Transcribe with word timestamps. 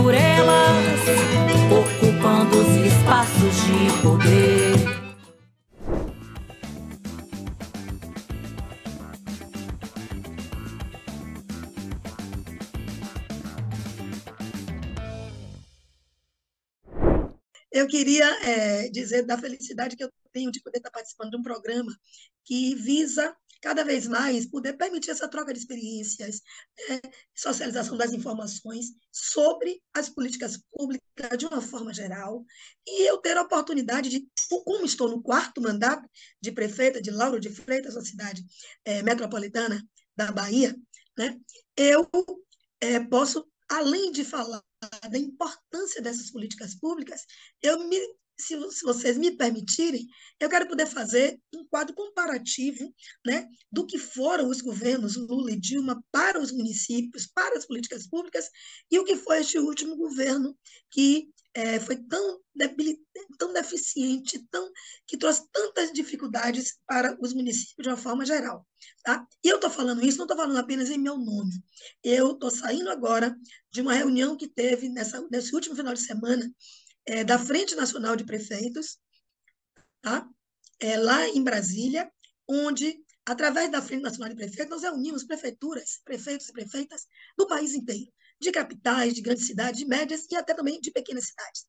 por 0.00 0.14
elas, 0.14 1.00
ocupando 1.72 2.56
os 2.56 2.68
espaços 2.86 3.56
de 3.66 4.00
poder. 4.00 4.78
Eu 17.72 17.88
queria 17.88 18.24
é, 18.44 18.88
dizer 18.90 19.26
da 19.26 19.36
felicidade 19.36 19.96
que 19.96 20.04
eu 20.04 20.10
tenho 20.32 20.52
de 20.52 20.62
poder 20.62 20.78
estar 20.78 20.92
participando 20.92 21.30
de 21.30 21.36
um 21.38 21.42
programa 21.42 21.92
que 22.44 22.76
visa 22.76 23.36
cada 23.60 23.84
vez 23.84 24.06
mais 24.06 24.46
poder 24.46 24.74
permitir 24.74 25.10
essa 25.10 25.28
troca 25.28 25.52
de 25.52 25.58
experiências, 25.58 26.42
é, 26.90 27.00
socialização 27.34 27.96
das 27.96 28.12
informações 28.12 28.86
sobre 29.10 29.82
as 29.92 30.08
políticas 30.08 30.60
públicas 30.70 31.38
de 31.38 31.46
uma 31.46 31.60
forma 31.60 31.92
geral, 31.92 32.44
e 32.86 33.08
eu 33.08 33.18
ter 33.18 33.36
a 33.36 33.42
oportunidade 33.42 34.08
de, 34.08 34.28
como 34.64 34.84
estou 34.84 35.08
no 35.08 35.22
quarto 35.22 35.60
mandato 35.60 36.08
de 36.40 36.52
prefeita 36.52 37.02
de 37.02 37.10
Lauro 37.10 37.40
de 37.40 37.50
Freitas, 37.50 37.94
uma 37.96 38.04
cidade 38.04 38.44
é, 38.84 39.02
metropolitana 39.02 39.82
da 40.16 40.30
Bahia, 40.30 40.76
né, 41.16 41.38
eu 41.76 42.08
é, 42.80 43.00
posso, 43.00 43.46
além 43.68 44.12
de 44.12 44.24
falar 44.24 44.62
da 45.10 45.18
importância 45.18 46.00
dessas 46.00 46.30
políticas 46.30 46.74
públicas, 46.74 47.24
eu 47.60 47.88
me 47.88 47.98
se, 48.38 48.56
se, 48.70 48.84
vocês 48.84 49.18
me 49.18 49.30
permitirem, 49.32 50.06
eu 50.38 50.48
quero 50.48 50.68
poder 50.68 50.86
fazer 50.86 51.40
um 51.54 51.64
quadro 51.66 51.94
comparativo 51.94 52.94
né, 53.26 53.48
do 53.70 53.86
que 53.86 53.98
foram 53.98 54.48
os 54.48 54.60
governos 54.60 55.16
Lula 55.16 55.50
e 55.52 55.60
Dilma 55.60 56.02
para 56.10 56.40
os 56.40 56.52
municípios, 56.52 57.26
para 57.26 57.56
as 57.56 57.66
políticas 57.66 58.06
públicas, 58.06 58.48
e 58.90 58.98
o 58.98 59.04
que 59.04 59.16
foi 59.16 59.40
este 59.40 59.58
último 59.58 59.96
governo 59.96 60.56
que 60.90 61.28
é, 61.54 61.80
foi 61.80 61.96
tão, 61.96 62.40
tão 63.36 63.52
deficiente, 63.52 64.46
tão, 64.50 64.70
que 65.06 65.16
trouxe 65.16 65.42
tantas 65.50 65.92
dificuldades 65.92 66.78
para 66.86 67.16
os 67.20 67.34
municípios 67.34 67.82
de 67.82 67.88
uma 67.88 67.96
forma 67.96 68.24
geral. 68.24 68.64
Tá? 69.02 69.26
E 69.42 69.48
eu 69.48 69.56
estou 69.56 69.70
falando 69.70 70.04
isso, 70.04 70.18
não 70.18 70.24
estou 70.24 70.36
falando 70.36 70.56
apenas 70.56 70.88
em 70.88 70.98
meu 70.98 71.16
nome. 71.16 71.52
Eu 72.04 72.32
estou 72.32 72.50
saindo 72.50 72.88
agora 72.90 73.36
de 73.72 73.80
uma 73.80 73.94
reunião 73.94 74.36
que 74.36 74.46
teve 74.46 74.88
nessa, 74.88 75.26
nesse 75.32 75.52
último 75.52 75.74
final 75.74 75.94
de 75.94 76.00
semana 76.00 76.48
é, 77.08 77.24
da 77.24 77.38
Frente 77.38 77.74
Nacional 77.74 78.14
de 78.14 78.24
Prefeitos, 78.24 78.98
tá? 80.02 80.28
é, 80.78 80.96
lá 80.98 81.26
em 81.28 81.42
Brasília, 81.42 82.10
onde, 82.46 83.02
através 83.24 83.70
da 83.70 83.80
Frente 83.80 84.02
Nacional 84.02 84.28
de 84.28 84.36
Prefeitos, 84.36 84.68
nós 84.68 84.82
reunimos 84.82 85.24
prefeituras, 85.24 86.00
prefeitos 86.04 86.48
e 86.48 86.52
prefeitas 86.52 87.06
do 87.36 87.46
país 87.46 87.74
inteiro, 87.74 88.12
de 88.38 88.52
capitais, 88.52 89.14
de 89.14 89.22
grandes 89.22 89.46
cidades, 89.46 89.80
de 89.80 89.86
médias 89.86 90.26
e 90.30 90.36
até 90.36 90.52
também 90.52 90.78
de 90.80 90.90
pequenas 90.90 91.28
cidades, 91.28 91.66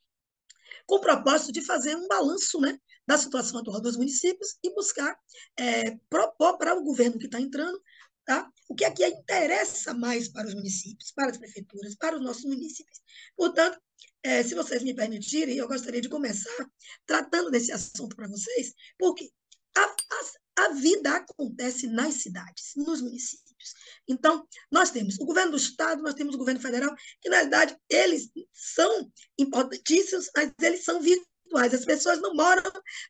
com 0.86 0.96
o 0.96 1.02
propósito 1.02 1.54
de 1.54 1.62
fazer 1.62 1.96
um 1.96 2.08
balanço 2.08 2.60
né, 2.60 2.78
da 3.08 3.18
situação 3.18 3.62
atual 3.62 3.80
dos 3.80 3.96
municípios 3.96 4.58
e 4.62 4.74
buscar 4.76 5.18
é, 5.58 5.98
propor 6.10 6.58
para 6.58 6.76
o 6.76 6.84
governo 6.84 7.18
que 7.18 7.28
está 7.28 7.40
entrando 7.40 7.82
Tá? 8.30 8.48
O 8.68 8.76
que 8.76 8.86
é 8.86 8.92
que 8.92 9.04
interessa 9.08 9.92
mais 9.92 10.28
para 10.28 10.48
os 10.48 10.54
municípios, 10.54 11.12
para 11.12 11.32
as 11.32 11.38
prefeituras, 11.40 11.96
para 11.96 12.16
os 12.16 12.24
nossos 12.24 12.46
municípios. 12.46 13.02
Portanto, 13.36 13.82
é, 14.22 14.44
se 14.44 14.54
vocês 14.54 14.84
me 14.84 14.94
permitirem, 14.94 15.58
eu 15.58 15.68
gostaria 15.68 16.00
de 16.00 16.10
começar 16.10 16.70
tratando 17.08 17.50
desse 17.50 17.72
assunto 17.72 18.16
para 18.16 18.28
vocês, 18.28 18.76
porque 19.00 19.32
a, 19.76 19.82
a, 19.82 20.66
a 20.66 20.74
vida 20.74 21.16
acontece 21.16 21.88
nas 21.88 22.22
cidades, 22.22 22.74
nos 22.76 23.02
municípios. 23.02 23.74
Então, 24.08 24.48
nós 24.72 24.92
temos 24.92 25.16
o 25.20 25.26
governo 25.26 25.54
do 25.54 25.58
Estado, 25.58 26.04
nós 26.04 26.14
temos 26.14 26.36
o 26.36 26.38
governo 26.38 26.62
federal, 26.62 26.96
que, 27.20 27.30
na 27.30 27.38
realidade, 27.38 27.76
eles 27.90 28.30
são 28.54 29.12
importantíssimos, 29.40 30.30
mas 30.36 30.54
eles 30.62 30.84
são 30.84 31.02
virtuais. 31.50 31.74
As 31.74 31.86
pessoas 31.86 32.22
não 32.22 32.34
moram 32.34 32.64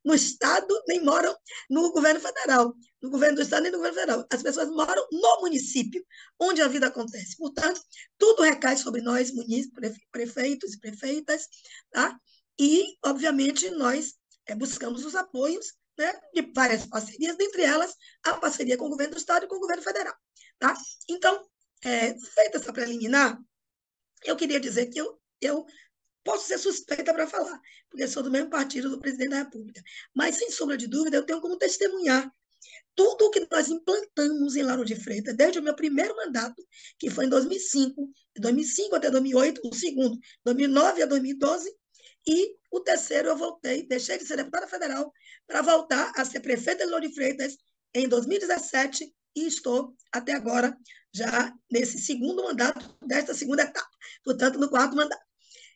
no 0.03 0.15
Estado, 0.15 0.67
nem 0.87 1.03
moram 1.03 1.35
no 1.69 1.91
governo 1.91 2.19
federal, 2.19 2.73
no 3.01 3.09
governo 3.09 3.35
do 3.35 3.41
Estado, 3.41 3.63
nem 3.63 3.71
no 3.71 3.77
governo 3.77 3.99
federal. 3.99 4.27
As 4.31 4.41
pessoas 4.41 4.69
moram 4.69 5.05
no 5.11 5.41
município, 5.41 6.03
onde 6.39 6.61
a 6.61 6.67
vida 6.67 6.87
acontece. 6.87 7.35
Portanto, 7.37 7.81
tudo 8.17 8.43
recai 8.43 8.77
sobre 8.77 9.01
nós, 9.01 9.31
prefeitos 10.11 10.73
e 10.73 10.79
prefeitas, 10.79 11.47
tá? 11.91 12.17
E, 12.57 12.97
obviamente, 13.05 13.69
nós 13.71 14.15
é, 14.45 14.55
buscamos 14.55 15.05
os 15.05 15.15
apoios 15.15 15.73
né, 15.97 16.13
de 16.33 16.41
várias 16.53 16.85
parcerias, 16.85 17.37
dentre 17.37 17.61
elas 17.63 17.93
a 18.23 18.37
parceria 18.37 18.77
com 18.77 18.85
o 18.85 18.89
governo 18.89 19.13
do 19.13 19.19
Estado 19.19 19.45
e 19.45 19.47
com 19.47 19.55
o 19.55 19.59
governo 19.59 19.83
federal. 19.83 20.15
Tá? 20.57 20.73
Então, 21.09 21.45
é, 21.83 22.17
feita 22.19 22.57
essa 22.57 22.73
preliminar, 22.73 23.39
eu 24.25 24.35
queria 24.35 24.59
dizer 24.59 24.87
que 24.87 24.99
eu, 24.99 25.17
eu 25.39 25.65
posso 26.29 26.45
ser 26.45 26.59
suspeita 26.59 27.11
para 27.11 27.25
falar, 27.25 27.59
porque 27.89 28.07
sou 28.07 28.21
do 28.21 28.29
mesmo 28.29 28.51
partido 28.51 28.87
do 28.87 28.99
presidente 28.99 29.31
da 29.31 29.39
República. 29.39 29.81
Mas, 30.13 30.35
sem 30.35 30.51
sombra 30.51 30.77
de 30.77 30.85
dúvida, 30.85 31.17
eu 31.17 31.25
tenho 31.25 31.41
como 31.41 31.57
testemunhar 31.57 32.31
tudo 32.93 33.25
o 33.25 33.31
que 33.31 33.47
nós 33.49 33.67
implantamos 33.67 34.55
em 34.55 34.61
Lauro 34.61 34.85
de 34.85 34.95
Freitas, 34.95 35.35
desde 35.35 35.57
o 35.57 35.63
meu 35.63 35.73
primeiro 35.73 36.15
mandato, 36.15 36.63
que 36.99 37.09
foi 37.09 37.25
em 37.25 37.29
2005, 37.29 38.11
de 38.35 38.41
2005 38.43 38.95
até 38.95 39.09
2008, 39.09 39.61
o 39.63 39.73
segundo, 39.73 40.19
2009 40.45 41.01
a 41.01 41.05
2012, 41.07 41.75
e 42.27 42.55
o 42.71 42.79
terceiro 42.79 43.29
eu 43.29 43.35
voltei, 43.35 43.87
deixei 43.87 44.19
de 44.19 44.25
ser 44.25 44.37
deputada 44.37 44.67
federal 44.67 45.11
para 45.47 45.63
voltar 45.63 46.11
a 46.15 46.23
ser 46.23 46.41
prefeita 46.41 46.85
de 46.85 46.91
Lauro 46.91 47.07
de 47.07 47.15
Freitas 47.15 47.57
em 47.91 48.07
2017 48.07 49.11
e 49.35 49.47
estou 49.47 49.95
até 50.11 50.33
agora 50.33 50.77
já 51.11 51.51
nesse 51.71 51.97
segundo 51.97 52.43
mandato 52.43 52.95
desta 53.03 53.33
segunda 53.33 53.63
etapa, 53.63 53.89
portanto 54.23 54.59
no 54.59 54.69
quarto 54.69 54.95
mandato. 54.95 55.29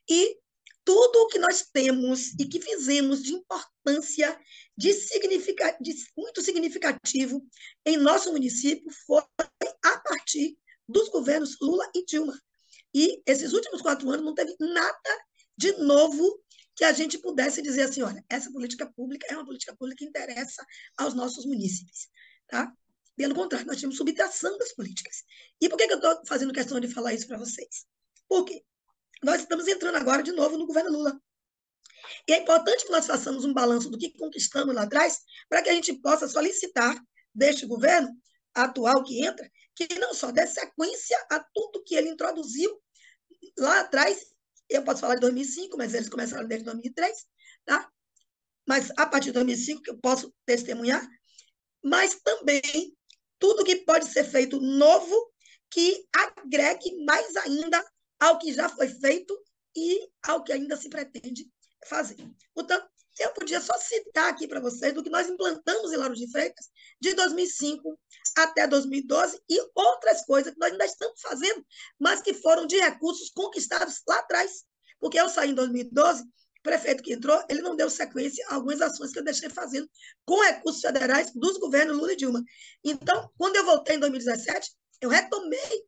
E 0.09 0.42
tudo 0.85 1.23
o 1.23 1.27
que 1.27 1.39
nós 1.39 1.65
temos 1.71 2.33
e 2.39 2.45
que 2.45 2.61
fizemos 2.61 3.23
de 3.23 3.33
importância, 3.33 4.37
de, 4.77 4.93
significa, 4.93 5.77
de 5.79 5.93
muito 6.17 6.41
significativo 6.41 7.45
em 7.85 7.97
nosso 7.97 8.31
município 8.31 8.91
foi 9.05 9.23
a 9.83 9.97
partir 9.99 10.57
dos 10.87 11.09
governos 11.09 11.57
Lula 11.61 11.89
e 11.95 12.05
Dilma. 12.05 12.37
E 12.93 13.21
esses 13.25 13.53
últimos 13.53 13.81
quatro 13.81 14.09
anos 14.09 14.25
não 14.25 14.33
teve 14.33 14.55
nada 14.59 15.25
de 15.57 15.71
novo 15.73 16.41
que 16.75 16.83
a 16.83 16.91
gente 16.91 17.17
pudesse 17.17 17.61
dizer 17.61 17.83
assim, 17.83 18.01
olha, 18.01 18.23
essa 18.29 18.51
política 18.51 18.91
pública 18.91 19.27
é 19.29 19.35
uma 19.35 19.45
política 19.45 19.75
pública 19.75 19.99
que 19.99 20.05
interessa 20.05 20.65
aos 20.97 21.13
nossos 21.13 21.45
munícipes. 21.45 22.09
Tá? 22.47 22.71
Pelo 23.15 23.35
contrário, 23.35 23.67
nós 23.67 23.77
tínhamos 23.77 23.97
subtração 23.97 24.57
das 24.57 24.73
políticas. 24.73 25.23
E 25.61 25.69
por 25.69 25.77
que, 25.77 25.87
que 25.87 25.93
eu 25.93 25.97
estou 25.97 26.25
fazendo 26.25 26.53
questão 26.53 26.79
de 26.79 26.87
falar 26.87 27.13
isso 27.13 27.27
para 27.27 27.37
vocês? 27.37 27.85
Por 28.27 28.43
quê? 28.43 28.63
Nós 29.23 29.41
estamos 29.41 29.67
entrando 29.67 29.95
agora 29.95 30.23
de 30.23 30.31
novo 30.31 30.57
no 30.57 30.67
governo 30.67 30.91
Lula. 30.91 31.19
E 32.27 32.33
é 32.33 32.39
importante 32.39 32.85
que 32.85 32.91
nós 32.91 33.05
façamos 33.05 33.45
um 33.45 33.53
balanço 33.53 33.89
do 33.89 33.97
que 33.97 34.11
conquistamos 34.17 34.73
lá 34.73 34.83
atrás, 34.83 35.19
para 35.49 35.61
que 35.61 35.69
a 35.69 35.73
gente 35.73 35.93
possa 36.01 36.27
solicitar 36.27 36.95
deste 37.33 37.65
governo 37.65 38.09
atual 38.53 39.03
que 39.03 39.25
entra, 39.25 39.49
que 39.75 39.87
não 39.95 40.13
só 40.13 40.31
dê 40.31 40.45
sequência 40.45 41.17
a 41.31 41.39
tudo 41.53 41.83
que 41.83 41.95
ele 41.95 42.09
introduziu 42.09 42.81
lá 43.57 43.81
atrás, 43.81 44.33
eu 44.69 44.83
posso 44.83 45.01
falar 45.01 45.15
de 45.15 45.21
2005, 45.21 45.77
mas 45.77 45.93
eles 45.93 46.09
começaram 46.09 46.47
desde 46.47 46.65
2003, 46.65 47.25
tá? 47.65 47.89
Mas 48.65 48.91
a 48.97 49.05
partir 49.05 49.27
de 49.27 49.33
2005, 49.33 49.81
que 49.81 49.91
eu 49.91 49.97
posso 49.97 50.33
testemunhar, 50.45 51.05
mas 51.83 52.15
também 52.23 52.95
tudo 53.37 53.65
que 53.65 53.77
pode 53.77 54.05
ser 54.05 54.23
feito 54.23 54.59
novo 54.61 55.33
que 55.69 56.05
agregue 56.13 57.03
mais 57.03 57.35
ainda 57.37 57.83
ao 58.23 58.39
que 58.39 58.53
já 58.53 58.69
foi 58.69 58.87
feito 58.87 59.37
e 59.75 60.09
ao 60.25 60.43
que 60.43 60.53
ainda 60.53 60.77
se 60.77 60.87
pretende 60.87 61.45
fazer. 61.85 62.15
Portanto, 62.53 62.87
eu 63.19 63.31
podia 63.33 63.59
só 63.59 63.77
citar 63.77 64.29
aqui 64.29 64.47
para 64.47 64.61
vocês 64.61 64.93
do 64.93 65.03
que 65.03 65.09
nós 65.09 65.29
implantamos 65.29 65.91
em 65.91 65.97
Lauro 65.97 66.15
de 66.15 66.31
Freitas 66.31 66.67
de 67.01 67.13
2005 67.13 67.99
até 68.37 68.65
2012 68.65 69.39
e 69.49 69.59
outras 69.75 70.25
coisas 70.25 70.53
que 70.53 70.59
nós 70.59 70.71
ainda 70.71 70.85
estamos 70.85 71.19
fazendo, 71.19 71.65
mas 71.99 72.21
que 72.21 72.33
foram 72.33 72.65
de 72.65 72.79
recursos 72.79 73.29
conquistados 73.29 74.01
lá 74.07 74.17
atrás. 74.19 74.63
Porque 74.99 75.19
eu 75.19 75.27
saí 75.27 75.51
em 75.51 75.53
2012, 75.53 76.23
o 76.23 76.27
prefeito 76.63 77.03
que 77.03 77.13
entrou, 77.13 77.43
ele 77.49 77.61
não 77.61 77.75
deu 77.75 77.89
sequência 77.89 78.43
a 78.47 78.55
algumas 78.55 78.81
ações 78.81 79.11
que 79.11 79.19
eu 79.19 79.23
deixei 79.23 79.49
fazendo 79.49 79.87
com 80.25 80.41
recursos 80.41 80.81
federais 80.81 81.29
dos 81.35 81.57
governos 81.57 81.97
Lula 81.97 82.13
e 82.13 82.15
Dilma. 82.15 82.41
Então, 82.83 83.29
quando 83.37 83.57
eu 83.57 83.65
voltei 83.65 83.97
em 83.97 83.99
2017, 83.99 84.71
eu 85.01 85.09
retomei 85.09 85.85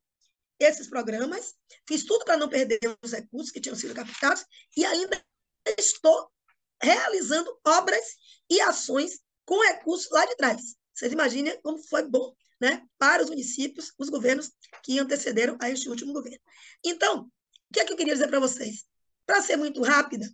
esses 0.59 0.87
programas, 0.87 1.53
fiz 1.87 2.05
tudo 2.05 2.25
para 2.25 2.37
não 2.37 2.49
perder 2.49 2.79
os 3.03 3.11
recursos 3.11 3.51
que 3.51 3.59
tinham 3.59 3.75
sido 3.75 3.93
captados 3.93 4.45
e 4.75 4.85
ainda 4.85 5.23
estou 5.77 6.29
realizando 6.81 7.59
obras 7.65 8.05
e 8.49 8.61
ações 8.61 9.19
com 9.45 9.59
recursos 9.67 10.09
lá 10.11 10.25
de 10.25 10.35
trás. 10.35 10.75
Vocês 10.93 11.11
imaginem 11.11 11.59
como 11.61 11.77
foi 11.77 12.07
bom 12.07 12.33
né, 12.59 12.83
para 12.97 13.23
os 13.23 13.29
municípios, 13.29 13.91
os 13.97 14.09
governos 14.09 14.51
que 14.83 14.99
antecederam 14.99 15.57
a 15.59 15.69
este 15.69 15.89
último 15.89 16.13
governo. 16.13 16.39
Então, 16.83 17.23
o 17.23 17.73
que 17.73 17.79
é 17.79 17.85
que 17.85 17.91
eu 17.91 17.97
queria 17.97 18.13
dizer 18.13 18.27
para 18.27 18.39
vocês? 18.39 18.85
Para 19.25 19.41
ser 19.41 19.57
muito 19.57 19.81
rápida, 19.81 20.29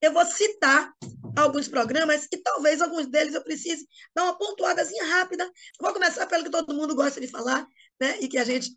eu 0.00 0.12
vou 0.12 0.24
citar 0.26 0.92
alguns 1.36 1.68
programas 1.68 2.26
e 2.32 2.36
talvez 2.38 2.80
alguns 2.80 3.06
deles 3.06 3.34
eu 3.34 3.42
precise 3.42 3.86
dar 4.14 4.24
uma 4.24 4.38
pontuadazinha 4.38 5.04
rápida. 5.04 5.50
Vou 5.80 5.92
começar 5.92 6.26
pelo 6.26 6.44
que 6.44 6.50
todo 6.50 6.74
mundo 6.74 6.94
gosta 6.94 7.20
de 7.20 7.28
falar, 7.28 7.66
né? 8.00 8.18
E 8.20 8.28
que 8.28 8.38
a 8.38 8.44
gente, 8.44 8.76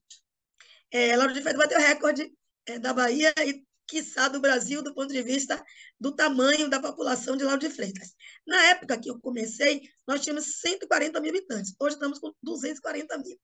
é, 0.92 1.16
Lauro 1.16 1.34
de 1.34 1.42
Freitas 1.42 1.62
bateu 1.62 1.80
recorde 1.80 2.32
é, 2.66 2.80
da 2.80 2.94
Bahia 2.94 3.34
e 3.46 3.64
quiçá 3.88 4.28
do 4.28 4.40
Brasil, 4.40 4.84
do 4.84 4.94
ponto 4.94 5.12
de 5.12 5.22
vista 5.24 5.64
do 6.00 6.16
tamanho 6.16 6.70
da 6.70 6.80
população 6.80 7.36
de 7.36 7.44
Lauro 7.44 7.60
de 7.60 7.70
Freitas. 7.70 8.14
Na 8.46 8.62
época 8.66 9.00
que 9.00 9.10
eu 9.10 9.20
comecei, 9.20 9.82
nós 10.08 10.22
tínhamos 10.22 10.60
140 10.62 11.20
mil 11.20 11.32
habitantes. 11.32 11.74
Hoje 11.80 11.96
estamos 11.96 12.20
com 12.20 12.34
240 12.44 13.18
mil. 13.18 13.40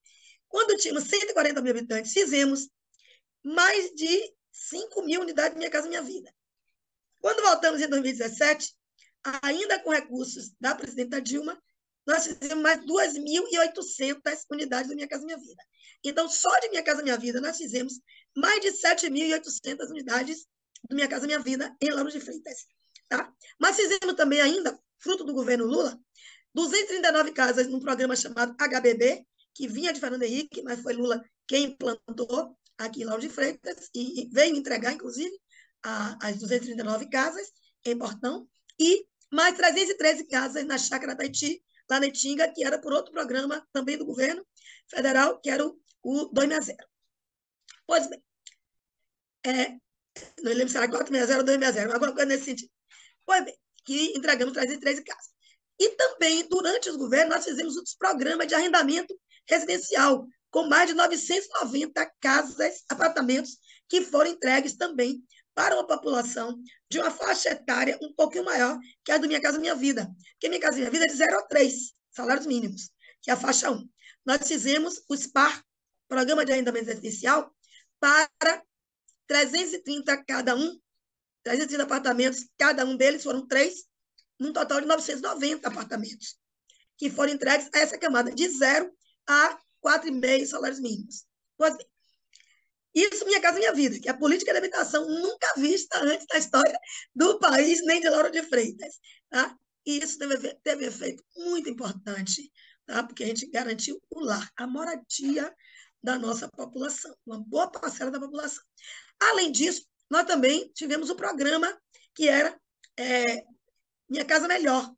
Quando 0.48 0.78
tínhamos 0.78 1.06
140 1.06 1.62
mil 1.62 1.72
habitantes, 1.72 2.14
fizemos 2.14 2.70
mais 3.44 3.92
de 3.96 4.34
5 4.52 5.04
mil 5.04 5.22
unidades 5.22 5.58
Minha 5.58 5.70
Casa 5.70 5.90
Minha 5.90 6.02
Vida. 6.02 6.34
Quando 7.20 7.42
voltamos 7.42 7.82
em 7.82 7.90
2017, 7.90 8.74
ainda 9.42 9.80
com 9.80 9.90
recursos 9.90 10.54
da 10.60 10.76
presidenta 10.76 11.20
Dilma, 11.20 11.60
nós 12.06 12.26
fizemos 12.28 12.62
mais 12.62 12.80
2.800 12.86 14.46
unidades 14.52 14.90
do 14.90 14.96
Minha 14.96 15.08
Casa 15.08 15.26
Minha 15.26 15.38
Vida. 15.38 15.64
Então, 16.04 16.30
só 16.30 16.58
de 16.60 16.70
Minha 16.70 16.84
Casa 16.84 17.02
Minha 17.02 17.18
Vida, 17.18 17.42
nós 17.42 17.58
fizemos 17.58 18.00
mais 18.36 18.62
de 18.62 18.72
7.800 18.72 19.90
unidades 19.90 20.46
do 20.88 20.96
Minha 20.96 21.08
Casa 21.08 21.26
Minha 21.26 21.40
Vida 21.40 21.76
em 21.82 21.90
Lauro 21.90 22.12
de 22.12 22.20
Freitas. 22.20 22.68
Tá? 23.10 23.32
Mas 23.60 23.76
fizemos 23.76 24.16
também 24.16 24.42
ainda, 24.42 24.80
fruto 25.00 25.24
do 25.24 25.34
governo 25.34 25.66
Lula, 25.66 26.00
239 26.54 27.32
casas 27.32 27.68
num 27.68 27.80
programa 27.80 28.16
chamado 28.16 28.56
HBB, 28.56 29.26
que 29.54 29.68
vinha 29.68 29.94
de 29.94 30.00
Fernando 30.00 30.24
Henrique, 30.24 30.62
mas 30.64 30.82
foi 30.82 30.94
Lula 30.94 31.24
quem 31.48 31.66
implantou 31.66 32.56
aqui 32.78 33.02
em 33.02 33.06
Lauro 33.06 33.22
de 33.22 33.30
Freitas 33.30 33.90
e 33.94 34.30
veio 34.32 34.56
entregar, 34.56 34.94
inclusive, 34.94 35.34
a, 35.84 36.18
as 36.28 36.38
239 36.38 37.10
casas 37.10 37.52
em 37.86 37.98
Portão, 37.98 38.48
e 38.80 39.06
mais 39.32 39.56
313 39.56 40.28
casas 40.28 40.66
na 40.66 40.78
Chácara 40.78 41.16
Taiti, 41.16 41.64
lá 41.90 42.00
na 42.00 42.08
Itinga, 42.08 42.52
que 42.52 42.64
era 42.64 42.80
por 42.80 42.94
outro 42.94 43.12
programa 43.12 43.66
também 43.72 43.98
do 43.98 44.06
governo 44.06 44.46
federal, 44.90 45.40
que 45.40 45.50
era 45.50 45.66
o, 45.66 45.80
o 46.04 46.26
260. 46.26 46.86
Pois 47.88 48.08
bem, 48.10 48.24
é, 49.46 49.70
não 50.42 50.52
lembro 50.52 50.70
se 50.70 50.78
era 50.78 50.90
460 50.90 51.38
ou 51.38 51.44
260, 51.44 51.94
alguma 51.94 52.14
coisa 52.14 52.26
nesse 52.26 52.46
sentido. 52.46 52.72
Pois 53.26 53.44
bem, 53.46 53.58
que 53.86 54.18
entregamos 54.18 54.54
313 54.54 55.04
casas. 55.04 55.34
E 55.80 55.90
também, 55.90 56.48
durante 56.48 56.90
os 56.90 56.96
governos, 56.96 57.36
nós 57.36 57.46
fizemos 57.46 57.76
outros 57.76 57.96
programas 57.96 58.48
de 58.48 58.56
arrendamento 58.56 59.18
residencial, 59.48 60.26
com 60.50 60.68
mais 60.68 60.88
de 60.88 60.96
990 60.96 62.12
casas, 62.20 62.84
apartamentos, 62.90 63.58
que 63.88 64.02
foram 64.02 64.32
entregues 64.32 64.76
também 64.76 65.24
para 65.56 65.74
uma 65.74 65.88
população 65.88 66.62
de 66.90 67.00
uma 67.00 67.10
faixa 67.10 67.50
etária 67.50 67.98
um 68.02 68.14
pouquinho 68.14 68.44
maior 68.44 68.78
que 69.04 69.12
a 69.12 69.18
do 69.18 69.28
Minha 69.28 69.42
Casa 69.42 69.58
Minha 69.58 69.74
Vida. 69.74 70.08
Porque 70.34 70.50
Minha 70.50 70.62
Casa 70.62 70.78
Minha 70.78 70.92
Vida 70.92 71.06
é 71.06 71.08
de 71.08 71.16
0 71.16 71.40
a 71.40 71.42
3 71.44 71.94
salários 72.12 72.46
mínimos, 72.46 72.92
que 73.22 73.32
é 73.32 73.34
a 73.34 73.38
faixa 73.38 73.72
1. 73.72 73.90
Nós 74.26 74.48
fizemos 74.48 75.02
o 75.10 75.16
SPAR, 75.16 75.64
Programa 76.08 76.46
de 76.46 76.52
Arrendamento 76.52 76.88
Residencial, 76.88 77.54
para 78.00 78.30
330 79.28 80.24
cada 80.26 80.56
um, 80.56 80.80
330 81.44 81.84
apartamentos, 81.84 82.48
cada 82.58 82.86
um 82.86 82.96
deles 82.96 83.24
foram 83.24 83.48
três, 83.48 83.86
num 84.38 84.52
total 84.52 84.82
de 84.82 84.88
990 84.88 85.68
apartamentos, 85.68 86.38
que 86.98 87.10
foram 87.10 87.34
entregues 87.34 87.70
a 87.74 87.80
essa 87.80 87.98
camada, 87.98 88.32
de 88.32 88.48
0 88.48 88.92
a 89.28 89.58
4,5 89.84 90.46
salários 90.46 90.80
mínimos. 90.80 91.26
Pois 91.58 91.76
bem, 91.78 91.88
isso 92.96 93.26
Minha 93.26 93.42
Casa 93.42 93.60
Minha 93.60 93.74
Vida, 93.74 94.00
que 94.00 94.08
é 94.08 94.12
a 94.12 94.18
política 94.18 94.52
de 94.54 94.58
habitação 94.58 95.06
nunca 95.08 95.54
vista 95.58 96.00
antes 96.00 96.26
na 96.32 96.40
história 96.40 96.80
do 97.14 97.38
país, 97.40 97.86
nem 97.86 98.00
de 98.00 98.10
Lauro 98.10 98.32
de 98.32 98.42
Freitas. 98.44 99.00
Tá? 99.30 99.56
E 99.86 99.98
isso 99.98 100.18
teve, 100.18 100.56
teve 100.64 100.86
efeito 100.86 101.24
muito 101.36 101.70
importante, 101.70 102.52
tá? 102.86 103.04
porque 103.04 103.24
a 103.24 103.28
gente 103.28 103.48
garantiu 103.48 104.02
o 104.10 104.22
lar, 104.22 104.50
a 104.56 104.66
moradia 104.66 105.54
da 106.02 106.18
nossa 106.18 106.48
população, 106.48 107.16
uma 107.26 107.40
boa 107.40 107.70
parcela 107.70 108.12
da 108.12 108.20
população. 108.20 108.64
Além 109.20 109.52
disso, 109.52 109.86
nós 110.10 110.26
também 110.26 110.72
tivemos 110.74 111.10
o 111.10 111.14
um 111.14 111.18
programa 111.18 111.78
que 112.14 112.30
era 112.30 112.58
é, 112.98 113.44
Minha 114.08 114.24
Casa 114.24 114.48
Melhor, 114.48 114.90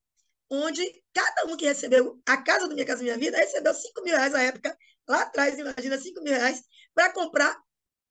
onde 0.49 1.03
cada 1.13 1.45
um 1.45 1.57
que 1.57 1.65
recebeu 1.65 2.21
a 2.25 2.37
casa 2.37 2.67
do 2.67 2.75
Minha 2.75 2.85
Casa 2.85 3.01
Minha 3.01 3.17
Vida 3.17 3.37
recebeu 3.37 3.73
5 3.73 4.03
mil 4.03 4.15
reais 4.15 4.33
na 4.33 4.43
época, 4.43 4.77
lá 5.07 5.23
atrás, 5.23 5.57
imagina, 5.57 5.97
5 5.97 6.21
mil 6.21 6.33
reais, 6.33 6.61
para 6.93 7.11
comprar 7.11 7.57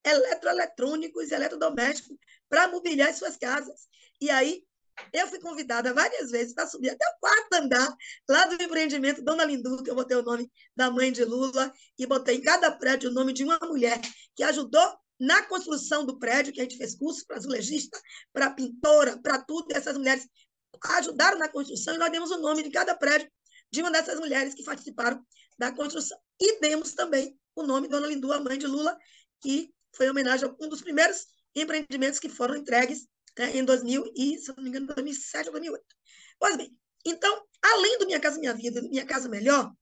eletroeletrônicos 0.07 1.31
e 1.31 1.35
eletrodomésticos 1.35 2.17
para 2.49 2.69
mobiliar 2.69 3.11
as 3.11 3.17
suas 3.17 3.37
casas. 3.37 3.89
E 4.21 4.31
aí, 4.31 4.65
eu 5.13 5.27
fui 5.27 5.39
convidada 5.41 5.93
várias 5.93 6.31
vezes 6.31 6.55
para 6.55 6.67
subir 6.67 6.91
até 6.91 7.05
o 7.05 7.21
quarto 7.21 7.53
andar 7.55 7.95
lá 8.29 8.47
do 8.47 8.63
empreendimento 8.63 9.23
Dona 9.23 9.45
Lindu, 9.45 9.83
que 9.83 9.91
eu 9.91 9.95
botei 9.95 10.17
o 10.17 10.23
nome 10.23 10.51
da 10.75 10.91
mãe 10.91 11.13
de 11.13 11.25
Lula, 11.25 11.73
e 11.99 12.07
botei 12.07 12.37
em 12.37 12.41
cada 12.41 12.71
prédio 12.71 13.11
o 13.11 13.13
nome 13.13 13.33
de 13.33 13.45
uma 13.45 13.59
mulher 13.63 14.01
que 14.35 14.43
ajudou 14.43 14.97
na 15.19 15.43
construção 15.43 16.05
do 16.05 16.19
prédio, 16.19 16.53
que 16.53 16.61
a 16.61 16.63
gente 16.63 16.79
fez 16.79 16.95
curso 16.95 17.27
para 17.27 17.37
azulejista, 17.37 18.01
para 18.33 18.51
pintora, 18.51 19.19
para 19.23 19.43
tudo, 19.43 19.67
essas 19.75 19.97
mulheres 19.97 20.27
ajudaram 20.97 21.39
na 21.39 21.49
construção, 21.49 21.95
e 21.95 21.99
nós 21.99 22.13
demos 22.13 22.31
o 22.31 22.39
nome 22.39 22.63
de 22.63 22.71
cada 22.71 22.95
prédio 22.95 23.31
de 23.71 23.81
uma 23.81 23.91
dessas 23.91 24.19
mulheres 24.19 24.55
que 24.55 24.63
participaram 24.63 25.23
da 25.59 25.73
construção. 25.73 26.19
E 26.41 26.61
demos 26.61 26.93
também 26.93 27.39
o 27.55 27.63
nome 27.63 27.89
Dona 27.89 28.07
Lindu, 28.07 28.33
a 28.33 28.41
mãe 28.41 28.59
de 28.59 28.67
Lula, 28.67 28.97
que 29.41 29.75
foi 29.97 30.07
em 30.07 30.11
homenagem 30.11 30.49
a 30.49 30.65
um 30.65 30.69
dos 30.69 30.83
primeiros 30.83 31.27
empreendimentos 31.55 32.19
que 32.19 32.29
foram 32.29 32.57
entregues 32.57 33.09
né, 33.39 33.57
em 33.57 33.65
2000 33.65 34.13
e, 34.15 34.39
se 34.39 34.55
não 34.55 34.63
me 34.63 34.69
engano, 34.69 34.87
2007 34.87 35.47
ou 35.47 35.53
2008. 35.53 35.85
Pois 36.39 36.57
bem, 36.57 36.77
então, 37.05 37.43
além 37.63 37.99
do 37.99 38.07
Minha 38.07 38.21
Casa 38.21 38.39
Minha 38.39 38.55
Vida 38.55 38.83
Minha 38.83 39.07
Casa 39.07 39.29
Melhor, 39.29 39.73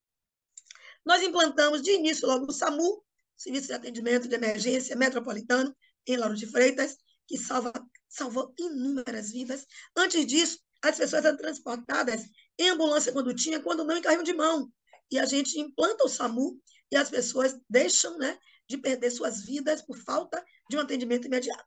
nós 1.04 1.22
implantamos 1.22 1.82
de 1.82 1.90
início 1.92 2.26
logo 2.26 2.46
o 2.46 2.52
SAMU, 2.52 3.04
Serviço 3.36 3.66
de 3.66 3.72
Atendimento 3.74 4.28
de 4.28 4.34
Emergência 4.34 4.96
Metropolitano, 4.96 5.74
em 6.06 6.16
Lauro 6.16 6.34
de 6.34 6.46
Freitas, 6.46 6.96
que 7.26 7.36
salva, 7.36 7.72
salvou 8.08 8.54
inúmeras 8.58 9.30
vidas. 9.30 9.66
Antes 9.96 10.24
disso, 10.26 10.58
as 10.82 10.96
pessoas 10.96 11.24
eram 11.24 11.36
transportadas 11.36 12.22
em 12.58 12.70
ambulância 12.70 13.12
quando 13.12 13.34
tinha, 13.34 13.60
quando 13.60 13.84
não 13.84 13.96
em 13.96 14.02
carrinho 14.02 14.22
de 14.22 14.32
mão. 14.32 14.70
E 15.10 15.18
a 15.18 15.24
gente 15.24 15.58
implanta 15.58 16.04
o 16.04 16.08
SAMU 16.08 16.58
e 16.90 16.96
as 16.96 17.10
pessoas 17.10 17.56
deixam 17.68 18.16
né, 18.18 18.38
de 18.68 18.78
perder 18.78 19.10
suas 19.10 19.44
vidas 19.44 19.82
por 19.82 19.98
falta 19.98 20.44
de 20.68 20.76
um 20.76 20.80
atendimento 20.80 21.26
imediato. 21.26 21.64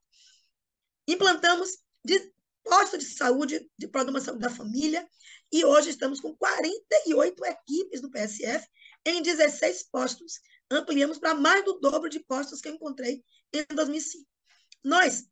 Implantamos 1.07 1.77
de 2.03 2.33
postos 2.63 2.99
de 2.99 3.15
saúde 3.15 3.69
de 3.77 3.87
programação 3.87 4.37
da 4.37 4.49
família 4.49 5.07
e 5.51 5.63
hoje 5.63 5.89
estamos 5.89 6.19
com 6.19 6.35
48 6.35 7.45
equipes 7.45 8.01
do 8.01 8.11
PSF 8.11 8.67
em 9.05 9.21
16 9.21 9.83
postos. 9.83 10.39
Ampliamos 10.69 11.17
para 11.17 11.33
mais 11.33 11.63
do 11.63 11.79
dobro 11.79 12.09
de 12.09 12.19
postos 12.19 12.59
que 12.59 12.67
eu 12.67 12.73
encontrei 12.73 13.23
em 13.53 13.65
2005. 13.73 14.27
Nós 14.83 15.25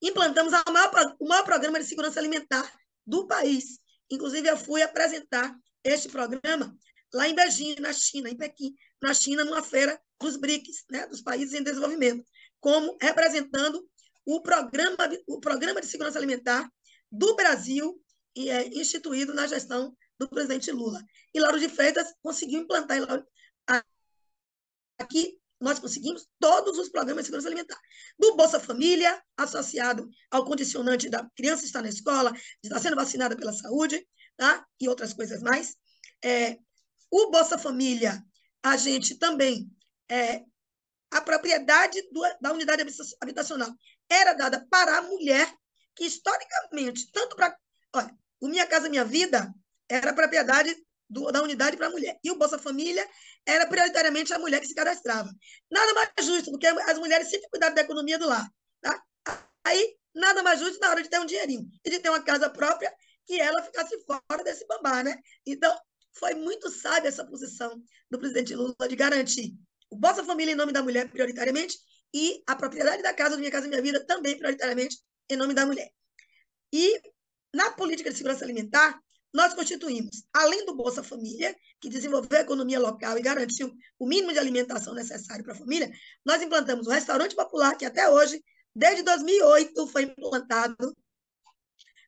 implantamos 0.00 0.52
maior, 0.70 1.16
o 1.20 1.28
maior 1.28 1.44
programa 1.44 1.78
de 1.78 1.84
segurança 1.84 2.18
alimentar 2.18 2.72
do 3.06 3.26
país. 3.26 3.78
Inclusive, 4.10 4.48
eu 4.48 4.56
fui 4.56 4.82
apresentar 4.82 5.54
este 5.84 6.08
programa 6.08 6.76
lá 7.12 7.28
em 7.28 7.34
Beijing, 7.34 7.76
na 7.80 7.92
China, 7.92 8.28
em 8.28 8.36
Pequim, 8.36 8.74
na 9.00 9.12
China, 9.14 9.44
numa 9.44 9.62
feira 9.62 10.00
dos 10.20 10.36
BRICS, 10.36 10.84
né, 10.90 11.06
dos 11.06 11.20
países 11.20 11.54
em 11.54 11.62
desenvolvimento, 11.62 12.24
como 12.60 12.96
representando 13.00 13.86
o 14.24 14.40
programa, 14.40 14.96
o 15.26 15.40
programa 15.40 15.80
de 15.80 15.86
segurança 15.86 16.18
alimentar 16.18 16.70
do 17.10 17.34
Brasil 17.34 18.00
e 18.34 18.48
é 18.48 18.68
instituído 18.68 19.34
na 19.34 19.46
gestão 19.46 19.96
do 20.18 20.28
presidente 20.28 20.70
Lula. 20.70 21.02
E 21.34 21.40
Lauro 21.40 21.58
de 21.58 21.68
Freitas 21.68 22.14
conseguiu 22.22 22.60
implantar 22.60 22.98
aqui 24.98 25.42
nós 25.62 25.78
conseguimos 25.78 26.26
todos 26.40 26.76
os 26.76 26.88
programas 26.88 27.22
de 27.22 27.26
segurança 27.26 27.48
alimentar. 27.48 27.80
Do 28.18 28.34
Bolsa 28.34 28.58
Família, 28.58 29.22
associado 29.36 30.10
ao 30.28 30.44
condicionante 30.44 31.08
da 31.08 31.24
criança 31.36 31.64
estar 31.64 31.80
na 31.80 31.88
escola, 31.88 32.32
de 32.32 32.64
estar 32.64 32.80
sendo 32.80 32.96
vacinada 32.96 33.36
pela 33.36 33.52
saúde, 33.52 34.04
tá? 34.36 34.66
e 34.80 34.88
outras 34.88 35.12
coisas 35.12 35.40
mais. 35.40 35.76
É, 36.22 36.58
o 37.12 37.30
Bolsa 37.30 37.58
Família, 37.58 38.24
a 38.62 38.76
gente 38.78 39.16
também, 39.16 39.70
é, 40.10 40.42
a 41.10 41.20
propriedade 41.20 42.00
do, 42.10 42.22
da 42.40 42.52
unidade 42.52 42.82
habitacional 43.20 43.68
era 44.08 44.32
dada 44.32 44.66
para 44.70 44.96
a 44.96 45.02
mulher, 45.02 45.52
que 45.94 46.06
historicamente, 46.06 47.12
tanto 47.12 47.36
para. 47.36 47.54
Olha, 47.94 48.10
o 48.40 48.48
Minha 48.48 48.66
Casa 48.66 48.88
Minha 48.88 49.04
Vida 49.04 49.52
era 49.90 50.14
propriedade 50.14 50.74
do, 51.06 51.30
da 51.30 51.42
unidade 51.42 51.76
para 51.76 51.88
a 51.88 51.90
mulher. 51.90 52.18
E 52.24 52.30
o 52.30 52.36
Bolsa 52.36 52.58
Família 52.58 53.06
era 53.44 53.66
prioritariamente 53.66 54.32
a 54.32 54.38
mulher 54.38 54.60
que 54.60 54.66
se 54.66 54.74
cadastrava. 54.74 55.30
Nada 55.70 55.92
mais 55.92 56.26
justo, 56.26 56.50
porque 56.50 56.66
as 56.66 56.98
mulheres 56.98 57.28
sempre 57.28 57.50
cuidaram 57.50 57.74
da 57.74 57.82
economia 57.82 58.18
do 58.18 58.26
lar. 58.26 58.48
Tá? 58.80 59.02
Aí, 59.64 59.96
nada 60.14 60.42
mais 60.42 60.58
justo 60.58 60.80
na 60.80 60.88
hora 60.88 61.02
de 61.02 61.10
ter 61.10 61.20
um 61.20 61.26
dinheirinho 61.26 61.68
e 61.84 61.90
de 61.90 61.98
ter 61.98 62.08
uma 62.08 62.22
casa 62.22 62.48
própria 62.48 62.90
que 63.26 63.38
ela 63.38 63.62
ficasse 63.62 64.02
fora 64.06 64.42
desse 64.42 64.66
bambá, 64.66 65.02
né? 65.02 65.18
Então, 65.46 65.78
foi 66.12 66.34
muito 66.34 66.70
sábia 66.70 67.08
essa 67.08 67.24
posição 67.24 67.82
do 68.10 68.18
presidente 68.18 68.54
Lula 68.54 68.88
de 68.88 68.96
garantir 68.96 69.54
o 69.90 69.96
Bolsa 69.96 70.24
Família 70.24 70.52
em 70.52 70.56
nome 70.56 70.72
da 70.72 70.82
mulher 70.82 71.10
prioritariamente 71.10 71.78
e 72.14 72.42
a 72.46 72.56
propriedade 72.56 73.02
da 73.02 73.12
casa, 73.12 73.36
do 73.36 73.40
Minha 73.40 73.50
Casa 73.50 73.68
Minha 73.68 73.82
Vida, 73.82 74.04
também 74.04 74.36
prioritariamente 74.36 74.98
em 75.28 75.36
nome 75.36 75.54
da 75.54 75.66
mulher. 75.66 75.90
E 76.72 77.00
na 77.54 77.70
política 77.72 78.10
de 78.10 78.16
segurança 78.16 78.44
alimentar, 78.44 78.98
nós 79.32 79.54
constituímos, 79.54 80.24
além 80.32 80.64
do 80.66 80.74
Bolsa 80.74 81.02
Família, 81.02 81.56
que 81.80 81.88
desenvolveu 81.88 82.38
a 82.38 82.42
economia 82.42 82.78
local 82.78 83.18
e 83.18 83.22
garantiu 83.22 83.74
o 83.98 84.06
mínimo 84.06 84.32
de 84.32 84.38
alimentação 84.38 84.94
necessário 84.94 85.42
para 85.42 85.54
a 85.54 85.58
família, 85.58 85.90
nós 86.24 86.42
implantamos 86.42 86.86
o 86.86 86.90
restaurante 86.90 87.34
popular, 87.34 87.76
que 87.76 87.84
até 87.84 88.08
hoje, 88.10 88.42
desde 88.74 89.02
2008, 89.02 89.86
foi 89.86 90.02
implantado. 90.02 90.94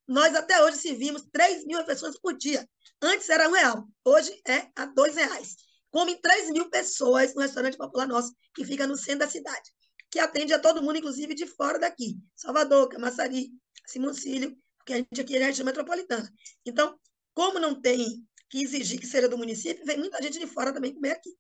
Nós 0.07 0.35
até 0.35 0.63
hoje 0.63 0.79
servimos 0.79 1.23
3 1.33 1.65
mil 1.65 1.79
refeições 1.79 2.19
por 2.19 2.37
dia. 2.37 2.69
Antes 3.03 3.29
era 3.29 3.49
um 3.49 3.53
real, 3.53 3.87
hoje 4.05 4.41
é 4.47 4.69
a 4.77 4.87
dois 4.87 5.15
reais. 5.15 5.57
Comem 5.91 6.21
3 6.21 6.51
mil 6.51 6.69
pessoas 6.71 7.35
no 7.35 7.43
restaurante 7.43 7.77
popular 7.77 8.09
nosso, 8.09 8.35
que 8.55 8.65
fica 8.65 8.87
no 8.87 8.97
centro 8.97 9.21
da 9.21 9.29
cidade, 9.29 9.71
que 10.11 10.19
atende 10.19 10.53
a 10.53 10.59
todo 10.59 10.83
mundo, 10.83 10.99
inclusive 10.99 11.35
de 11.35 11.47
fora 11.47 11.79
daqui. 11.79 12.19
Salvador, 12.35 12.89
Camaçari, 12.89 13.51
Simoncílio, 13.87 14.57
porque 14.79 14.93
a 14.93 14.97
gente 14.97 15.21
aqui 15.21 15.37
é 15.37 15.45
região 15.45 15.65
metropolitana. 15.65 16.29
Então, 16.67 16.99
como 17.33 17.61
não 17.61 17.81
tem 17.81 18.27
que 18.51 18.63
exigir 18.63 18.99
que 19.01 19.07
seja 19.07 19.29
do 19.29 19.39
município, 19.39 19.85
vem 19.85 19.99
muita 19.99 20.21
gente 20.23 20.39
de 20.39 20.47
fora 20.47 20.73
também 20.73 20.93
comer 20.93 21.13
aqui. 21.13 21.31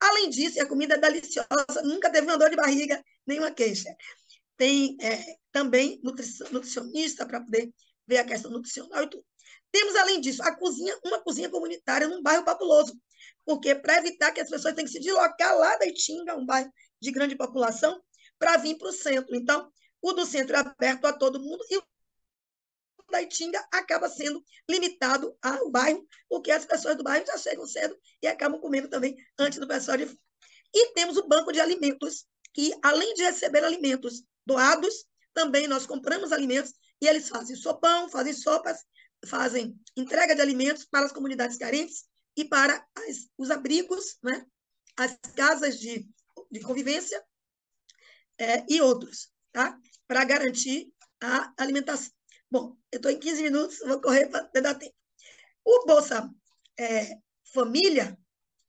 Além 0.00 0.30
disso, 0.30 0.60
a 0.60 0.66
comida 0.66 0.94
é 0.94 0.98
deliciosa, 0.98 1.82
nunca 1.84 2.10
teve 2.10 2.26
uma 2.26 2.38
dor 2.38 2.50
de 2.50 2.56
barriga, 2.56 3.02
nenhuma 3.26 3.50
queixa. 3.50 3.94
Tem 4.56 4.96
é, 5.00 5.36
também 5.52 6.00
nutricionista 6.02 7.26
para 7.26 7.40
poder 7.40 7.72
ver 8.06 8.18
a 8.18 8.24
questão 8.24 8.50
nutricional 8.50 9.04
e 9.04 9.10
tudo. 9.10 9.24
Temos, 9.72 9.96
além 9.96 10.20
disso, 10.20 10.42
a 10.42 10.54
cozinha, 10.54 10.96
uma 11.02 11.20
cozinha 11.20 11.48
comunitária 11.48 12.06
num 12.06 12.22
bairro 12.22 12.44
populoso, 12.44 12.94
porque 13.44 13.74
para 13.74 13.96
evitar 13.98 14.30
que 14.30 14.40
as 14.40 14.50
pessoas 14.50 14.74
tenham 14.74 14.86
que 14.86 14.92
se 14.92 15.00
deslocar 15.00 15.56
lá 15.56 15.76
da 15.76 15.86
Itinga, 15.86 16.36
um 16.36 16.44
bairro 16.44 16.70
de 17.00 17.10
grande 17.10 17.34
população, 17.34 18.00
para 18.38 18.58
vir 18.58 18.76
para 18.76 18.88
o 18.88 18.92
centro. 18.92 19.34
Então, 19.34 19.72
o 20.02 20.12
do 20.12 20.26
centro 20.26 20.54
é 20.54 20.58
aberto 20.58 21.06
a 21.06 21.12
todo 21.12 21.40
mundo 21.40 21.64
e 21.70 21.78
o 21.78 21.82
da 23.10 23.22
Itinga 23.22 23.64
acaba 23.72 24.08
sendo 24.08 24.44
limitado 24.68 25.36
ao 25.40 25.70
bairro, 25.70 26.06
porque 26.28 26.50
as 26.50 26.66
pessoas 26.66 26.96
do 26.96 27.02
bairro 27.02 27.26
já 27.26 27.38
chegam 27.38 27.66
cedo 27.66 27.96
e 28.20 28.26
acabam 28.26 28.60
comendo 28.60 28.88
também 28.88 29.16
antes 29.38 29.58
do 29.58 29.66
pessoal 29.66 29.96
de 29.96 30.04
E 30.74 30.92
temos 30.92 31.16
o 31.16 31.26
banco 31.26 31.52
de 31.52 31.60
alimentos, 31.60 32.26
que 32.52 32.74
além 32.82 33.14
de 33.14 33.22
receber 33.22 33.64
alimentos 33.64 34.22
doados, 34.44 35.06
também 35.32 35.66
nós 35.66 35.86
compramos 35.86 36.32
alimentos 36.32 36.72
e 37.00 37.06
eles 37.06 37.28
fazem 37.28 37.56
sopão, 37.56 38.08
fazem 38.08 38.32
sopas, 38.32 38.84
fazem 39.26 39.78
entrega 39.96 40.34
de 40.34 40.40
alimentos 40.40 40.84
para 40.84 41.06
as 41.06 41.12
comunidades 41.12 41.56
carentes 41.56 42.04
e 42.36 42.44
para 42.44 42.86
as, 42.94 43.28
os 43.36 43.50
abrigos, 43.50 44.18
né? 44.22 44.44
as 44.96 45.16
casas 45.34 45.78
de, 45.78 46.08
de 46.50 46.60
convivência 46.60 47.22
é, 48.38 48.64
e 48.68 48.80
outros, 48.80 49.30
tá? 49.52 49.78
para 50.06 50.24
garantir 50.24 50.92
a 51.20 51.52
alimentação. 51.56 52.10
Bom, 52.50 52.76
eu 52.90 52.96
estou 52.96 53.10
em 53.10 53.18
15 53.18 53.42
minutos, 53.42 53.78
vou 53.78 54.00
correr 54.00 54.28
para 54.28 54.60
dar 54.60 54.74
tempo. 54.74 54.94
O 55.64 55.86
Bolsa 55.86 56.28
é, 56.78 57.16
Família, 57.52 58.18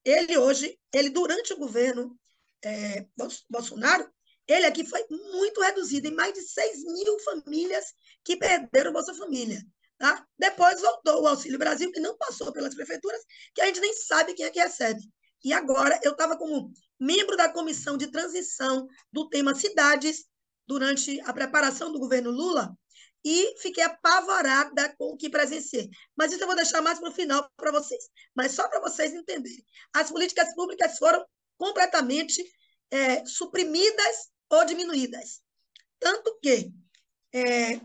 ele 0.05 0.37
hoje, 0.37 0.79
ele 0.93 1.09
durante 1.09 1.53
o 1.53 1.57
governo 1.57 2.17
é, 2.63 3.05
Bolsonaro, 3.49 4.09
ele 4.47 4.65
aqui 4.65 4.85
foi 4.85 5.05
muito 5.09 5.61
reduzido, 5.61 6.07
em 6.07 6.13
mais 6.13 6.33
de 6.33 6.41
6 6.41 6.83
mil 6.83 7.19
famílias 7.19 7.85
que 8.23 8.35
perderam 8.35 8.91
o 8.91 8.93
Bolsa 8.93 9.13
Família. 9.15 9.61
Tá? 10.03 10.27
Depois 10.37 10.81
voltou 10.81 11.21
o 11.21 11.27
Auxílio 11.27 11.57
Brasil, 11.57 11.89
que 11.89 11.99
não 12.01 12.17
passou 12.17 12.51
pelas 12.51 12.75
prefeituras, 12.75 13.21
que 13.55 13.61
a 13.61 13.67
gente 13.67 13.79
nem 13.79 13.93
sabe 13.93 14.33
quem 14.33 14.45
é 14.45 14.51
que 14.51 14.59
recebe. 14.59 14.99
E 15.41 15.53
agora, 15.53 15.97
eu 16.03 16.11
estava 16.11 16.37
como 16.37 16.73
membro 16.99 17.37
da 17.37 17.47
comissão 17.47 17.95
de 17.95 18.07
transição 18.07 18.85
do 19.13 19.29
tema 19.29 19.55
cidades, 19.55 20.25
durante 20.67 21.21
a 21.21 21.31
preparação 21.31 21.89
do 21.89 21.99
governo 21.99 22.31
Lula, 22.31 22.77
e 23.23 23.57
fiquei 23.61 23.81
apavorada 23.81 24.93
com 24.97 25.13
o 25.13 25.15
que 25.15 25.29
presenciei. 25.29 25.89
Mas 26.17 26.33
isso 26.33 26.43
eu 26.43 26.47
vou 26.47 26.55
deixar 26.57 26.81
mais 26.81 26.99
para 26.99 27.09
o 27.09 27.13
final 27.13 27.49
para 27.55 27.71
vocês. 27.71 28.09
Mas 28.35 28.51
só 28.51 28.67
para 28.67 28.81
vocês 28.81 29.13
entenderem. 29.13 29.63
As 29.93 30.11
políticas 30.11 30.53
públicas 30.53 30.97
foram 30.97 31.25
completamente 31.57 32.43
é, 32.91 33.25
suprimidas 33.25 34.33
ou 34.49 34.65
diminuídas. 34.65 35.41
Tanto 35.97 36.37
que 36.41 36.73
é, 37.33 37.79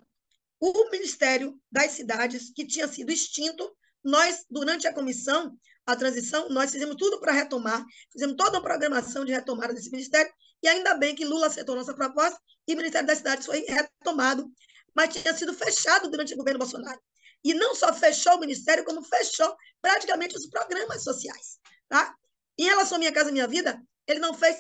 o 0.60 0.90
Ministério 0.90 1.58
das 1.70 1.92
Cidades, 1.92 2.50
que 2.54 2.66
tinha 2.66 2.88
sido 2.88 3.10
extinto, 3.10 3.70
nós, 4.02 4.44
durante 4.50 4.86
a 4.86 4.92
comissão, 4.92 5.56
a 5.86 5.96
transição, 5.96 6.48
nós 6.48 6.70
fizemos 6.70 6.96
tudo 6.96 7.20
para 7.20 7.32
retomar, 7.32 7.84
fizemos 8.12 8.36
toda 8.36 8.58
uma 8.58 8.62
programação 8.62 9.24
de 9.24 9.32
retomada 9.32 9.72
desse 9.72 9.90
ministério, 9.90 10.32
e 10.62 10.68
ainda 10.68 10.94
bem 10.94 11.14
que 11.14 11.24
Lula 11.24 11.46
aceitou 11.46 11.76
nossa 11.76 11.94
proposta 11.94 12.38
e 12.66 12.74
o 12.74 12.76
Ministério 12.76 13.06
das 13.06 13.18
Cidades 13.18 13.46
foi 13.46 13.60
retomado 13.60 14.52
mas 14.98 15.14
tinha 15.14 15.32
sido 15.32 15.54
fechado 15.54 16.10
durante 16.10 16.34
o 16.34 16.36
governo 16.36 16.58
Bolsonaro. 16.58 17.00
E 17.44 17.54
não 17.54 17.72
só 17.72 17.94
fechou 17.94 18.34
o 18.34 18.40
ministério, 18.40 18.84
como 18.84 19.00
fechou 19.00 19.56
praticamente 19.80 20.36
os 20.36 20.48
programas 20.48 21.04
sociais. 21.04 21.60
Tá? 21.88 22.12
Em 22.58 22.64
relação 22.64 22.96
à 22.96 22.98
Minha 22.98 23.12
Casa 23.12 23.30
Minha 23.30 23.46
Vida, 23.46 23.80
ele 24.08 24.18
não 24.18 24.34
fez 24.34 24.56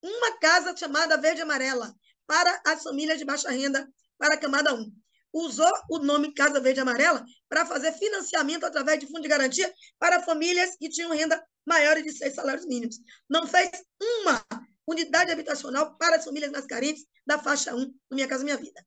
uma 0.00 0.38
casa 0.38 0.76
chamada 0.76 1.16
Verde 1.16 1.42
Amarela 1.42 1.92
para 2.24 2.62
as 2.64 2.84
famílias 2.84 3.18
de 3.18 3.24
baixa 3.24 3.50
renda, 3.50 3.88
para 4.16 4.34
a 4.34 4.38
camada 4.38 4.72
1. 4.72 4.92
Usou 5.32 5.72
o 5.88 5.98
nome 5.98 6.32
Casa 6.34 6.60
Verde 6.60 6.80
Amarela 6.80 7.24
para 7.48 7.64
fazer 7.64 7.92
financiamento 7.92 8.64
através 8.64 8.98
de 8.98 9.06
fundo 9.06 9.22
de 9.22 9.28
garantia 9.28 9.72
para 9.98 10.22
famílias 10.22 10.76
que 10.76 10.88
tinham 10.88 11.12
renda 11.12 11.40
maior 11.66 11.96
de 11.96 12.10
seis 12.10 12.34
salários 12.34 12.66
mínimos. 12.66 12.96
Não 13.28 13.46
fez 13.46 13.70
uma 14.00 14.42
unidade 14.86 15.30
habitacional 15.30 15.96
para 15.96 16.16
as 16.16 16.24
famílias 16.24 16.50
mais 16.50 16.66
carentes 16.66 17.06
da 17.24 17.38
faixa 17.38 17.74
1 17.74 17.78
no 17.78 17.92
Minha 18.12 18.26
Casa 18.26 18.42
Minha 18.42 18.56
Vida. 18.56 18.84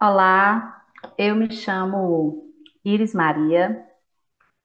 Olá, 0.00 0.84
eu 1.16 1.34
me 1.34 1.50
chamo 1.50 2.52
Iris 2.84 3.14
Maria, 3.14 3.86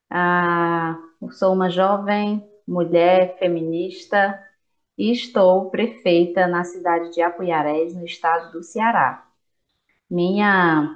ah, 0.10 0.98
sou 1.32 1.54
uma 1.54 1.70
jovem 1.70 2.46
mulher 2.68 3.38
feminista 3.38 4.42
e 4.98 5.12
estou 5.12 5.70
prefeita 5.70 6.48
na 6.48 6.64
cidade 6.64 7.12
de 7.12 7.22
Apuiarés, 7.22 7.94
no 7.94 8.06
estado 8.06 8.52
do 8.52 8.64
Ceará. 8.64 9.26
Minha, 10.16 10.96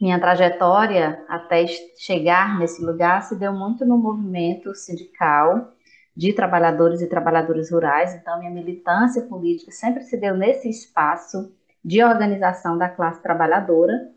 minha 0.00 0.20
trajetória 0.20 1.24
até 1.28 1.66
chegar 1.98 2.56
nesse 2.56 2.80
lugar 2.80 3.20
se 3.24 3.34
deu 3.34 3.52
muito 3.52 3.84
no 3.84 3.98
movimento 3.98 4.72
sindical 4.76 5.72
de 6.16 6.32
trabalhadores 6.32 7.02
e 7.02 7.08
trabalhadoras 7.08 7.68
rurais, 7.72 8.14
então 8.14 8.38
minha 8.38 8.52
militância 8.52 9.22
política 9.22 9.72
sempre 9.72 10.04
se 10.04 10.16
deu 10.16 10.36
nesse 10.36 10.70
espaço 10.70 11.52
de 11.84 12.00
organização 12.00 12.78
da 12.78 12.88
classe 12.88 13.20
trabalhadora. 13.20 14.08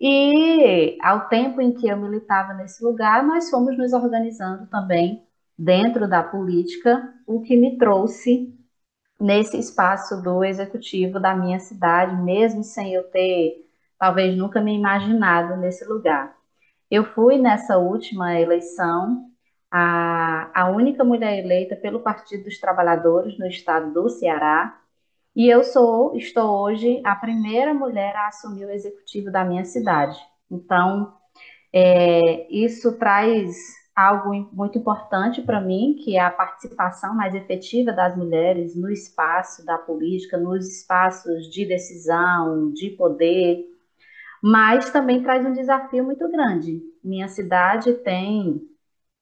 E 0.00 0.98
ao 1.00 1.28
tempo 1.28 1.60
em 1.60 1.72
que 1.72 1.86
eu 1.86 1.96
militava 1.96 2.54
nesse 2.54 2.82
lugar, 2.82 3.24
nós 3.24 3.48
fomos 3.48 3.78
nos 3.78 3.92
organizando 3.92 4.66
também 4.66 5.22
dentro 5.56 6.08
da 6.08 6.20
política, 6.20 7.14
o 7.24 7.42
que 7.42 7.56
me 7.56 7.78
trouxe 7.78 8.52
nesse 9.20 9.56
espaço 9.56 10.20
do 10.20 10.42
executivo 10.42 11.20
da 11.20 11.36
minha 11.36 11.60
cidade, 11.60 12.20
mesmo 12.20 12.64
sem 12.64 12.92
eu 12.92 13.04
ter 13.04 13.67
talvez 13.98 14.36
nunca 14.36 14.60
me 14.60 14.74
imaginado 14.74 15.56
nesse 15.56 15.84
lugar. 15.84 16.36
Eu 16.90 17.04
fui 17.04 17.38
nessa 17.38 17.76
última 17.78 18.38
eleição 18.40 19.26
a, 19.70 20.50
a 20.54 20.70
única 20.70 21.04
mulher 21.04 21.38
eleita 21.38 21.76
pelo 21.76 22.00
Partido 22.00 22.44
dos 22.44 22.58
Trabalhadores 22.58 23.38
no 23.38 23.46
estado 23.46 23.92
do 23.92 24.08
Ceará, 24.08 24.80
e 25.36 25.48
eu 25.48 25.62
sou, 25.62 26.16
estou 26.16 26.62
hoje 26.62 27.00
a 27.04 27.14
primeira 27.14 27.72
mulher 27.74 28.16
a 28.16 28.28
assumir 28.28 28.64
o 28.66 28.70
executivo 28.70 29.30
da 29.30 29.44
minha 29.44 29.64
cidade. 29.64 30.18
Então, 30.50 31.16
É, 31.72 32.46
isso 32.50 32.98
traz 32.98 33.56
algo 33.94 34.30
muito 34.52 34.78
importante 34.78 35.42
para 35.42 35.60
mim, 35.60 35.96
que 36.02 36.16
é 36.16 36.20
a 36.20 36.30
participação 36.30 37.14
mais 37.14 37.34
efetiva 37.34 37.92
das 37.92 38.16
mulheres 38.16 38.74
no 38.74 38.90
espaço 38.90 39.64
da 39.66 39.76
política, 39.76 40.38
nos 40.38 40.66
espaços 40.66 41.46
de 41.50 41.66
decisão, 41.66 42.72
de 42.72 42.90
poder, 42.90 43.66
mas 44.42 44.90
também 44.90 45.22
traz 45.22 45.44
um 45.44 45.52
desafio 45.52 46.04
muito 46.04 46.28
grande. 46.30 46.80
Minha 47.02 47.28
cidade 47.28 47.94
tem 47.94 48.60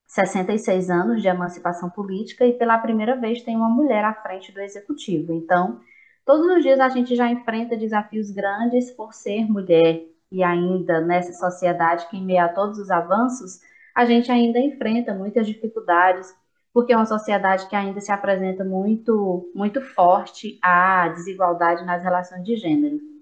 66 0.06 0.90
anos 0.90 1.22
de 1.22 1.28
emancipação 1.28 1.90
política 1.90 2.46
e 2.46 2.52
pela 2.52 2.78
primeira 2.78 3.16
vez 3.16 3.42
tem 3.42 3.56
uma 3.56 3.68
mulher 3.68 4.04
à 4.04 4.14
frente 4.14 4.52
do 4.52 4.60
executivo. 4.60 5.32
Então, 5.32 5.80
todos 6.24 6.46
os 6.46 6.62
dias 6.62 6.80
a 6.80 6.88
gente 6.88 7.14
já 7.14 7.28
enfrenta 7.30 7.76
desafios 7.76 8.30
grandes 8.30 8.90
por 8.90 9.12
ser 9.12 9.44
mulher 9.50 10.04
e 10.30 10.42
ainda 10.42 11.00
nessa 11.00 11.32
sociedade 11.32 12.08
que 12.08 12.16
em 12.16 12.24
meio 12.24 12.44
a 12.44 12.48
todos 12.48 12.78
os 12.78 12.90
avanços, 12.90 13.60
a 13.94 14.04
gente 14.04 14.30
ainda 14.30 14.58
enfrenta 14.58 15.14
muitas 15.14 15.46
dificuldades, 15.46 16.34
porque 16.72 16.92
é 16.92 16.96
uma 16.96 17.06
sociedade 17.06 17.68
que 17.68 17.76
ainda 17.76 18.00
se 18.00 18.12
apresenta 18.12 18.64
muito, 18.64 19.50
muito 19.54 19.80
forte 19.80 20.58
à 20.62 21.08
desigualdade 21.08 21.84
nas 21.86 22.02
relações 22.02 22.44
de 22.44 22.56
gênero. 22.56 23.15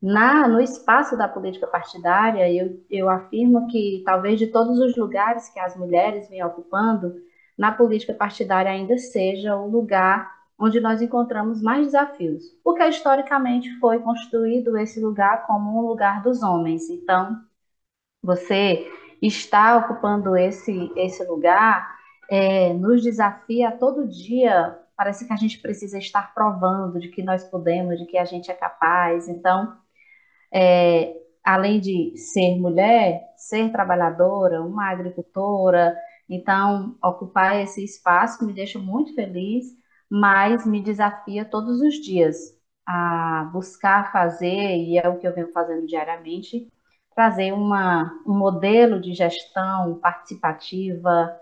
Na, 0.00 0.46
no 0.46 0.60
espaço 0.60 1.16
da 1.16 1.28
política 1.28 1.66
partidária, 1.66 2.50
eu, 2.52 2.84
eu 2.88 3.08
afirmo 3.10 3.66
que 3.68 4.02
talvez 4.04 4.38
de 4.38 4.46
todos 4.46 4.78
os 4.78 4.96
lugares 4.96 5.48
que 5.48 5.58
as 5.58 5.76
mulheres 5.76 6.28
vêm 6.28 6.44
ocupando, 6.44 7.14
na 7.56 7.72
política 7.72 8.14
partidária 8.14 8.70
ainda 8.70 8.96
seja 8.98 9.56
o 9.56 9.68
lugar 9.68 10.32
onde 10.58 10.80
nós 10.80 11.02
encontramos 11.02 11.60
mais 11.62 11.86
desafios, 11.86 12.44
porque 12.64 12.84
historicamente 12.84 13.70
foi 13.78 14.00
construído 14.00 14.76
esse 14.76 15.00
lugar 15.00 15.46
como 15.46 15.78
um 15.78 15.86
lugar 15.86 16.22
dos 16.22 16.42
homens. 16.42 16.88
Então, 16.90 17.40
você 18.22 18.86
está 19.22 19.76
ocupando 19.78 20.36
esse, 20.36 20.92
esse 20.96 21.24
lugar 21.24 21.96
é, 22.30 22.72
nos 22.74 23.02
desafia 23.02 23.72
todo 23.72 24.06
dia. 24.08 24.78
Parece 24.96 25.26
que 25.26 25.32
a 25.32 25.36
gente 25.36 25.58
precisa 25.60 25.98
estar 25.98 26.34
provando 26.34 26.98
de 27.00 27.08
que 27.08 27.22
nós 27.22 27.44
podemos, 27.44 27.98
de 27.98 28.06
que 28.06 28.18
a 28.18 28.24
gente 28.24 28.50
é 28.50 28.54
capaz. 28.54 29.28
Então, 29.28 29.76
é, 30.52 31.14
além 31.44 31.80
de 31.80 32.16
ser 32.16 32.58
mulher, 32.58 33.22
ser 33.36 33.70
trabalhadora, 33.72 34.62
uma 34.62 34.90
agricultora, 34.90 35.96
então 36.28 36.96
ocupar 37.02 37.60
esse 37.60 37.82
espaço 37.82 38.44
me 38.44 38.52
deixa 38.52 38.78
muito 38.78 39.14
feliz, 39.14 39.66
mas 40.10 40.66
me 40.66 40.82
desafia 40.82 41.44
todos 41.44 41.80
os 41.80 41.94
dias 41.94 42.36
a 42.86 43.50
buscar 43.52 44.10
fazer, 44.12 44.76
e 44.76 44.98
é 44.98 45.08
o 45.08 45.18
que 45.18 45.28
eu 45.28 45.34
venho 45.34 45.52
fazendo 45.52 45.86
diariamente, 45.86 46.66
trazer 47.14 47.52
uma, 47.52 48.10
um 48.26 48.32
modelo 48.36 49.00
de 49.00 49.12
gestão 49.12 49.98
participativa, 49.98 51.36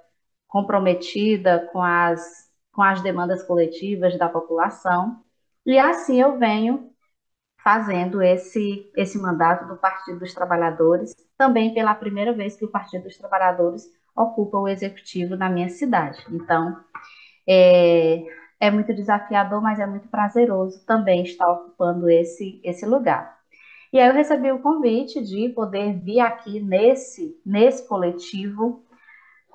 comprometida 0.49 1.69
com 1.73 1.83
as, 1.83 2.51
com 2.73 2.83
as 2.83 3.03
demandas 3.03 3.43
coletivas 3.43 4.19
da 4.19 4.29
população. 4.29 5.21
E 5.65 5.79
assim 5.79 6.21
eu 6.21 6.39
venho 6.39 6.91
fazendo 7.67 8.23
esse, 8.23 8.89
esse 8.97 9.19
mandato 9.19 9.67
do 9.67 9.77
Partido 9.77 10.21
dos 10.21 10.33
Trabalhadores, 10.33 11.17
também 11.37 11.75
pela 11.75 11.97
primeira 11.97 12.33
vez 12.33 12.55
que 12.55 12.65
o 12.65 12.71
Partido 12.71 13.03
dos 13.03 13.19
Trabalhadores 13.19 13.91
ocupa 14.15 14.57
o 14.57 14.69
executivo 14.69 15.35
na 15.35 15.51
minha 15.51 15.69
cidade. 15.69 16.25
Então, 16.31 16.77
é, 17.45 18.23
é 18.61 18.71
muito 18.71 18.95
desafiador, 18.95 19.61
mas 19.61 19.81
é 19.81 19.87
muito 19.87 20.07
prazeroso 20.07 20.87
também 20.87 21.25
estar 21.25 21.51
ocupando 21.51 22.09
esse, 22.09 22.61
esse 22.63 22.87
lugar. 22.87 23.37
E 23.93 23.99
aí 23.99 24.07
eu 24.07 24.15
recebi 24.15 24.53
o 24.53 24.61
convite 24.61 25.21
de 25.21 25.49
poder 25.49 25.99
vir 25.99 26.21
aqui 26.21 26.61
nesse, 26.61 27.37
nesse 27.45 27.89
coletivo 27.89 28.86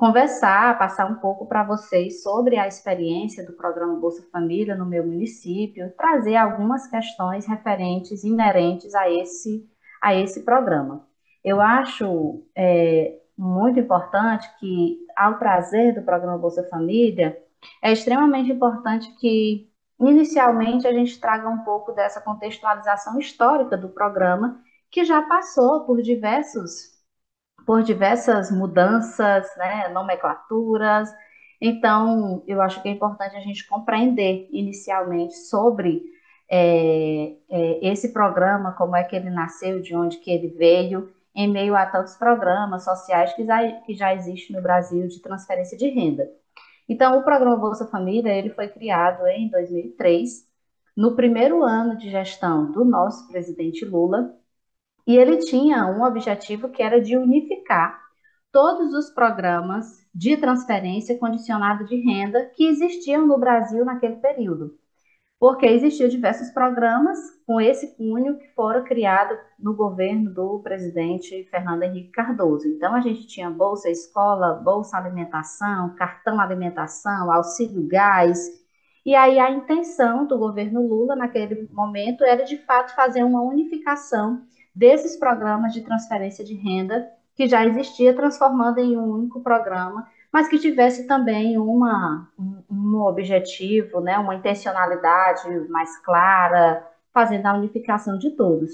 conversar, 0.02 0.80
passar 0.80 1.06
um 1.06 1.14
pouco 1.20 1.46
para 1.46 1.64
vocês 1.64 2.24
sobre 2.24 2.58
a 2.58 2.68
experiência 2.68 3.46
do 3.46 3.54
programa 3.54 4.00
Bolsa 4.00 4.28
Família 4.32 4.76
no 4.76 4.84
meu 4.84 5.06
município, 5.06 5.94
trazer 5.96 6.38
algumas 6.38 6.88
questões 6.88 7.46
referentes, 7.46 8.24
inerentes 8.24 8.96
a 8.96 9.08
esse, 9.12 9.64
a 10.02 10.16
esse 10.16 10.44
programa. 10.44 11.08
Eu 11.44 11.62
acho 11.62 12.44
é, 12.56 13.20
muito 13.38 13.80
importante 13.80 14.50
que, 14.60 14.98
ao 15.16 15.38
trazer 15.38 15.94
do 15.94 16.02
programa 16.02 16.40
Bolsa 16.40 16.68
Família, 16.68 17.38
é 17.80 17.92
extremamente 17.92 18.52
importante 18.52 19.08
que 19.20 19.70
inicialmente 20.00 20.88
a 20.88 20.94
gente 20.94 21.20
traga 21.20 21.48
um 21.48 21.60
pouco 21.60 21.92
dessa 21.92 22.20
contextualização 22.20 23.20
histórica 23.20 23.78
do 23.78 23.90
programa, 23.90 24.60
que 24.90 25.06
já 25.06 25.22
passou 25.22 25.82
por 25.86 26.02
diversos 26.02 27.01
por 27.66 27.84
diversas 27.84 28.52
mudanças, 28.52 29.48
né, 29.58 29.90
nomenclaturas. 29.90 31.10
Então, 31.60 32.44
eu 32.48 32.62
acho 32.62 32.82
que 32.82 32.90
é 32.90 32.92
importante 32.92 33.36
a 33.36 33.40
gente 33.40 33.68
compreender 33.68 34.48
inicialmente 34.52 35.36
sobre 35.36 36.02
é, 36.50 37.36
é, 37.50 37.88
esse 37.88 38.12
programa, 38.12 38.74
como 38.74 38.96
é 38.96 39.04
que 39.04 39.16
ele 39.16 39.30
nasceu, 39.30 39.82
de 39.82 39.96
onde 39.96 40.18
que 40.18 40.32
ele 40.32 40.50
veio, 40.50 41.14
em 41.34 41.48
meio 41.48 41.76
a 41.76 41.86
tantos 41.86 42.16
programas 42.16 42.84
sociais 42.84 43.34
que 43.34 43.46
já, 43.46 43.72
que 43.82 43.94
já 43.94 44.14
existem 44.14 44.56
no 44.56 44.62
Brasil 44.62 45.08
de 45.08 45.22
transferência 45.22 45.78
de 45.78 45.88
renda. 45.88 46.30
Então, 46.90 47.18
o 47.18 47.24
programa 47.24 47.56
Bolsa 47.56 47.88
Família 47.88 48.34
ele 48.34 48.50
foi 48.50 48.68
criado 48.68 49.26
em 49.28 49.50
2003, 49.50 50.46
no 50.98 51.16
primeiro 51.16 51.64
ano 51.64 51.96
de 51.96 52.10
gestão 52.10 52.70
do 52.70 52.84
nosso 52.84 53.30
presidente 53.30 53.86
Lula, 53.86 54.36
e 55.08 55.16
ele 55.18 55.38
tinha 55.38 55.86
um 55.88 56.04
objetivo 56.04 56.70
que 56.70 56.82
era 56.84 57.02
de 57.02 57.18
unificar 57.18 58.00
todos 58.52 58.94
os 58.94 59.10
programas 59.10 60.06
de 60.14 60.38
transferência 60.38 61.18
condicionada 61.18 61.84
de 61.86 61.96
renda 61.96 62.52
que 62.56 62.66
existiam 62.66 63.26
no 63.26 63.38
Brasil 63.38 63.86
naquele 63.86 64.18
período 64.18 64.78
porque 65.42 65.66
existiam 65.66 66.08
diversos 66.08 66.52
programas 66.52 67.18
com 67.48 67.60
esse 67.60 67.98
cunho 67.98 68.38
que 68.38 68.48
foram 68.50 68.84
criados 68.84 69.40
no 69.58 69.76
governo 69.76 70.32
do 70.32 70.60
presidente 70.60 71.48
Fernando 71.50 71.82
Henrique 71.82 72.12
Cardoso. 72.12 72.68
Então, 72.68 72.94
a 72.94 73.02
gente 73.02 73.26
tinha 73.26 73.50
Bolsa 73.50 73.90
Escola, 73.90 74.54
Bolsa 74.54 74.98
Alimentação, 74.98 75.96
Cartão 75.96 76.40
Alimentação, 76.40 77.32
Auxílio 77.32 77.88
Gás. 77.88 78.38
E 79.04 79.16
aí, 79.16 79.40
a 79.40 79.50
intenção 79.50 80.28
do 80.28 80.38
governo 80.38 80.88
Lula, 80.88 81.16
naquele 81.16 81.68
momento, 81.72 82.24
era 82.24 82.44
de 82.44 82.60
fato 82.60 82.94
fazer 82.94 83.24
uma 83.24 83.42
unificação 83.42 84.44
desses 84.74 85.18
programas 85.18 85.74
de 85.74 85.82
transferência 85.82 86.44
de 86.44 86.54
renda 86.56 87.10
que 87.36 87.48
já 87.48 87.66
existia, 87.66 88.16
transformando 88.16 88.80
em 88.80 88.98
um 88.98 89.10
único 89.10 89.42
programa 89.42 90.08
mas 90.32 90.48
que 90.48 90.58
tivesse 90.58 91.06
também 91.08 91.58
uma, 91.58 92.32
um, 92.70 93.02
objetivo, 93.02 94.00
né, 94.00 94.18
uma 94.18 94.36
intencionalidade 94.36 95.50
mais 95.70 95.98
clara, 96.00 96.88
fazendo 97.14 97.46
a 97.48 97.54
unificação 97.54 98.18
de 98.18 98.32
todos. 98.32 98.72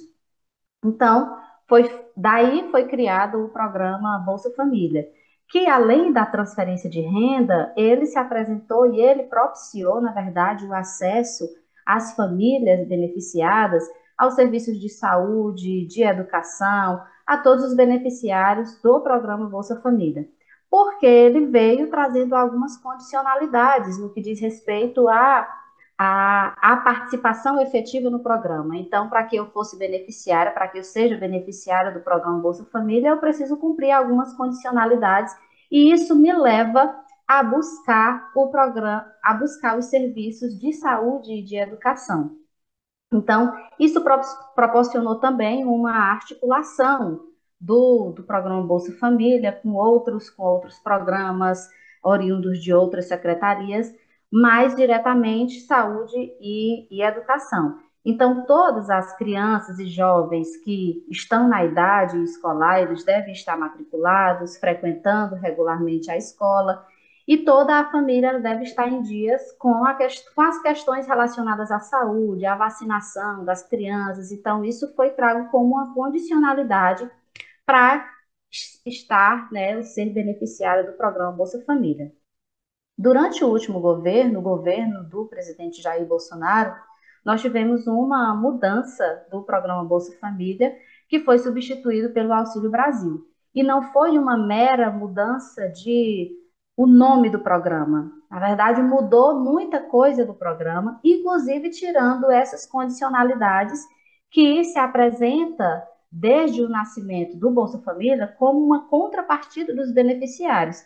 Então, 0.85 1.35
foi, 1.67 1.83
daí 2.15 2.69
foi 2.69 2.87
criado 2.87 3.43
o 3.43 3.49
programa 3.49 4.19
Bolsa 4.19 4.53
Família, 4.55 5.09
que 5.49 5.67
além 5.67 6.13
da 6.13 6.25
transferência 6.25 6.89
de 6.89 7.01
renda, 7.01 7.73
ele 7.75 8.05
se 8.05 8.19
apresentou 8.19 8.93
e 8.93 9.01
ele 9.01 9.23
propiciou, 9.23 9.99
na 9.99 10.11
verdade, 10.11 10.65
o 10.65 10.73
acesso 10.73 11.47
às 11.85 12.13
famílias 12.15 12.87
beneficiadas 12.87 13.83
aos 14.17 14.33
serviços 14.33 14.79
de 14.79 14.89
saúde, 14.89 15.85
de 15.85 16.03
educação, 16.03 17.01
a 17.25 17.37
todos 17.37 17.63
os 17.63 17.75
beneficiários 17.75 18.81
do 18.81 19.01
programa 19.01 19.47
Bolsa 19.47 19.79
Família 19.81 20.27
porque 20.69 21.05
ele 21.05 21.45
veio 21.45 21.89
trazendo 21.89 22.35
algumas 22.35 22.77
condicionalidades 22.77 23.97
no 23.97 24.09
que 24.09 24.21
diz 24.21 24.39
respeito 24.39 25.07
à 25.07 25.47
a, 25.97 26.53
a, 26.61 26.77
participação 26.77 27.59
efetiva 27.59 28.07
no 28.07 28.19
programa. 28.19 28.77
Então, 28.77 29.09
para 29.09 29.23
que 29.23 29.35
eu 29.35 29.47
fosse 29.47 29.75
beneficiária, 29.79 30.51
para 30.51 30.67
que 30.67 30.77
eu 30.77 30.83
seja 30.83 31.17
beneficiária 31.17 31.91
do 31.91 32.01
programa 32.01 32.39
Bolsa 32.39 32.63
Família, 32.65 33.09
eu 33.09 33.17
preciso 33.17 33.57
cumprir 33.57 33.91
algumas 33.91 34.31
condicionalidades 34.35 35.35
e 35.71 35.91
isso 35.91 36.15
me 36.15 36.31
leva 36.31 36.95
a 37.27 37.41
buscar 37.41 38.31
o 38.35 38.47
programa, 38.47 39.11
a 39.23 39.33
buscar 39.33 39.77
os 39.77 39.85
serviços 39.85 40.57
de 40.59 40.71
saúde 40.73 41.33
e 41.33 41.43
de 41.43 41.57
educação. 41.57 42.31
Então, 43.11 43.53
isso 43.79 44.03
proporcionou 44.53 45.15
também 45.15 45.65
uma 45.65 45.91
articulação 45.91 47.21
do, 47.59 48.11
do 48.11 48.23
programa 48.23 48.61
Bolsa 48.61 48.91
Família 48.97 49.51
com 49.51 49.73
outros, 49.73 50.29
com 50.29 50.43
outros 50.43 50.77
programas 50.79 51.69
oriundos 52.03 52.61
de 52.61 52.73
outras 52.73 53.07
secretarias, 53.07 53.93
mais 54.31 54.75
diretamente 54.75 55.61
saúde 55.61 56.15
e, 56.39 56.87
e 56.91 57.01
educação. 57.01 57.79
Então, 58.05 58.45
todas 58.45 58.89
as 58.89 59.17
crianças 59.17 59.79
e 59.79 59.85
jovens 59.85 60.55
que 60.63 61.05
estão 61.09 61.47
na 61.47 61.65
idade 61.65 62.21
escolar, 62.23 62.81
eles 62.81 63.03
devem 63.03 63.33
estar 63.33 63.57
matriculados, 63.57 64.57
frequentando 64.57 65.35
regularmente 65.35 66.09
a 66.09 66.15
escola, 66.15 66.85
e 67.27 67.39
toda 67.39 67.77
a 67.77 67.91
família 67.91 68.39
deve 68.39 68.63
estar 68.63 68.87
em 68.87 69.01
dias 69.01 69.51
com, 69.59 69.83
a, 69.85 69.97
com 70.33 70.41
as 70.41 70.61
questões 70.61 71.05
relacionadas 71.05 71.69
à 71.71 71.79
saúde, 71.79 72.45
à 72.45 72.55
vacinação 72.55 73.43
das 73.43 73.67
crianças. 73.67 74.31
Então, 74.31 74.63
isso 74.63 74.95
foi 74.95 75.09
trago 75.09 75.49
como 75.51 75.75
uma 75.75 75.93
condicionalidade 75.93 77.09
para 77.65 78.09
estar, 78.85 79.51
né, 79.51 79.81
ser 79.81 80.05
beneficiária 80.13 80.85
do 80.85 80.93
programa 80.93 81.33
Bolsa 81.33 81.61
Família. 81.65 82.13
Durante 82.97 83.43
o 83.43 83.49
último 83.49 83.81
governo, 83.81 84.39
o 84.39 84.41
governo 84.41 85.03
do 85.03 85.25
presidente 85.25 85.81
Jair 85.81 86.07
Bolsonaro, 86.07 86.73
nós 87.25 87.41
tivemos 87.41 87.85
uma 87.87 88.33
mudança 88.33 89.27
do 89.29 89.43
programa 89.43 89.83
Bolsa 89.83 90.17
Família, 90.17 90.73
que 91.09 91.19
foi 91.19 91.37
substituído 91.39 92.13
pelo 92.13 92.31
Auxílio 92.31 92.71
Brasil. 92.71 93.27
E 93.53 93.61
não 93.63 93.91
foi 93.91 94.17
uma 94.17 94.37
mera 94.37 94.89
mudança 94.89 95.67
de 95.67 96.46
o 96.77 96.85
nome 96.85 97.27
do 97.31 97.39
programa. 97.39 98.11
Na 98.29 98.39
verdade, 98.39 98.83
mudou 98.83 99.39
muita 99.39 99.79
coisa 99.79 100.23
do 100.23 100.35
programa, 100.35 100.99
inclusive 101.03 101.71
tirando 101.71 102.29
essas 102.29 102.67
condicionalidades 102.67 103.83
que 104.29 104.63
se 104.63 104.77
apresenta 104.77 105.83
desde 106.11 106.61
o 106.61 106.69
nascimento 106.69 107.35
do 107.35 107.49
Bolsa 107.49 107.79
Família 107.79 108.27
como 108.37 108.63
uma 108.63 108.87
contrapartida 108.87 109.73
dos 109.73 109.91
beneficiários. 109.91 110.85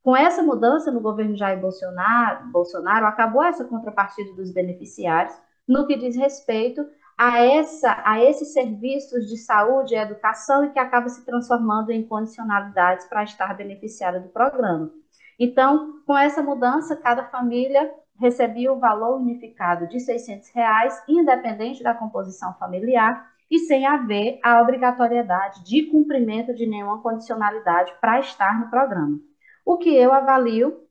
Com 0.00 0.16
essa 0.16 0.44
mudança 0.44 0.92
no 0.92 1.00
governo 1.00 1.36
Jair 1.36 1.60
Bolsonaro, 1.60 2.48
Bolsonaro 2.52 3.06
acabou 3.06 3.42
essa 3.42 3.64
contrapartida 3.64 4.32
dos 4.34 4.52
beneficiários 4.52 5.34
no 5.66 5.86
que 5.88 5.96
diz 5.96 6.16
respeito 6.16 6.86
a, 7.18 7.44
essa, 7.44 8.00
a 8.04 8.22
esses 8.22 8.52
serviços 8.52 9.26
de 9.26 9.36
saúde 9.36 9.94
e 9.94 9.98
educação 9.98 10.64
e 10.64 10.70
que 10.70 10.78
acaba 10.78 11.08
se 11.08 11.24
transformando 11.24 11.90
em 11.90 12.06
condicionalidades 12.06 13.06
para 13.06 13.24
estar 13.24 13.54
beneficiada 13.56 14.20
do 14.20 14.28
programa. 14.28 15.01
Então, 15.38 16.02
com 16.06 16.16
essa 16.16 16.42
mudança, 16.42 16.96
cada 16.96 17.24
família 17.24 17.92
recebia 18.18 18.72
o 18.72 18.78
valor 18.78 19.20
unificado 19.20 19.88
de 19.88 19.98
600 19.98 20.50
reais, 20.50 21.02
independente 21.08 21.82
da 21.82 21.94
composição 21.94 22.54
familiar, 22.54 23.30
e 23.50 23.58
sem 23.58 23.86
haver 23.86 24.38
a 24.42 24.62
obrigatoriedade 24.62 25.62
de 25.64 25.82
cumprimento 25.84 26.54
de 26.54 26.66
nenhuma 26.66 27.02
condicionalidade 27.02 27.92
para 28.00 28.18
estar 28.20 28.58
no 28.58 28.70
programa. 28.70 29.18
O 29.64 29.76
que 29.76 29.94
eu 29.94 30.12
avalio 30.12 30.82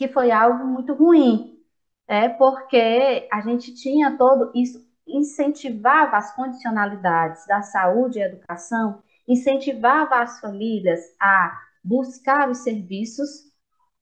que 0.00 0.08
foi 0.08 0.30
algo 0.30 0.64
muito 0.64 0.94
ruim, 0.94 1.58
é 2.08 2.26
porque 2.26 3.28
a 3.30 3.42
gente 3.42 3.74
tinha 3.74 4.16
todo 4.16 4.50
isso, 4.54 4.82
incentivava 5.06 6.16
as 6.16 6.34
condicionalidades 6.34 7.46
da 7.46 7.60
saúde 7.60 8.18
e 8.18 8.22
educação, 8.22 9.02
incentivava 9.28 10.16
as 10.22 10.40
famílias 10.40 11.00
a 11.20 11.54
buscar 11.84 12.48
os 12.48 12.64
serviços 12.64 13.49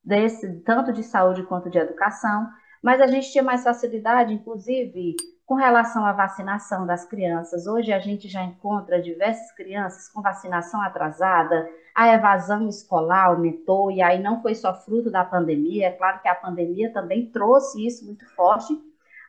desse, 0.03 0.61
tanto 0.61 0.91
de 0.91 1.03
saúde 1.03 1.43
quanto 1.43 1.69
de 1.69 1.77
educação, 1.77 2.47
mas 2.81 3.01
a 3.01 3.07
gente 3.07 3.31
tinha 3.31 3.43
mais 3.43 3.63
facilidade, 3.63 4.33
inclusive, 4.33 5.15
com 5.45 5.55
relação 5.55 6.05
à 6.05 6.13
vacinação 6.13 6.85
das 6.85 7.05
crianças. 7.05 7.65
Hoje 7.65 7.91
a 7.91 7.99
gente 7.99 8.27
já 8.27 8.43
encontra 8.43 9.01
diversas 9.01 9.51
crianças 9.53 10.07
com 10.07 10.21
vacinação 10.21 10.81
atrasada, 10.81 11.67
a 11.95 12.13
evasão 12.13 12.67
escolar 12.69 13.25
aumentou, 13.25 13.91
e 13.91 14.01
aí 14.01 14.21
não 14.21 14.41
foi 14.41 14.55
só 14.55 14.73
fruto 14.73 15.09
da 15.09 15.25
pandemia, 15.25 15.87
é 15.87 15.91
claro 15.91 16.21
que 16.21 16.27
a 16.27 16.35
pandemia 16.35 16.93
também 16.93 17.25
trouxe 17.31 17.85
isso 17.85 18.05
muito 18.05 18.25
forte, 18.35 18.79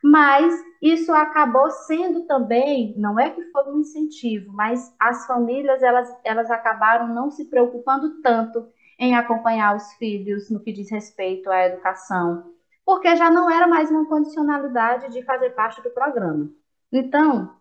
mas 0.02 0.54
isso 0.80 1.12
acabou 1.12 1.70
sendo 1.70 2.26
também, 2.26 2.94
não 2.96 3.18
é 3.18 3.30
que 3.30 3.42
foi 3.50 3.64
um 3.72 3.80
incentivo, 3.80 4.52
mas 4.52 4.94
as 5.00 5.26
famílias 5.26 5.82
elas, 5.82 6.08
elas 6.22 6.50
acabaram 6.50 7.08
não 7.08 7.30
se 7.30 7.46
preocupando 7.46 8.20
tanto 8.22 8.68
em 9.00 9.16
acompanhar 9.16 9.74
os 9.74 9.94
filhos 9.94 10.50
no 10.50 10.60
que 10.60 10.72
diz 10.72 10.90
respeito 10.90 11.50
à 11.50 11.64
educação, 11.66 12.52
porque 12.84 13.16
já 13.16 13.30
não 13.30 13.50
era 13.50 13.66
mais 13.66 13.90
uma 13.90 14.06
condicionalidade 14.06 15.10
de 15.10 15.22
fazer 15.22 15.50
parte 15.50 15.82
do 15.82 15.90
programa. 15.90 16.50
Então, 16.92 17.56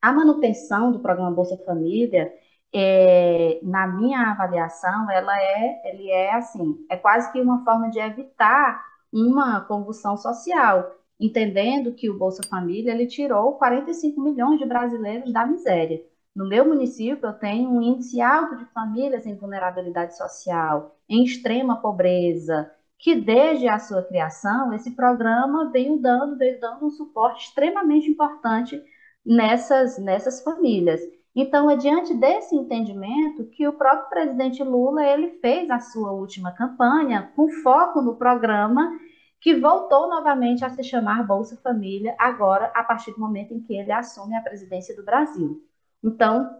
a 0.00 0.12
manutenção 0.12 0.92
do 0.92 1.00
programa 1.00 1.32
Bolsa 1.32 1.56
Família, 1.66 2.32
é, 2.72 3.58
na 3.62 3.88
minha 3.88 4.30
avaliação, 4.30 5.10
ela 5.10 5.36
é, 5.36 5.82
ele 5.90 6.08
é 6.10 6.32
assim, 6.34 6.86
é 6.88 6.96
quase 6.96 7.32
que 7.32 7.40
uma 7.40 7.64
forma 7.64 7.90
de 7.90 7.98
evitar 7.98 8.84
uma 9.12 9.62
convulsão 9.62 10.16
social, 10.16 10.94
entendendo 11.18 11.92
que 11.92 12.08
o 12.08 12.16
Bolsa 12.16 12.42
Família 12.48 12.92
ele 12.92 13.06
tirou 13.08 13.54
45 13.54 14.20
milhões 14.20 14.60
de 14.60 14.66
brasileiros 14.66 15.32
da 15.32 15.44
miséria. 15.44 16.00
No 16.34 16.48
meu 16.48 16.66
município, 16.66 17.26
eu 17.26 17.32
tenho 17.34 17.68
um 17.68 17.82
índice 17.82 18.20
alto 18.22 18.56
de 18.56 18.64
famílias 18.72 19.26
em 19.26 19.36
vulnerabilidade 19.36 20.16
social, 20.16 20.96
em 21.06 21.24
extrema 21.24 21.76
pobreza, 21.76 22.70
que 22.98 23.14
desde 23.14 23.68
a 23.68 23.78
sua 23.78 24.02
criação, 24.02 24.72
esse 24.72 24.92
programa 24.92 25.70
veio 25.70 25.98
dando, 25.98 26.38
veio 26.38 26.58
dando 26.58 26.86
um 26.86 26.90
suporte 26.90 27.48
extremamente 27.48 28.10
importante 28.10 28.82
nessas, 29.26 29.98
nessas 29.98 30.42
famílias. 30.42 31.02
Então, 31.36 31.68
é 31.68 31.76
diante 31.76 32.14
desse 32.14 32.56
entendimento 32.56 33.44
que 33.50 33.68
o 33.68 33.74
próprio 33.74 34.08
presidente 34.08 34.62
Lula 34.62 35.04
ele 35.04 35.38
fez 35.40 35.70
a 35.70 35.80
sua 35.80 36.12
última 36.12 36.52
campanha 36.52 37.30
com 37.36 37.50
foco 37.62 38.00
no 38.00 38.16
programa 38.16 38.90
que 39.38 39.54
voltou 39.54 40.08
novamente 40.08 40.64
a 40.64 40.70
se 40.70 40.82
chamar 40.82 41.26
Bolsa 41.26 41.60
Família 41.62 42.14
agora 42.18 42.70
a 42.74 42.82
partir 42.84 43.12
do 43.12 43.20
momento 43.20 43.52
em 43.52 43.60
que 43.60 43.74
ele 43.74 43.92
assume 43.92 44.34
a 44.34 44.40
presidência 44.40 44.96
do 44.96 45.04
Brasil. 45.04 45.62
Então, 46.02 46.50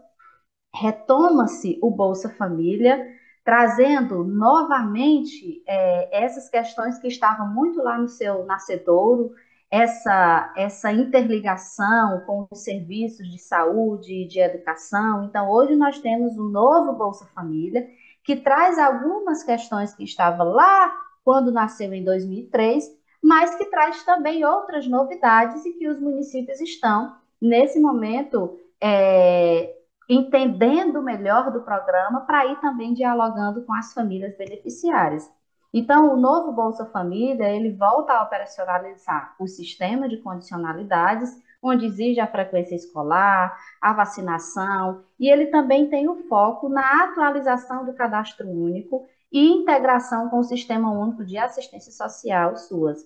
retoma-se 0.73 1.77
o 1.81 1.91
Bolsa 1.91 2.29
Família, 2.29 3.05
trazendo 3.43 4.23
novamente 4.23 5.61
é, 5.67 6.23
essas 6.23 6.49
questões 6.49 6.97
que 6.99 7.07
estavam 7.07 7.47
muito 7.53 7.81
lá 7.81 7.97
no 7.97 8.07
seu 8.07 8.45
nascedouro, 8.45 9.31
essa, 9.69 10.53
essa 10.55 10.91
interligação 10.91 12.21
com 12.25 12.47
os 12.49 12.63
serviços 12.63 13.27
de 13.27 13.39
saúde 13.39 14.13
e 14.13 14.27
de 14.27 14.39
educação. 14.39 15.23
Então, 15.23 15.49
hoje 15.49 15.75
nós 15.75 15.99
temos 15.99 16.37
um 16.37 16.47
novo 16.47 16.93
Bolsa 16.93 17.25
Família, 17.33 17.87
que 18.23 18.35
traz 18.35 18.77
algumas 18.77 19.43
questões 19.43 19.93
que 19.93 20.03
estavam 20.03 20.49
lá 20.49 20.93
quando 21.25 21.51
nasceu 21.51 21.93
em 21.93 22.03
2003, 22.03 22.85
mas 23.21 23.55
que 23.55 23.65
traz 23.65 24.03
também 24.03 24.45
outras 24.45 24.87
novidades 24.87 25.65
e 25.65 25.73
que 25.73 25.87
os 25.87 25.99
municípios 25.99 26.61
estão, 26.61 27.15
nesse 27.41 27.79
momento, 27.79 28.59
é, 28.85 29.73
entendendo 30.09 31.01
melhor 31.01 31.49
do 31.51 31.61
programa 31.61 32.21
para 32.25 32.45
ir 32.45 32.59
também 32.59 32.93
dialogando 32.93 33.63
com 33.63 33.73
as 33.73 33.93
famílias 33.93 34.35
beneficiárias. 34.37 35.31
Então, 35.73 36.13
o 36.13 36.17
novo 36.17 36.51
Bolsa 36.51 36.85
Família, 36.87 37.49
ele 37.49 37.71
volta 37.71 38.11
a 38.11 38.23
operacionalizar 38.23 39.35
o 39.39 39.47
sistema 39.47 40.09
de 40.09 40.17
condicionalidades, 40.17 41.31
onde 41.61 41.85
exige 41.85 42.19
a 42.19 42.27
frequência 42.27 42.75
escolar, 42.75 43.57
a 43.81 43.93
vacinação, 43.93 45.05
e 45.17 45.29
ele 45.29 45.47
também 45.47 45.89
tem 45.89 46.09
o 46.09 46.27
foco 46.27 46.67
na 46.67 47.05
atualização 47.05 47.85
do 47.85 47.93
cadastro 47.93 48.47
único 48.49 49.07
e 49.31 49.47
integração 49.47 50.29
com 50.29 50.39
o 50.39 50.43
Sistema 50.43 50.91
Único 50.91 51.25
de 51.25 51.37
Assistência 51.37 51.91
Social, 51.91 52.57
SUAS, 52.57 52.99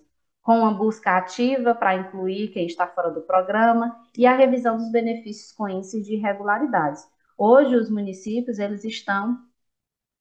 com 0.47 0.59
uma 0.59 0.73
busca 0.73 1.17
ativa 1.17 1.75
para 1.75 1.93
incluir 1.93 2.47
quem 2.53 2.67
está 2.67 2.87
fora 2.87 3.11
do 3.11 3.19
programa 3.19 3.99
e 4.17 4.25
a 4.25 4.33
revisão 4.33 4.77
dos 4.77 4.89
benefícios 4.89 5.51
com 5.51 5.67
índice 5.67 6.01
de 6.01 6.13
irregularidades. 6.13 7.05
Hoje, 7.37 7.75
os 7.75 7.89
municípios, 7.89 8.57
eles 8.57 8.85
estão 8.85 9.37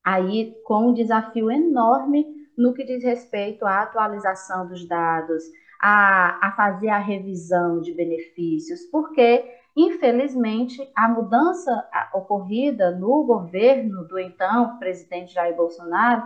aí 0.03 0.53
com 0.65 0.89
um 0.89 0.93
desafio 0.93 1.49
enorme 1.49 2.25
no 2.57 2.73
que 2.73 2.83
diz 2.83 3.05
respeito 3.05 3.65
à 3.65 3.83
atualização 3.83 4.67
dos 4.67 4.85
dados, 4.85 5.45
a, 5.79 6.45
a 6.45 6.51
fazer 6.57 6.89
a 6.89 6.99
revisão 6.99 7.79
de 7.79 7.93
benefícios, 7.93 8.81
porque, 8.91 9.45
infelizmente, 9.77 10.77
a 10.93 11.07
mudança 11.07 11.71
ocorrida 12.13 12.91
no 12.91 13.23
governo 13.23 14.05
do 14.05 14.19
então 14.19 14.77
presidente 14.77 15.33
Jair 15.33 15.55
Bolsonaro 15.55 16.21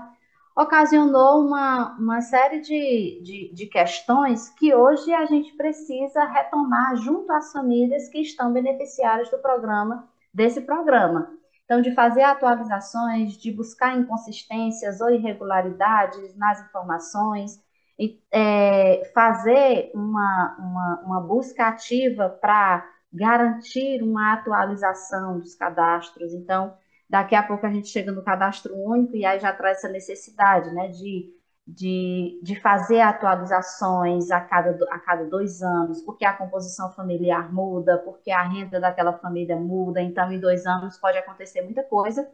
ocasionou 0.56 1.46
uma, 1.46 1.96
uma 1.98 2.22
série 2.22 2.60
de, 2.62 3.22
de, 3.24 3.54
de 3.54 3.66
questões 3.68 4.50
que 4.50 4.74
hoje 4.74 5.14
a 5.14 5.26
gente 5.26 5.54
precisa 5.54 6.26
retomar 6.26 6.96
junto 6.98 7.32
às 7.32 7.52
famílias 7.52 8.10
que 8.10 8.20
estão 8.20 8.52
beneficiárias 8.52 9.30
do 9.30 9.38
programa, 9.38 10.08
desse 10.34 10.62
programa. 10.62 11.32
Então, 11.66 11.82
de 11.82 11.94
fazer 11.94 12.24
atualizações, 12.24 13.38
de 13.38 13.52
buscar 13.52 13.98
inconsistências 13.98 15.00
ou 15.00 15.10
irregularidades 15.10 16.36
nas 16.36 16.62
informações, 16.66 17.62
e 17.98 18.20
é, 18.32 19.12
fazer 19.14 19.92
uma, 19.94 20.58
uma, 20.60 21.02
uma 21.06 21.22
busca 21.22 21.68
ativa 21.68 22.30
para 22.30 22.84
garantir 23.14 24.02
uma 24.02 24.34
atualização 24.34 25.40
dos 25.40 25.54
cadastros. 25.54 26.34
Então, 26.34 26.74
daqui 27.12 27.36
a 27.36 27.44
pouco 27.44 27.66
a 27.66 27.72
gente 27.72 27.90
chega 27.90 28.12
no 28.12 28.24
cadastro 28.24 28.74
único 28.76 29.16
e 29.16 29.26
aí 29.26 29.40
já 29.40 29.54
traz 29.54 29.78
essa 29.80 29.90
necessidade 29.90 30.74
né, 30.74 30.88
de 30.90 31.32
de, 31.66 32.40
de 32.44 32.60
fazer 32.60 33.02
atualizações 33.02 34.32
a 34.32 34.42
cada, 34.42 34.78
a 34.92 35.00
cada 35.00 35.26
dois 35.26 35.62
anos, 35.62 36.02
porque 36.02 36.26
a 36.26 36.34
composição 36.34 36.92
familiar 36.92 37.54
muda, 37.54 38.00
porque 38.00 38.32
a 38.32 38.44
renda 38.44 38.80
daquela 38.80 39.14
família 39.14 39.56
muda, 39.56 40.02
então 40.02 40.32
em 40.32 40.40
dois 40.40 40.66
anos 40.66 40.98
pode 40.98 41.18
acontecer 41.18 41.62
muita 41.62 41.84
coisa. 41.84 42.30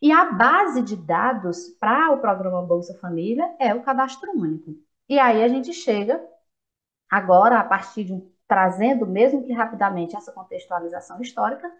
E 0.00 0.10
a 0.12 0.32
base 0.32 0.82
de 0.82 0.96
dados 0.96 1.68
para 1.80 2.10
o 2.12 2.20
programa 2.20 2.62
Bolsa 2.62 2.98
Família 2.98 3.54
é 3.58 3.74
o 3.74 3.82
cadastro 3.82 4.30
único. 4.32 4.74
E 5.08 5.18
aí 5.18 5.42
a 5.42 5.48
gente 5.48 5.72
chega 5.72 6.20
agora, 7.10 7.58
a 7.60 7.64
partir 7.64 8.04
de 8.04 8.14
um, 8.14 8.30
trazendo, 8.48 9.06
mesmo 9.06 9.44
que 9.44 9.52
rapidamente, 9.52 10.16
essa 10.16 10.32
contextualização 10.32 11.20
histórica, 11.20 11.70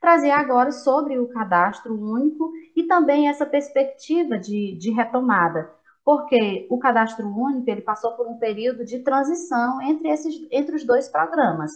trazer 0.00 0.30
agora 0.30 0.72
sobre 0.72 1.18
o 1.18 1.28
cadastro 1.28 1.94
único 1.94 2.50
e 2.74 2.84
também 2.84 3.28
essa 3.28 3.44
perspectiva 3.44 4.38
de, 4.38 4.76
de 4.78 4.90
retomada, 4.90 5.70
porque 6.04 6.66
o 6.70 6.78
cadastro 6.78 7.28
único 7.28 7.70
ele 7.70 7.82
passou 7.82 8.12
por 8.16 8.26
um 8.26 8.38
período 8.38 8.84
de 8.84 9.00
transição 9.00 9.80
entre, 9.82 10.08
esses, 10.08 10.34
entre 10.50 10.74
os 10.74 10.84
dois 10.84 11.08
programas. 11.08 11.72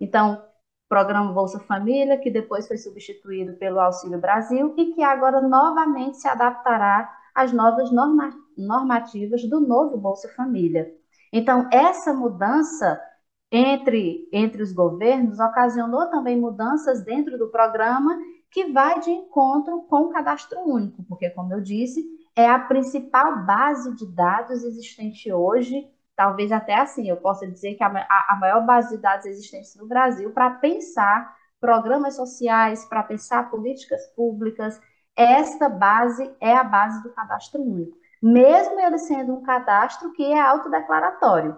Então, 0.00 0.42
programa 0.88 1.32
Bolsa 1.32 1.60
Família, 1.60 2.18
que 2.18 2.30
depois 2.30 2.66
foi 2.66 2.78
substituído 2.78 3.54
pelo 3.54 3.78
Auxílio 3.78 4.18
Brasil 4.18 4.74
e 4.76 4.94
que 4.94 5.02
agora 5.02 5.40
novamente 5.40 6.16
se 6.16 6.26
adaptará 6.26 7.08
às 7.34 7.52
novas 7.52 7.92
norma 7.92 8.30
normativas 8.56 9.44
do 9.44 9.60
novo 9.60 9.96
Bolsa 9.96 10.28
Família. 10.34 10.92
Então, 11.32 11.68
essa 11.70 12.12
mudança 12.12 13.00
entre, 13.50 14.28
entre 14.32 14.62
os 14.62 14.72
governos 14.72 15.40
ocasionou 15.40 16.06
também 16.10 16.38
mudanças 16.38 17.02
dentro 17.02 17.38
do 17.38 17.48
programa 17.48 18.16
que 18.50 18.72
vai 18.72 19.00
de 19.00 19.10
encontro 19.10 19.82
com 19.82 20.04
o 20.04 20.10
cadastro 20.10 20.60
único, 20.60 21.02
porque, 21.04 21.30
como 21.30 21.52
eu 21.52 21.60
disse, 21.60 22.04
é 22.34 22.48
a 22.48 22.58
principal 22.58 23.44
base 23.44 23.94
de 23.94 24.06
dados 24.06 24.62
existente 24.62 25.32
hoje, 25.32 25.86
talvez 26.16 26.50
até 26.52 26.74
assim, 26.74 27.08
eu 27.08 27.16
possa 27.16 27.46
dizer 27.46 27.74
que 27.74 27.82
a, 27.82 27.88
a 27.88 28.36
maior 28.40 28.64
base 28.64 28.96
de 28.96 29.02
dados 29.02 29.26
existente 29.26 29.76
no 29.78 29.86
Brasil 29.86 30.30
para 30.32 30.50
pensar 30.50 31.36
programas 31.60 32.16
sociais, 32.16 32.84
para 32.84 33.02
pensar 33.02 33.50
políticas 33.50 34.06
públicas, 34.14 34.80
esta 35.16 35.68
base 35.68 36.32
é 36.40 36.54
a 36.54 36.62
base 36.62 37.02
do 37.02 37.10
cadastro 37.10 37.60
único, 37.60 37.98
mesmo 38.22 38.78
ele 38.78 38.98
sendo 38.98 39.34
um 39.34 39.42
cadastro 39.42 40.12
que 40.12 40.24
é 40.24 40.40
autodeclaratório. 40.40 41.56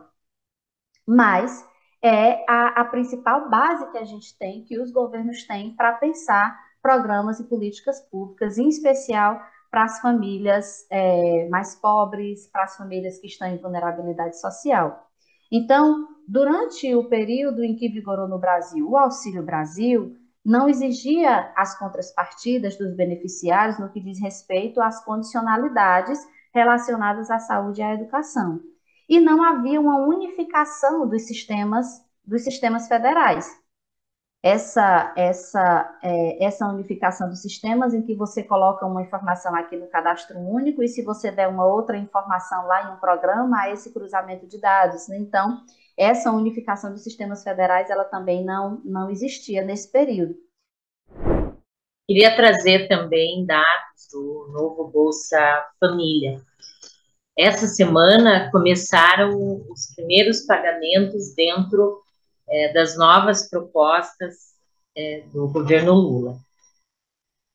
Mas 1.07 1.67
é 2.03 2.45
a, 2.49 2.81
a 2.81 2.85
principal 2.85 3.49
base 3.49 3.91
que 3.91 3.99
a 3.99 4.05
gente 4.05 4.37
tem, 4.39 4.65
que 4.65 4.81
os 4.81 4.91
governos 4.91 5.45
têm 5.45 5.75
para 5.75 5.93
pensar 5.95 6.59
programas 6.83 7.39
e 7.39 7.45
políticas 7.45 8.01
públicas, 8.11 8.57
em 8.57 8.69
especial 8.69 9.41
para 9.71 9.85
as 9.85 10.01
famílias 10.01 10.87
é, 10.91 11.49
mais 11.49 11.77
pobres, 11.77 12.49
para 12.49 12.65
as 12.65 12.77
famílias 12.77 13.19
que 13.19 13.27
estão 13.27 13.49
em 13.49 13.59
vulnerabilidade 13.59 14.41
social. 14.41 15.07
Então, 15.53 16.09
durante 16.27 16.95
o 16.95 17.09
período 17.09 17.63
em 17.63 17.77
que 17.77 17.89
vigorou 17.89 18.27
no 18.27 18.39
Brasil 18.39 18.89
o 18.89 18.97
Auxílio 18.97 19.43
Brasil, 19.43 20.17
não 20.45 20.69
exigia 20.69 21.53
as 21.55 21.79
contrapartidas 21.79 22.79
dos 22.79 22.97
beneficiários 22.97 23.79
no 23.79 23.91
que 23.91 24.01
diz 24.01 24.19
respeito 24.21 24.81
às 24.81 25.05
condicionalidades 25.05 26.19
relacionadas 26.53 27.31
à 27.31 27.39
saúde 27.39 27.81
e 27.81 27.85
à 27.85 27.95
educação 27.95 28.61
e 29.11 29.19
não 29.19 29.43
havia 29.43 29.81
uma 29.81 30.07
unificação 30.07 31.07
dos 31.09 31.23
sistemas 31.23 32.09
dos 32.25 32.45
sistemas 32.45 32.87
federais. 32.87 33.51
Essa 34.41 35.13
essa 35.17 35.99
é, 36.01 36.45
essa 36.45 36.67
unificação 36.69 37.29
dos 37.29 37.43
sistemas 37.43 37.93
em 37.93 38.03
que 38.03 38.15
você 38.15 38.45
coloca 38.45 38.87
uma 38.87 39.03
informação 39.03 39.55
aqui 39.57 39.77
no 39.77 39.89
cadastro 39.89 40.39
único 40.39 40.81
e 40.81 40.89
se 40.89 41.03
você 41.03 41.33
der 41.33 41.49
uma 41.49 41.67
outra 41.67 41.99
informação 41.99 42.67
lá 42.67 42.89
em 42.89 42.95
um 42.95 43.01
programa 43.01 43.63
há 43.63 43.71
esse 43.71 43.93
cruzamento 43.93 44.47
de 44.47 44.61
dados. 44.61 45.09
Né? 45.09 45.19
Então 45.19 45.61
essa 45.99 46.31
unificação 46.31 46.93
dos 46.93 47.03
sistemas 47.03 47.43
federais 47.43 47.91
ela 47.91 48.05
também 48.05 48.45
não 48.45 48.81
não 48.85 49.11
existia 49.11 49.63
nesse 49.65 49.91
período. 49.91 50.37
Queria 52.07 52.35
trazer 52.37 52.87
também 52.87 53.45
dados 53.45 54.09
do 54.13 54.51
novo 54.53 54.89
Bolsa 54.89 55.67
Família. 55.81 56.41
Essa 57.41 57.67
semana 57.67 58.51
começaram 58.51 59.65
os 59.71 59.95
primeiros 59.97 60.43
pagamentos 60.43 61.35
dentro 61.35 62.03
é, 62.47 62.71
das 62.75 62.99
novas 62.99 63.49
propostas 63.49 64.35
é, 64.95 65.23
do 65.33 65.49
governo 65.49 65.95
Lula. 65.95 66.39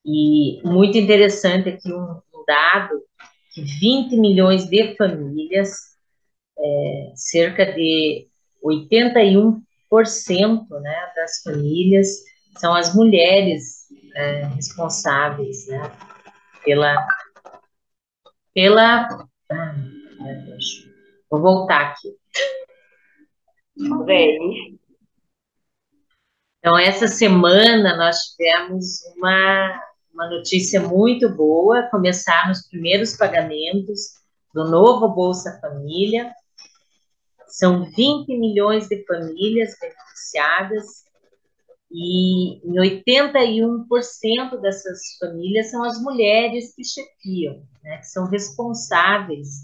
E 0.04 0.60
muito 0.64 0.98
interessante 0.98 1.68
aqui 1.68 1.92
um, 1.92 2.20
dado 2.48 3.00
que 3.54 3.62
20 3.62 4.16
milhões 4.16 4.64
de 4.68 4.96
famílias, 4.96 5.70
é, 6.58 7.12
cerca 7.14 7.72
de 7.72 8.26
81% 8.64 9.60
né, 10.80 11.12
das 11.14 11.42
famílias 11.44 12.08
são 12.58 12.74
as 12.74 12.92
mulheres 12.92 13.86
é, 14.16 14.46
responsáveis 14.46 15.68
né, 15.68 15.92
pela, 16.64 17.06
pela 18.52 19.28
meu 19.50 20.42
Deus. 20.44 20.88
Vou 21.30 21.40
voltar 21.40 21.92
aqui. 21.92 22.16
Vem. 24.04 24.78
Então, 26.58 26.78
essa 26.78 27.06
semana 27.06 27.96
nós 27.96 28.16
tivemos 28.34 29.04
uma, 29.16 29.82
uma 30.12 30.28
notícia 30.30 30.80
muito 30.80 31.28
boa. 31.28 31.88
Começaram 31.90 32.50
os 32.50 32.66
primeiros 32.68 33.16
pagamentos 33.16 34.16
do 34.52 34.68
novo 34.68 35.08
Bolsa 35.08 35.58
Família. 35.60 36.32
São 37.46 37.84
20 37.84 38.36
milhões 38.36 38.88
de 38.88 39.04
famílias 39.06 39.76
beneficiadas 39.80 41.05
e 41.98 42.58
em 42.62 42.74
81% 42.74 44.60
dessas 44.60 45.16
famílias 45.18 45.70
são 45.70 45.82
as 45.82 45.98
mulheres 46.02 46.74
que 46.74 46.84
chefiam, 46.84 47.66
né, 47.82 47.96
que 47.96 48.06
são 48.06 48.26
responsáveis 48.26 49.62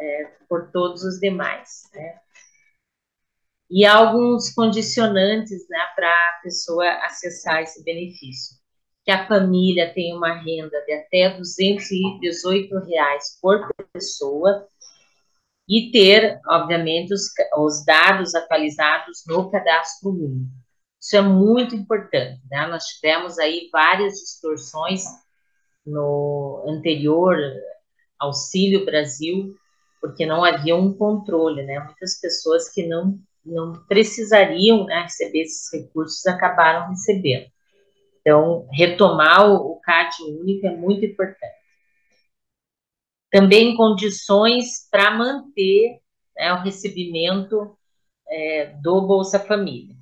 é, 0.00 0.30
por 0.48 0.70
todos 0.70 1.02
os 1.02 1.18
demais. 1.18 1.90
Né? 1.92 2.20
E 3.68 3.84
há 3.84 3.96
alguns 3.96 4.54
condicionantes 4.54 5.68
né, 5.68 5.78
para 5.96 6.08
a 6.08 6.40
pessoa 6.44 6.88
acessar 7.04 7.60
esse 7.62 7.82
benefício. 7.82 8.56
Que 9.04 9.10
a 9.10 9.26
família 9.26 9.92
tenha 9.92 10.16
uma 10.16 10.34
renda 10.34 10.80
de 10.84 10.92
até 10.92 11.36
218 11.36 12.78
reais 12.78 13.40
por 13.42 13.68
pessoa 13.92 14.68
e 15.68 15.90
ter, 15.90 16.40
obviamente, 16.46 17.12
os, 17.12 17.22
os 17.58 17.84
dados 17.84 18.36
atualizados 18.36 19.24
no 19.26 19.50
cadastro 19.50 20.10
único. 20.10 20.65
Isso 21.06 21.16
é 21.16 21.22
muito 21.22 21.72
importante, 21.76 22.42
né? 22.50 22.66
Nós 22.66 22.82
tivemos 22.82 23.38
aí 23.38 23.68
várias 23.72 24.14
distorções 24.14 25.04
no 25.86 26.64
anterior 26.66 27.38
Auxílio 28.18 28.84
Brasil, 28.84 29.54
porque 30.00 30.26
não 30.26 30.44
havia 30.44 30.74
um 30.74 30.92
controle, 30.92 31.62
né? 31.62 31.78
Muitas 31.78 32.20
pessoas 32.20 32.68
que 32.68 32.88
não, 32.88 33.20
não 33.44 33.84
precisariam 33.86 34.84
né, 34.84 35.02
receber 35.02 35.42
esses 35.42 35.72
recursos 35.72 36.26
acabaram 36.26 36.88
recebendo. 36.88 37.46
Então, 38.20 38.66
retomar 38.72 39.48
o, 39.48 39.74
o 39.74 39.80
CAD 39.82 40.24
único 40.24 40.66
é 40.66 40.76
muito 40.76 41.04
importante. 41.04 41.54
Também 43.30 43.76
condições 43.76 44.88
para 44.90 45.12
manter 45.12 46.00
né, 46.36 46.52
o 46.52 46.62
recebimento 46.64 47.78
é, 48.28 48.74
do 48.82 49.02
Bolsa 49.02 49.38
Família 49.38 49.94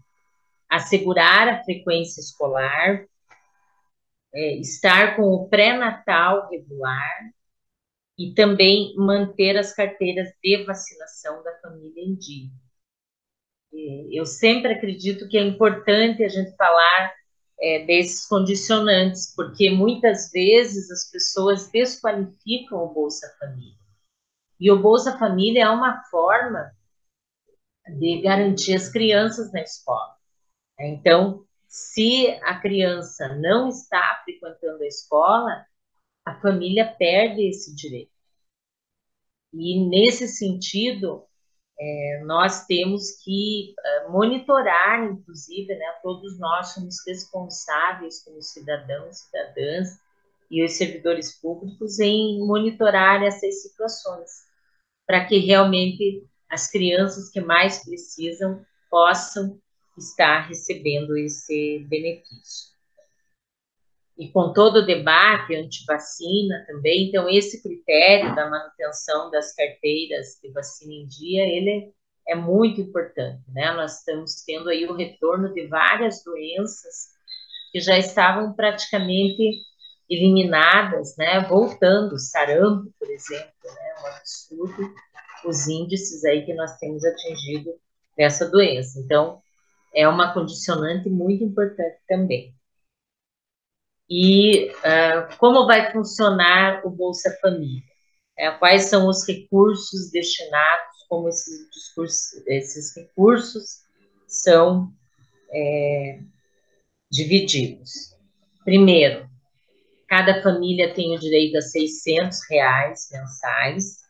assegurar 0.77 1.49
a 1.49 1.65
frequência 1.65 2.21
escolar, 2.21 3.05
é, 4.35 4.57
estar 4.57 5.17
com 5.17 5.23
o 5.23 5.49
pré-natal 5.49 6.49
regular 6.51 7.31
e 8.19 8.35
também 8.35 8.95
manter 8.97 9.57
as 9.57 9.75
carteiras 9.75 10.29
de 10.43 10.65
vacinação 10.65 11.43
da 11.43 11.53
família 11.61 12.03
em 12.03 12.15
dia. 12.15 12.51
Eu 14.11 14.25
sempre 14.25 14.73
acredito 14.73 15.29
que 15.29 15.37
é 15.37 15.43
importante 15.43 16.23
a 16.23 16.29
gente 16.29 16.55
falar 16.57 17.13
é, 17.61 17.85
desses 17.85 18.27
condicionantes, 18.27 19.35
porque 19.35 19.71
muitas 19.71 20.31
vezes 20.31 20.91
as 20.91 21.11
pessoas 21.11 21.71
desqualificam 21.71 22.85
o 22.85 22.93
Bolsa 22.93 23.35
Família. 23.39 23.75
E 24.61 24.71
o 24.71 24.81
Bolsa 24.81 25.19
Família 25.19 25.65
é 25.65 25.69
uma 25.69 26.03
forma 26.05 26.71
de 27.99 28.23
garantir 28.23 28.75
as 28.75 28.89
crianças 28.89 29.53
na 29.53 29.61
escola. 29.61 30.15
Então, 30.79 31.45
se 31.69 32.29
a 32.43 32.59
criança 32.59 33.35
não 33.37 33.69
está 33.69 34.23
frequentando 34.25 34.83
a 34.83 34.87
escola, 34.87 35.67
a 36.25 36.35
família 36.41 36.95
perde 36.99 37.49
esse 37.49 37.75
direito. 37.75 38.13
E 39.53 39.79
nesse 39.89 40.27
sentido, 40.27 41.25
é, 41.79 42.23
nós 42.25 42.67
temos 42.67 43.23
que 43.23 43.75
é, 43.85 44.09
monitorar, 44.09 45.05
inclusive, 45.05 45.75
né, 45.75 45.99
todos 46.03 46.39
nós 46.39 46.69
somos 46.69 46.97
responsáveis 47.07 48.23
como 48.25 48.41
cidadãos, 48.41 49.19
cidadãs 49.19 49.99
e 50.51 50.65
os 50.65 50.73
servidores 50.73 51.41
públicos 51.41 51.99
em 51.99 52.39
monitorar 52.47 53.23
essas 53.23 53.63
situações, 53.63 54.31
para 55.07 55.25
que 55.25 55.39
realmente 55.39 56.25
as 56.49 56.71
crianças 56.71 57.31
que 57.31 57.41
mais 57.41 57.85
precisam 57.85 58.65
possam 58.91 59.61
está 59.99 60.41
recebendo 60.41 61.17
esse 61.17 61.85
benefício. 61.89 62.75
E 64.17 64.29
com 64.31 64.53
todo 64.53 64.77
o 64.77 64.87
debate 64.87 65.57
anti-vacina 65.57 66.65
também, 66.69 67.09
então 67.09 67.29
esse 67.29 67.63
critério 67.63 68.35
da 68.35 68.49
manutenção 68.49 69.31
das 69.31 69.55
carteiras 69.55 70.39
de 70.41 70.53
vacina 70.53 70.93
em 70.93 71.07
dia, 71.07 71.45
ele 71.45 71.93
é 72.27 72.35
muito 72.35 72.81
importante, 72.81 73.43
né? 73.49 73.73
Nós 73.73 73.99
estamos 73.99 74.43
tendo 74.47 74.69
aí 74.69 74.87
o 74.87 74.95
retorno 74.95 75.53
de 75.53 75.67
várias 75.67 76.23
doenças 76.23 77.09
que 77.73 77.81
já 77.81 77.99
estavam 77.99 78.53
praticamente 78.53 79.63
eliminadas, 80.09 81.17
né, 81.17 81.41
voltando, 81.41 82.19
sarampo, 82.19 82.93
por 82.99 83.11
exemplo, 83.11 83.53
né, 83.65 83.95
um 84.03 84.07
absurdo, 84.07 84.95
os 85.45 85.67
índices 85.67 86.25
aí 86.25 86.45
que 86.45 86.55
nós 86.55 86.77
temos 86.79 87.05
atingido 87.05 87.73
dessa 88.17 88.49
doença. 88.49 89.01
Então, 89.01 89.43
é 89.95 90.09
uma 90.09 90.35
condicionante 90.35 91.09
muito 91.09 91.45
importante 91.45 91.99
também. 92.09 92.55
E 94.09 94.71
uh, 94.71 95.37
como 95.39 95.67
vai 95.67 95.91
funcionar 95.93 96.85
o 96.85 96.91
Bolsa 96.91 97.37
Família? 97.41 97.83
É, 98.37 98.51
quais 98.51 98.87
são 98.87 99.09
os 99.09 99.27
recursos 99.27 100.11
destinados, 100.11 101.05
como 101.09 101.29
esses, 101.29 101.71
discursos, 101.71 102.45
esses 102.49 102.95
recursos 102.97 103.85
são 104.27 104.93
é, 105.53 106.19
divididos. 107.11 108.17
Primeiro, 108.65 109.29
cada 110.09 110.43
família 110.43 110.93
tem 110.93 111.15
o 111.15 111.21
direito 111.21 111.59
a 111.59 111.63
600 111.63 112.39
reais 112.51 113.09
mensais 113.13 114.05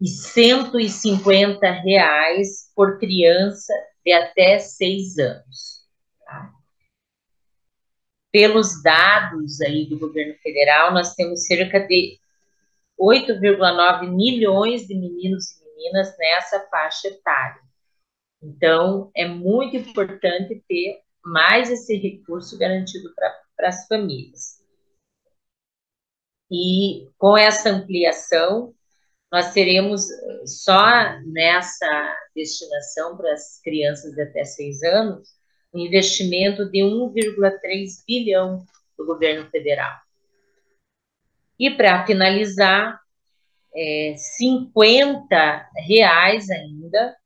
e 0.00 0.08
150 0.08 1.70
reais 1.82 2.72
por 2.74 2.98
criança 2.98 3.74
de 4.04 4.12
até 4.12 4.58
seis 4.58 5.18
anos. 5.18 5.86
Tá? 6.24 6.52
Pelos 8.32 8.82
dados 8.82 9.60
aí 9.60 9.86
do 9.88 9.98
governo 9.98 10.34
federal, 10.42 10.92
nós 10.92 11.14
temos 11.14 11.46
cerca 11.46 11.80
de 11.80 12.18
8,9 12.98 14.08
milhões 14.08 14.86
de 14.86 14.94
meninos 14.94 15.50
e 15.52 15.64
meninas 15.64 16.16
nessa 16.18 16.60
faixa 16.68 17.08
etária. 17.08 17.60
Então, 18.42 19.10
é 19.14 19.26
muito 19.26 19.76
importante 19.76 20.62
ter 20.68 21.00
mais 21.24 21.70
esse 21.70 21.96
recurso 21.96 22.58
garantido 22.58 23.12
para 23.14 23.68
as 23.68 23.86
famílias. 23.86 24.60
E 26.50 27.08
com 27.16 27.36
essa 27.36 27.70
ampliação, 27.70 28.74
nós 29.30 29.52
teremos 29.52 30.02
só 30.44 30.82
nessa 31.26 32.16
destinação 32.34 33.16
para 33.16 33.32
as 33.32 33.60
crianças 33.62 34.12
de 34.12 34.22
até 34.22 34.44
seis 34.44 34.82
anos 34.82 35.28
um 35.72 35.78
investimento 35.78 36.68
de 36.68 36.80
1,3 36.80 38.04
bilhão 38.06 38.64
do 38.98 39.06
governo 39.06 39.48
federal. 39.50 39.96
E 41.58 41.70
para 41.70 42.04
finalizar, 42.04 43.00
é, 43.74 44.14
50 44.16 45.70
reais 45.86 46.50
ainda 46.50 47.16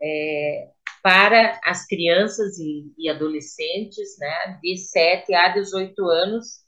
é, 0.00 0.68
para 1.02 1.60
as 1.64 1.86
crianças 1.86 2.56
e, 2.58 2.92
e, 2.96 3.08
adolescentes 3.08 4.16
né, 4.18 4.58
de 4.62 4.76
7 4.76 5.34
a 5.34 5.48
18 5.48 6.08
anos 6.08 6.62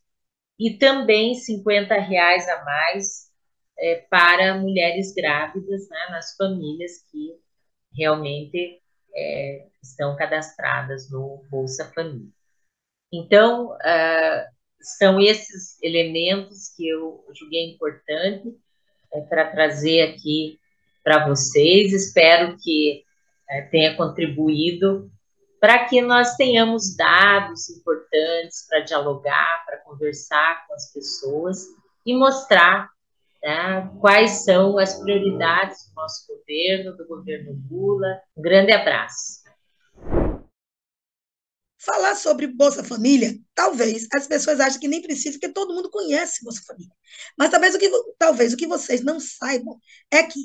e 0.58 0.76
também 0.78 1.34
50 1.34 1.94
reais 1.94 2.48
a 2.48 2.64
mais 2.64 3.30
é, 3.78 4.06
para 4.10 4.58
mulheres 4.58 5.12
grávidas 5.14 5.88
né, 5.88 6.06
nas 6.10 6.36
famílias 6.36 7.02
que 7.10 7.34
realmente 7.96 8.80
é, 9.14 9.66
estão 9.82 10.16
cadastradas 10.16 11.10
no 11.10 11.44
Bolsa 11.50 11.90
Família. 11.94 12.32
Então, 13.12 13.72
uh, 13.72 14.54
são 14.80 15.20
esses 15.20 15.80
elementos 15.82 16.68
que 16.76 16.88
eu 16.88 17.24
julguei 17.32 17.72
importante 17.72 18.54
é, 19.12 19.20
para 19.20 19.50
trazer 19.50 20.02
aqui 20.02 20.58
para 21.02 21.26
vocês. 21.26 21.92
Espero 21.92 22.56
que 22.58 23.04
é, 23.48 23.62
tenha 23.62 23.96
contribuído 23.96 25.10
para 25.60 25.86
que 25.86 26.02
nós 26.02 26.36
tenhamos 26.36 26.94
dados 26.96 27.70
importantes 27.70 28.66
para 28.68 28.80
dialogar, 28.80 29.64
para 29.64 29.78
conversar 29.78 30.66
com 30.66 30.74
as 30.74 30.92
pessoas 30.92 31.64
e 32.04 32.14
mostrar 32.14 32.90
né, 33.44 33.90
quais 34.00 34.42
são 34.44 34.78
as 34.78 34.98
prioridades 34.98 35.86
do 35.88 35.94
nosso 35.94 36.26
governo, 36.26 36.96
do 36.96 37.06
governo 37.06 37.62
Lula. 37.70 38.18
Um 38.34 38.40
grande 38.40 38.72
abraço. 38.72 39.44
Falar 41.78 42.14
sobre 42.14 42.46
Bolsa 42.46 42.82
Família, 42.82 43.36
talvez 43.54 44.08
as 44.14 44.26
pessoas 44.26 44.58
achem 44.58 44.80
que 44.80 44.88
nem 44.88 45.02
precisa, 45.02 45.38
porque 45.38 45.52
todo 45.52 45.74
mundo 45.74 45.90
conhece 45.90 46.42
Bolsa 46.42 46.62
Família. 46.66 46.94
Mas 47.36 47.50
talvez 47.50 47.74
o 47.74 47.78
que, 47.78 47.90
talvez 48.18 48.54
o 48.54 48.56
que 48.56 48.66
vocês 48.66 49.02
não 49.02 49.20
saibam 49.20 49.78
é 50.10 50.22
que, 50.22 50.40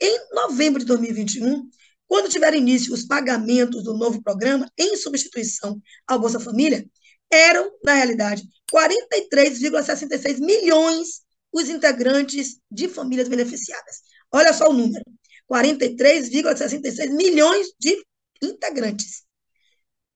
em 0.00 0.16
novembro 0.32 0.78
de 0.78 0.86
2021, 0.86 1.68
quando 2.06 2.28
tiver 2.28 2.54
início 2.54 2.94
os 2.94 3.04
pagamentos 3.04 3.82
do 3.82 3.98
novo 3.98 4.22
programa, 4.22 4.70
em 4.78 4.96
substituição 4.96 5.82
ao 6.06 6.20
Bolsa 6.20 6.38
Família, 6.38 6.88
eram, 7.28 7.72
na 7.82 7.94
realidade, 7.94 8.44
43,66 8.72 10.38
milhões 10.38 11.25
os 11.56 11.68
integrantes 11.70 12.60
de 12.70 12.88
famílias 12.88 13.28
beneficiadas. 13.28 14.02
Olha 14.30 14.52
só 14.52 14.68
o 14.68 14.72
número: 14.72 15.04
43,66 15.50 17.10
milhões 17.10 17.68
de 17.80 17.96
integrantes. 18.42 19.24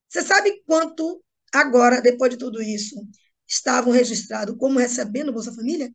Você 0.09 0.23
sabe 0.23 0.63
quanto 0.67 1.23
agora, 1.53 2.01
depois 2.03 2.31
de 2.31 2.37
tudo 2.37 2.63
isso, 2.63 2.97
estavam 3.49 3.93
registrados 3.93 4.57
como 4.59 4.79
recebendo 4.79 5.33
Bolsa 5.33 5.55
Família? 5.55 5.91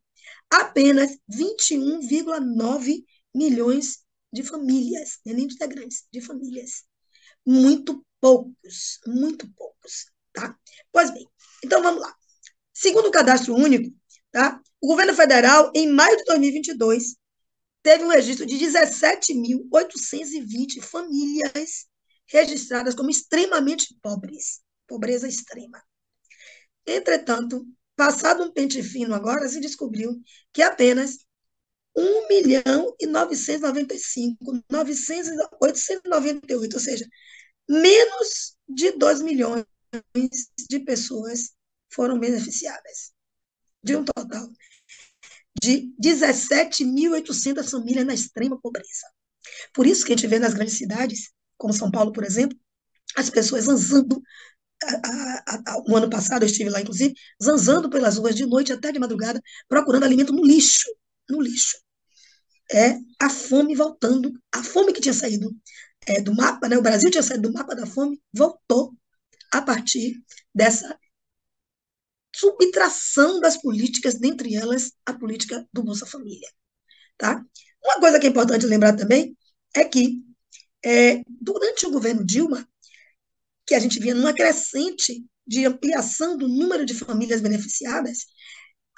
Apenas 0.50 1.16
21,9 1.30 3.04
milhões 3.34 3.98
de 4.32 4.42
famílias, 4.42 5.20
é 5.26 5.32
nem 5.32 5.46
de 5.46 5.54
integrantes, 5.54 6.06
de 6.12 6.20
famílias. 6.20 6.84
Muito 7.44 8.04
poucos, 8.20 8.98
muito 9.06 9.48
poucos, 9.54 10.06
tá? 10.32 10.58
Pois 10.90 11.10
bem, 11.10 11.26
então 11.64 11.82
vamos 11.82 12.00
lá. 12.00 12.14
Segundo 12.72 13.08
o 13.08 13.12
cadastro 13.12 13.54
único, 13.54 13.94
tá? 14.32 14.60
O 14.80 14.88
governo 14.88 15.14
federal, 15.14 15.70
em 15.74 15.90
maio 15.90 16.16
de 16.16 16.24
2022, 16.24 17.16
teve 17.82 18.04
um 18.04 18.08
registro 18.08 18.46
de 18.46 18.58
17.820 18.58 20.82
famílias 20.82 21.86
registradas 22.28 22.94
como 22.94 23.10
extremamente 23.10 23.96
pobres, 24.02 24.60
pobreza 24.86 25.28
extrema. 25.28 25.82
Entretanto, 26.84 27.64
passado 27.94 28.42
um 28.42 28.52
pente 28.52 28.82
fino 28.82 29.14
agora, 29.14 29.48
se 29.48 29.60
descobriu 29.60 30.20
que 30.52 30.62
apenas 30.62 31.18
1 31.96 32.28
milhão 32.28 32.94
e 33.00 33.06
995, 33.06 34.36
898, 35.60 36.74
ou 36.74 36.80
seja, 36.80 37.06
menos 37.68 38.56
de 38.68 38.92
2 38.92 39.22
milhões 39.22 39.64
de 40.68 40.80
pessoas 40.80 41.52
foram 41.88 42.18
beneficiadas, 42.18 43.12
de 43.86 43.96
um 43.96 44.04
total 44.04 44.50
de 45.62 45.94
17.800 46.02 47.70
famílias 47.70 48.04
na 48.04 48.12
extrema 48.12 48.60
pobreza. 48.60 49.06
Por 49.72 49.86
isso 49.86 50.04
que 50.04 50.12
a 50.12 50.16
gente 50.16 50.26
vê 50.26 50.38
nas 50.38 50.52
grandes 50.52 50.76
cidades 50.76 51.30
como 51.56 51.72
São 51.72 51.90
Paulo, 51.90 52.12
por 52.12 52.24
exemplo, 52.24 52.58
as 53.16 53.30
pessoas 53.30 53.64
zanzando. 53.64 54.20
no 55.86 55.96
ano 55.96 56.10
passado 56.10 56.42
eu 56.42 56.46
estive 56.46 56.68
lá, 56.68 56.80
inclusive, 56.80 57.14
zanzando 57.42 57.88
pelas 57.88 58.18
ruas 58.18 58.34
de 58.34 58.44
noite 58.44 58.72
até 58.72 58.92
de 58.92 58.98
madrugada, 58.98 59.40
procurando 59.68 60.04
alimento 60.04 60.32
no 60.32 60.44
lixo. 60.44 60.88
No 61.30 61.40
lixo. 61.40 61.78
É 62.70 62.98
a 63.20 63.30
fome 63.30 63.74
voltando. 63.74 64.32
A 64.52 64.62
fome 64.62 64.92
que 64.92 65.00
tinha 65.00 65.14
saído 65.14 65.56
é, 66.06 66.20
do 66.20 66.34
mapa, 66.34 66.68
né? 66.68 66.76
o 66.76 66.82
Brasil 66.82 67.10
tinha 67.10 67.22
saído 67.22 67.48
do 67.48 67.54
mapa 67.54 67.74
da 67.74 67.86
fome, 67.86 68.20
voltou 68.34 68.92
a 69.52 69.62
partir 69.62 70.20
dessa 70.54 70.98
subtração 72.38 73.40
das 73.40 73.56
políticas, 73.56 74.14
dentre 74.14 74.54
elas 74.54 74.92
a 75.04 75.12
política 75.12 75.66
do 75.72 75.82
Bolsa 75.82 76.06
Família. 76.06 76.48
Tá? 77.16 77.42
Uma 77.82 78.00
coisa 78.00 78.18
que 78.20 78.26
é 78.26 78.30
importante 78.30 78.66
lembrar 78.66 78.94
também 78.94 79.36
é 79.74 79.84
que 79.84 80.22
é, 80.84 81.22
durante 81.28 81.86
o 81.86 81.90
governo 81.90 82.24
Dilma, 82.24 82.66
que 83.66 83.74
a 83.74 83.80
gente 83.80 83.98
via 83.98 84.14
numa 84.14 84.32
crescente 84.32 85.24
de 85.46 85.64
ampliação 85.64 86.36
do 86.36 86.48
número 86.48 86.84
de 86.84 86.94
famílias 86.94 87.40
beneficiadas, 87.40 88.26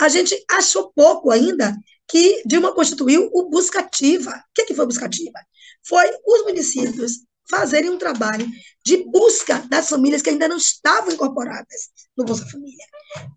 a 0.01 0.09
gente 0.09 0.45
achou 0.51 0.93
pouco 0.95 1.31
ainda 1.31 1.77
que 2.09 2.43
Dilma 2.47 2.75
constituiu 2.75 3.31
o 3.33 3.49
Buscativa. 3.49 4.31
O 4.31 4.43
que, 4.55 4.67
que 4.67 4.75
foi 4.75 4.87
Buscativa? 4.87 5.39
Foi 5.87 6.05
os 6.27 6.45
municípios 6.45 7.25
fazerem 7.49 7.91
um 7.91 7.99
trabalho 7.99 8.47
de 8.85 9.05
busca 9.05 9.59
das 9.69 9.89
famílias 9.89 10.23
que 10.23 10.31
ainda 10.31 10.49
não 10.49 10.57
estavam 10.57 11.13
incorporadas 11.13 11.91
no 12.17 12.25
Bolsa 12.25 12.47
Família, 12.47 12.85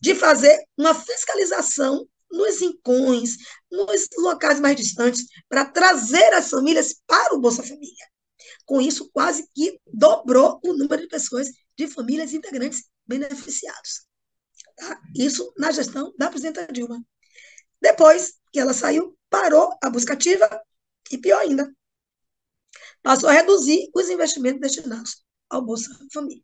de 0.01 0.15
fazer 0.15 0.63
uma 0.77 0.93
fiscalização 0.93 2.07
nos 2.31 2.61
rincões, 2.61 3.37
nos 3.69 4.07
locais 4.17 4.59
mais 4.59 4.75
distantes, 4.75 5.25
para 5.49 5.65
trazer 5.65 6.33
as 6.33 6.49
famílias 6.49 6.95
para 7.05 7.35
o 7.35 7.39
Bolsa 7.39 7.63
Família. 7.63 8.09
Com 8.65 8.81
isso, 8.81 9.09
quase 9.11 9.47
que 9.53 9.79
dobrou 9.85 10.59
o 10.63 10.73
número 10.73 11.01
de 11.01 11.07
pessoas 11.07 11.49
de 11.77 11.87
famílias 11.87 12.33
integrantes 12.33 12.85
beneficiados. 13.05 14.05
Tá? 14.75 14.99
Isso 15.15 15.51
na 15.57 15.71
gestão 15.71 16.13
da 16.17 16.29
presidenta 16.29 16.71
Dilma. 16.71 17.03
Depois 17.81 18.33
que 18.51 18.59
ela 18.59 18.73
saiu, 18.73 19.17
parou 19.29 19.77
a 19.83 19.89
busca 19.89 20.13
ativa 20.13 20.47
e, 21.11 21.17
pior 21.17 21.39
ainda, 21.39 21.73
passou 23.01 23.29
a 23.29 23.33
reduzir 23.33 23.89
os 23.95 24.09
investimentos 24.09 24.61
destinados 24.61 25.23
ao 25.49 25.61
Bolsa 25.61 25.89
Família. 26.13 26.43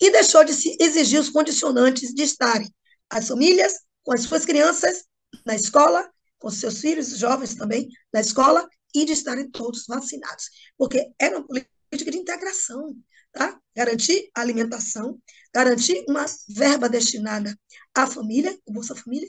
e 0.00 0.10
deixou 0.10 0.44
de 0.44 0.54
se 0.54 0.76
exigir 0.80 1.20
os 1.20 1.28
condicionantes 1.28 2.14
de 2.14 2.22
estarem 2.22 2.72
as 3.10 3.28
famílias 3.28 3.74
com 4.02 4.12
as 4.12 4.22
suas 4.22 4.46
crianças 4.46 5.04
na 5.44 5.54
escola, 5.54 6.10
com 6.38 6.50
seus 6.50 6.80
filhos 6.80 7.18
jovens 7.18 7.54
também 7.54 7.88
na 8.12 8.20
escola 8.20 8.66
e 8.94 9.04
de 9.04 9.12
estarem 9.12 9.50
todos 9.50 9.84
vacinados, 9.86 10.48
porque 10.76 11.10
era 11.18 11.38
uma 11.38 11.46
política 11.46 12.10
de 12.10 12.18
integração, 12.18 12.96
tá? 13.32 13.58
Garantir 13.74 14.30
a 14.34 14.40
alimentação, 14.40 15.18
garantir 15.54 16.04
uma 16.08 16.24
verba 16.48 16.88
destinada 16.88 17.56
à 17.94 18.06
família, 18.06 18.58
o 18.66 18.72
Bolsa 18.72 18.94
Família, 18.94 19.28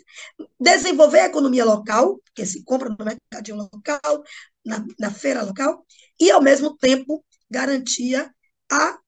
desenvolver 0.59 1.19
a 1.19 1.25
economia 1.27 1.65
local, 1.65 2.19
que 2.33 2.45
se 2.45 2.63
compra 2.63 2.89
no 2.89 2.97
mercadinho 3.03 3.57
local, 3.57 4.23
na, 4.65 4.85
na 4.99 5.11
feira 5.11 5.43
local, 5.43 5.85
e, 6.19 6.31
ao 6.31 6.41
mesmo 6.41 6.75
tempo, 6.77 7.23
garantia 7.49 8.33
a, 8.71 8.99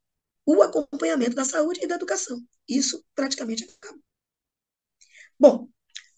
o 0.45 0.61
acompanhamento 0.61 1.35
da 1.35 1.45
saúde 1.45 1.81
e 1.83 1.87
da 1.87 1.95
educação. 1.95 2.41
Isso 2.67 3.03
praticamente 3.15 3.63
acabou. 3.63 4.01
Bom, 5.39 5.67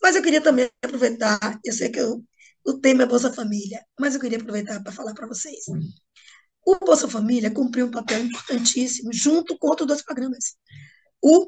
mas 0.02 0.16
eu 0.16 0.22
queria 0.24 0.42
também 0.42 0.70
aproveitar, 0.84 1.60
eu 1.64 1.74
sei 1.74 1.90
que 1.90 2.00
eu, 2.00 2.24
o 2.66 2.74
tema 2.80 3.04
é 3.04 3.06
Bolsa 3.06 3.34
Família, 3.34 3.84
mas 4.00 4.16
eu 4.16 4.22
queria 4.22 4.38
aproveitar 4.38 4.82
para 4.84 4.92
falar 4.92 5.14
para 5.14 5.28
vocês. 5.28 5.66
O 6.66 6.80
Bolsa 6.80 7.08
Família 7.08 7.52
cumpriu 7.52 7.86
um 7.86 7.92
papel 7.92 8.26
importantíssimo 8.26 9.14
junto 9.14 9.58
com 9.58 9.68
outros 9.68 9.88
dois 9.88 10.04
programas, 10.04 10.56
o, 11.22 11.48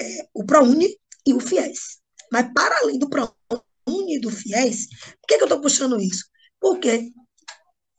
é, 0.00 0.28
o 0.32 0.44
ProUni 0.44 0.96
e 1.26 1.34
o 1.34 1.40
FIES. 1.40 1.98
Mas 2.30 2.52
para 2.54 2.78
além 2.78 2.98
do 2.98 3.10
ProUni 3.10 4.16
e 4.16 4.20
do 4.20 4.30
FIES, 4.30 4.86
por 5.20 5.26
que, 5.28 5.36
que 5.36 5.42
eu 5.42 5.46
estou 5.46 5.60
puxando 5.60 6.00
isso? 6.00 6.24
Porque 6.60 7.10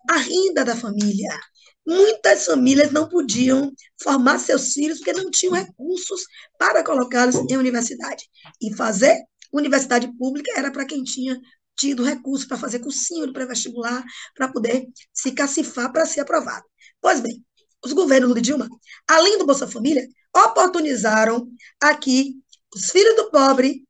a 0.10 0.18
renda 0.18 0.64
da 0.64 0.76
família, 0.76 1.38
muitas 1.86 2.46
famílias 2.46 2.92
não 2.92 3.10
podiam 3.10 3.72
formar 4.02 4.40
seus 4.40 4.74
filhos 4.74 5.00
porque 5.00 5.14
não 5.14 5.30
tinham 5.30 5.54
recursos 5.54 6.22
para 6.58 6.84
colocá-los 6.84 7.36
em 7.50 7.58
universidade. 7.58 8.24
E 8.62 8.74
fazer 8.74 9.22
universidade 9.52 10.12
pública 10.18 10.52
era 10.56 10.72
para 10.72 10.86
quem 10.86 11.04
tinha 11.04 11.40
tido 11.78 12.04
recurso 12.04 12.48
para 12.48 12.58
fazer 12.58 12.80
cursinho 12.80 13.28
de 13.28 13.34
pré-vestibular, 13.34 14.04
para 14.36 14.48
poder 14.48 14.88
se 15.14 15.32
cacifar 15.32 15.92
para 15.92 16.06
ser 16.06 16.22
aprovado. 16.22 16.66
Pois 17.00 17.20
bem, 17.20 17.46
os 17.84 17.94
governos 17.94 18.30
Lula 18.30 18.40
e 18.40 18.42
Dilma, 18.42 18.68
além 19.08 19.38
do 19.38 19.46
Bolsa 19.46 19.68
Família, 19.68 20.08
oportunizaram 20.36 21.50
aqui 21.82 22.36
os 22.74 22.90
filhos 22.92 23.16
do 23.16 23.32
pobre 23.32 23.86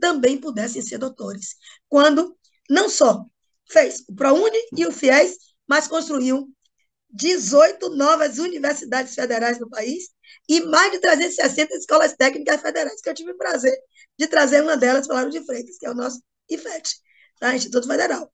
também 0.00 0.38
pudessem 0.38 0.82
ser 0.82 0.98
doutores. 0.98 1.56
Quando 1.88 2.36
não 2.68 2.88
só 2.88 3.24
fez 3.70 4.04
o 4.08 4.14
ProUni 4.14 4.58
e 4.76 4.86
o 4.86 4.92
FIES, 4.92 5.36
mas 5.66 5.86
construiu 5.86 6.50
18 7.10 7.90
novas 7.90 8.38
universidades 8.38 9.14
federais 9.14 9.58
no 9.58 9.68
país 9.68 10.10
e 10.48 10.60
mais 10.60 10.92
de 10.92 10.98
360 10.98 11.74
escolas 11.74 12.14
técnicas 12.14 12.60
federais, 12.60 13.00
que 13.00 13.08
eu 13.08 13.14
tive 13.14 13.32
o 13.32 13.38
prazer 13.38 13.76
de 14.18 14.26
trazer 14.26 14.62
uma 14.62 14.76
delas 14.76 15.06
o 15.08 15.30
de 15.30 15.44
Freitas, 15.44 15.78
que 15.78 15.86
é 15.86 15.90
o 15.90 15.94
nosso 15.94 16.22
IFET, 16.50 16.96
tá? 17.38 17.54
Instituto 17.54 17.86
Federal. 17.86 18.32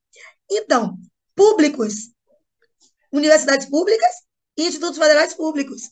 Então, 0.51 0.97
públicos, 1.35 2.11
universidades 3.13 3.67
públicas 3.69 4.15
e 4.57 4.67
institutos 4.67 4.99
federais 4.99 5.35
públicos, 5.35 5.91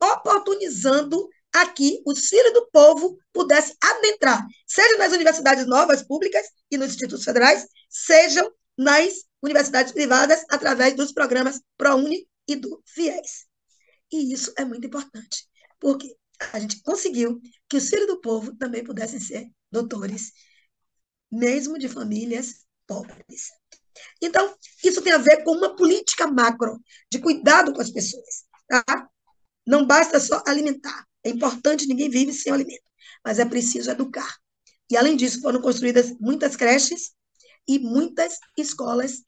oportunizando 0.00 1.28
aqui 1.52 2.02
os 2.06 2.28
filhos 2.28 2.52
do 2.52 2.68
povo 2.70 3.18
pudessem 3.32 3.76
adentrar, 3.82 4.46
seja 4.66 4.96
nas 4.98 5.12
universidades 5.12 5.66
novas 5.66 6.02
públicas 6.02 6.46
e 6.70 6.76
nos 6.76 6.88
institutos 6.88 7.24
federais, 7.24 7.66
sejam 7.88 8.50
nas 8.76 9.24
universidades 9.42 9.92
privadas 9.92 10.44
através 10.48 10.94
dos 10.94 11.12
programas 11.12 11.60
ProUni 11.76 12.28
e 12.46 12.56
do 12.56 12.82
FIES. 12.86 13.46
E 14.12 14.32
isso 14.32 14.52
é 14.56 14.64
muito 14.64 14.86
importante, 14.86 15.46
porque 15.78 16.16
a 16.52 16.58
gente 16.58 16.80
conseguiu 16.82 17.40
que 17.68 17.76
os 17.76 17.88
filhos 17.88 18.06
do 18.06 18.20
povo 18.20 18.56
também 18.56 18.84
pudessem 18.84 19.20
ser 19.20 19.50
doutores, 19.70 20.32
mesmo 21.30 21.78
de 21.78 21.88
famílias 21.88 22.66
pobres. 22.86 23.50
Então, 24.22 24.54
isso 24.82 25.02
tem 25.02 25.12
a 25.12 25.18
ver 25.18 25.42
com 25.44 25.52
uma 25.52 25.76
política 25.76 26.26
macro 26.26 26.80
de 27.10 27.18
cuidado 27.18 27.72
com 27.72 27.80
as 27.80 27.90
pessoas. 27.90 28.44
Tá? 28.68 29.08
Não 29.66 29.86
basta 29.86 30.20
só 30.20 30.42
alimentar. 30.46 31.06
É 31.24 31.30
importante, 31.30 31.86
ninguém 31.86 32.08
vive 32.08 32.32
sem 32.32 32.52
alimento, 32.52 32.88
mas 33.24 33.38
é 33.38 33.44
preciso 33.44 33.90
educar. 33.90 34.36
E, 34.90 34.96
além 34.96 35.16
disso, 35.16 35.40
foram 35.40 35.60
construídas 35.60 36.14
muitas 36.18 36.56
creches 36.56 37.12
e 37.66 37.78
muitas 37.78 38.38
escolas 38.56 39.22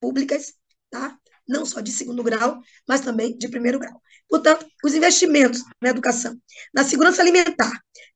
públicas, 0.00 0.54
tá? 0.90 1.16
não 1.46 1.66
só 1.66 1.80
de 1.80 1.92
segundo 1.92 2.22
grau, 2.22 2.60
mas 2.88 3.00
também 3.00 3.36
de 3.36 3.48
primeiro 3.48 3.78
grau. 3.78 4.00
Portanto, 4.28 4.66
os 4.84 4.94
investimentos 4.94 5.62
na 5.80 5.90
educação, 5.90 6.40
na 6.72 6.84
segurança 6.84 7.20
alimentar, 7.20 7.72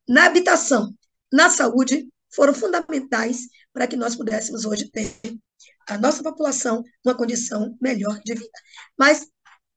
na 0.09 0.27
habitação, 0.27 0.95
na 1.33 1.51
saúde, 1.51 2.09
foram 2.35 2.55
fundamentais 2.55 3.49
para 3.73 3.87
que 3.87 3.97
nós 3.97 4.17
pudéssemos 4.17 4.65
hoje 4.65 4.91
ter 4.91 5.11
a 5.89 5.99
nossa 5.99 6.23
população 6.23 6.83
numa 7.05 7.17
condição 7.17 7.77
melhor 7.81 8.21
de 8.25 8.35
vida. 8.35 8.59
Mas 8.99 9.27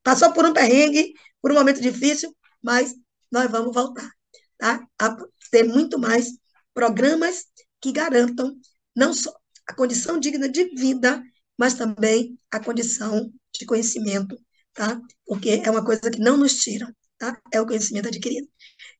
passou 0.03 0.31
por 0.33 0.45
um 0.45 0.53
perrengue, 0.53 1.13
por 1.41 1.51
um 1.51 1.55
momento 1.55 1.81
difícil, 1.81 2.35
mas 2.61 2.95
nós 3.31 3.49
vamos 3.51 3.73
voltar 3.73 4.09
tá? 4.57 4.85
a 4.99 5.17
ter 5.51 5.63
muito 5.63 5.99
mais 5.99 6.31
programas 6.73 7.45
que 7.81 7.91
garantam 7.91 8.57
não 8.95 9.13
só 9.13 9.33
a 9.67 9.73
condição 9.73 10.19
digna 10.19 10.49
de 10.49 10.65
vida, 10.75 11.21
mas 11.57 11.73
também 11.73 12.39
a 12.51 12.59
condição 12.59 13.31
de 13.53 13.65
conhecimento, 13.65 14.39
tá? 14.73 14.99
Porque 15.25 15.61
é 15.63 15.69
uma 15.69 15.83
coisa 15.83 16.09
que 16.09 16.19
não 16.19 16.37
nos 16.37 16.55
tiram, 16.59 16.93
tá? 17.17 17.39
É 17.51 17.59
o 17.59 17.65
conhecimento 17.65 18.07
adquirido. 18.07 18.47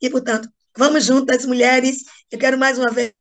E, 0.02 0.10
portanto, 0.10 0.50
vamos 0.76 1.06
juntas, 1.06 1.46
mulheres. 1.46 2.04
Eu 2.32 2.38
quero 2.40 2.58
mais 2.58 2.78
uma 2.78 2.92
vez 2.92 3.14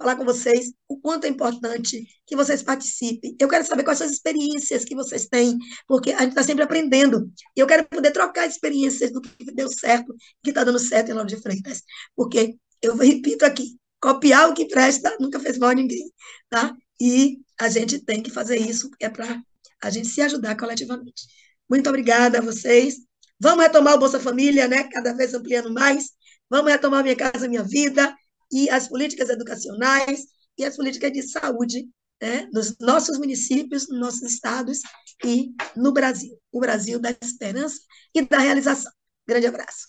falar 0.00 0.16
com 0.16 0.24
vocês 0.24 0.72
o 0.88 0.98
quanto 0.98 1.26
é 1.26 1.28
importante 1.28 2.06
que 2.26 2.34
vocês 2.34 2.62
participem. 2.62 3.36
Eu 3.38 3.46
quero 3.46 3.66
saber 3.66 3.84
quais 3.84 3.98
são 3.98 4.06
as 4.06 4.14
experiências 4.14 4.82
que 4.82 4.94
vocês 4.94 5.26
têm, 5.26 5.58
porque 5.86 6.10
a 6.12 6.20
gente 6.20 6.30
está 6.30 6.42
sempre 6.42 6.64
aprendendo. 6.64 7.30
E 7.54 7.60
eu 7.60 7.66
quero 7.66 7.86
poder 7.86 8.10
trocar 8.10 8.46
experiências 8.46 9.12
do 9.12 9.20
que 9.20 9.44
deu 9.52 9.68
certo, 9.68 10.14
que 10.42 10.50
está 10.50 10.64
dando 10.64 10.78
certo 10.78 11.10
em 11.10 11.12
Lauro 11.12 11.28
de 11.28 11.36
Freitas. 11.36 11.82
Porque, 12.16 12.56
eu 12.80 12.96
repito 12.96 13.44
aqui, 13.44 13.76
copiar 14.00 14.48
o 14.48 14.54
que 14.54 14.66
presta 14.66 15.14
nunca 15.20 15.38
fez 15.38 15.58
mal 15.58 15.68
a 15.68 15.74
ninguém, 15.74 16.10
tá? 16.48 16.74
E 16.98 17.38
a 17.60 17.68
gente 17.68 17.98
tem 17.98 18.22
que 18.22 18.30
fazer 18.30 18.56
isso, 18.56 18.90
é 18.98 19.10
para 19.10 19.38
a 19.82 19.90
gente 19.90 20.08
se 20.08 20.22
ajudar 20.22 20.56
coletivamente. 20.56 21.26
Muito 21.68 21.88
obrigada 21.90 22.38
a 22.38 22.40
vocês. 22.42 22.96
Vamos 23.38 23.62
retomar 23.64 23.94
o 23.94 23.98
Bolsa 23.98 24.18
Família, 24.18 24.66
né? 24.66 24.84
Cada 24.84 25.12
vez 25.12 25.34
ampliando 25.34 25.72
mais. 25.72 26.10
Vamos 26.48 26.72
retomar 26.72 27.02
Minha 27.02 27.16
Casa 27.16 27.46
Minha 27.48 27.62
Vida 27.62 28.14
e 28.50 28.68
as 28.70 28.88
políticas 28.88 29.28
educacionais 29.28 30.26
e 30.58 30.64
as 30.64 30.76
políticas 30.76 31.12
de 31.12 31.22
saúde 31.22 31.88
né? 32.20 32.48
nos 32.52 32.76
nossos 32.78 33.18
municípios, 33.18 33.88
nos 33.88 33.98
nossos 33.98 34.22
estados 34.22 34.78
e 35.24 35.52
no 35.76 35.92
Brasil. 35.92 36.38
O 36.52 36.60
Brasil 36.60 37.00
da 37.00 37.10
esperança 37.10 37.80
e 38.14 38.22
da 38.22 38.38
realização. 38.38 38.92
Grande 39.26 39.46
abraço. 39.46 39.88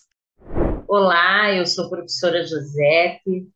Olá, 0.88 1.52
eu 1.52 1.66
sou 1.66 1.86
a 1.86 1.90
professora 1.90 2.46
Josete, 2.46 3.48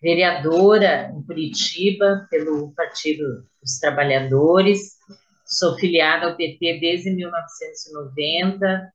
vereadora 0.00 1.10
em 1.16 1.22
Curitiba 1.22 2.26
pelo 2.30 2.72
Partido 2.72 3.46
dos 3.62 3.78
Trabalhadores, 3.78 4.96
sou 5.46 5.76
filiada 5.78 6.26
ao 6.26 6.36
PT 6.36 6.78
desde 6.80 7.10
1990 7.10 8.92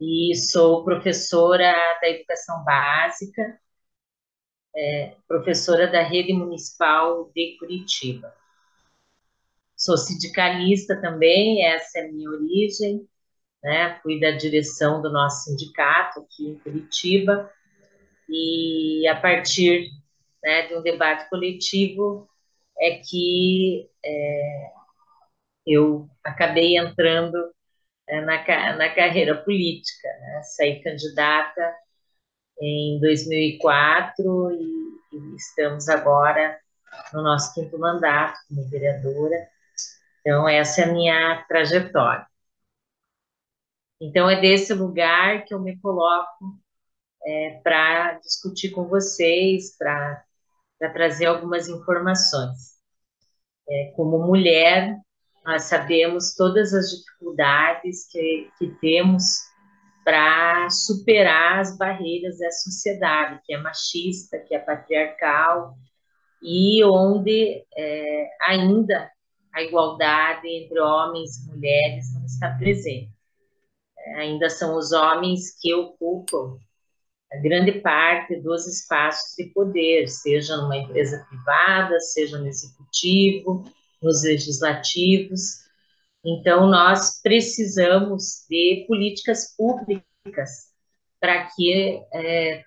e 0.00 0.36
sou 0.36 0.84
professora 0.84 1.74
da 2.00 2.08
educação 2.08 2.62
básica, 2.64 3.58
é, 4.76 5.14
professora 5.26 5.86
da 5.86 6.02
rede 6.02 6.32
municipal 6.34 7.30
de 7.34 7.56
Curitiba. 7.58 8.32
Sou 9.74 9.96
sindicalista 9.96 11.00
também, 11.00 11.64
essa 11.64 11.98
é 11.98 12.04
a 12.04 12.12
minha 12.12 12.30
origem, 12.30 13.06
né? 13.62 13.98
Fui 14.02 14.20
da 14.20 14.32
direção 14.32 15.00
do 15.00 15.10
nosso 15.10 15.44
sindicato 15.44 16.20
aqui 16.20 16.48
em 16.48 16.58
Curitiba 16.58 17.50
e 18.28 19.06
a 19.08 19.16
partir 19.16 19.90
né, 20.42 20.66
de 20.66 20.74
um 20.74 20.82
debate 20.82 21.28
coletivo 21.30 22.28
é 22.78 22.98
que 22.98 23.88
é, 24.04 24.70
eu 25.66 26.08
acabei 26.22 26.76
entrando 26.76 27.36
é, 28.08 28.20
na, 28.20 28.76
na 28.76 28.94
carreira 28.94 29.36
política, 29.42 30.08
né? 30.20 30.42
saí 30.42 30.82
candidata 30.82 31.74
em 32.60 32.98
2004 33.00 34.50
e, 34.52 35.16
e 35.16 35.36
estamos 35.36 35.88
agora 35.88 36.58
no 37.12 37.22
nosso 37.22 37.54
quinto 37.54 37.78
mandato 37.78 38.38
como 38.48 38.68
vereadora. 38.68 39.48
Então, 40.20 40.48
essa 40.48 40.82
é 40.82 40.84
a 40.84 40.92
minha 40.92 41.44
trajetória. 41.48 42.26
Então, 44.00 44.28
é 44.28 44.40
desse 44.40 44.74
lugar 44.74 45.44
que 45.44 45.54
eu 45.54 45.60
me 45.60 45.78
coloco 45.80 46.58
é, 47.24 47.60
para 47.62 48.14
discutir 48.14 48.70
com 48.70 48.84
vocês, 48.88 49.76
para 49.76 50.22
trazer 50.92 51.26
algumas 51.26 51.68
informações. 51.68 52.76
É, 53.68 53.92
como 53.96 54.18
mulher, 54.18 54.96
nós 55.44 55.64
sabemos 55.64 56.34
todas 56.34 56.74
as 56.74 56.90
dificuldades 56.90 58.06
que, 58.10 58.50
que 58.58 58.68
temos 58.80 59.24
para 60.06 60.70
superar 60.70 61.58
as 61.58 61.76
barreiras 61.76 62.38
da 62.38 62.48
sociedade, 62.52 63.40
que 63.44 63.52
é 63.52 63.58
machista, 63.58 64.38
que 64.38 64.54
é 64.54 64.58
patriarcal, 64.60 65.74
e 66.40 66.84
onde 66.84 67.64
é, 67.76 68.28
ainda 68.42 69.10
a 69.52 69.62
igualdade 69.62 70.46
entre 70.46 70.78
homens 70.78 71.38
e 71.38 71.50
mulheres 71.50 72.14
não 72.14 72.24
está 72.24 72.56
presente. 72.56 73.10
É, 73.98 74.20
ainda 74.20 74.48
são 74.48 74.76
os 74.76 74.92
homens 74.92 75.58
que 75.60 75.74
ocupam 75.74 76.56
a 77.32 77.38
grande 77.38 77.72
parte 77.80 78.36
dos 78.36 78.64
espaços 78.64 79.34
de 79.36 79.46
poder, 79.46 80.06
seja 80.06 80.56
numa 80.56 80.76
empresa 80.76 81.26
privada, 81.28 81.98
seja 81.98 82.38
no 82.38 82.46
executivo, 82.46 83.64
nos 84.00 84.22
legislativos. 84.22 85.65
Então, 86.24 86.68
nós 86.68 87.20
precisamos 87.22 88.44
de 88.48 88.84
políticas 88.88 89.54
públicas 89.56 90.74
para 91.20 91.48
que 91.54 92.02
é, 92.12 92.64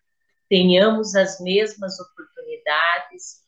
tenhamos 0.50 1.16
as 1.16 1.40
mesmas 1.40 2.00
oportunidades 2.00 3.40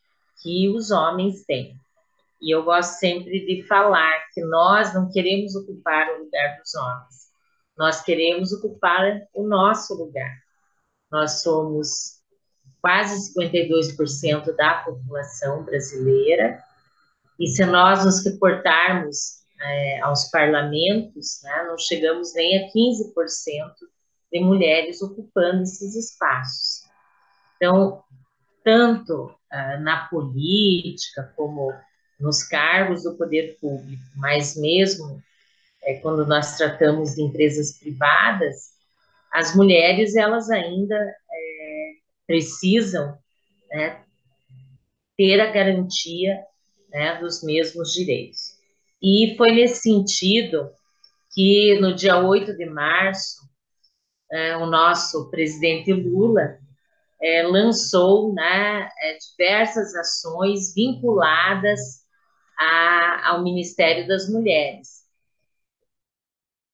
que 0.42 0.70
os 0.70 0.92
homens 0.92 1.44
têm. 1.46 1.76
E 2.42 2.54
eu 2.54 2.64
gosto 2.64 3.00
sempre 3.00 3.46
de 3.46 3.64
falar 3.68 4.26
que 4.34 4.42
nós 4.42 4.94
não 4.94 5.10
queremos 5.12 5.56
ocupar 5.56 6.10
o 6.10 6.24
lugar 6.24 6.58
dos 6.58 6.74
homens, 6.76 7.32
nós 7.78 8.02
queremos 8.02 8.52
ocupar 8.52 9.22
o 9.34 9.48
nosso 9.48 9.94
lugar. 9.96 10.32
Nós 11.12 11.42
somos 11.42 12.20
quase 12.82 13.34
52% 13.34 14.56
da 14.56 14.82
população 14.84 15.64
brasileira, 15.64 16.64
e 17.40 17.48
se 17.48 17.66
nós 17.66 18.04
nos 18.04 18.26
reportarmos 18.26 19.41
é, 19.62 20.00
aos 20.02 20.30
parlamentos, 20.30 21.42
né, 21.44 21.66
não 21.68 21.78
chegamos 21.78 22.34
nem 22.34 22.58
a 22.58 22.72
15% 22.72 23.74
de 24.32 24.40
mulheres 24.40 25.02
ocupando 25.02 25.64
esses 25.64 25.96
espaços. 25.96 26.90
Então, 27.58 28.04
tanto 28.64 29.36
ah, 29.52 29.78
na 29.78 30.08
política 30.08 31.34
como 31.36 31.74
nos 32.20 32.44
cargos 32.44 33.04
do 33.04 33.18
poder 33.18 33.58
público, 33.60 34.02
mas 34.16 34.56
mesmo 34.56 35.22
é, 35.84 35.96
quando 35.96 36.26
nós 36.26 36.58
tratamos 36.58 37.16
de 37.16 37.24
empresas 37.24 37.78
privadas, 37.78 38.72
as 39.32 39.56
mulheres 39.56 40.16
elas 40.16 40.50
ainda 40.50 40.96
é, 40.96 41.92
precisam 42.28 43.18
né, 43.72 44.04
ter 45.18 45.40
a 45.42 45.52
garantia 45.52 46.44
né, 46.90 47.20
dos 47.20 47.44
mesmos 47.44 47.94
direitos. 47.94 48.51
E 49.02 49.36
foi 49.36 49.52
nesse 49.52 49.82
sentido 49.82 50.72
que 51.34 51.80
no 51.80 51.96
dia 51.96 52.20
8 52.20 52.56
de 52.56 52.66
março, 52.66 53.42
é, 54.32 54.56
o 54.58 54.66
nosso 54.66 55.30
presidente 55.30 55.92
Lula 55.92 56.60
é, 57.22 57.44
lançou 57.44 58.34
né, 58.34 58.90
é, 59.00 59.18
diversas 59.18 59.96
ações 59.96 60.74
vinculadas 60.74 62.02
ao 63.24 63.44
Ministério 63.44 64.08
das 64.08 64.30
Mulheres. 64.30 65.02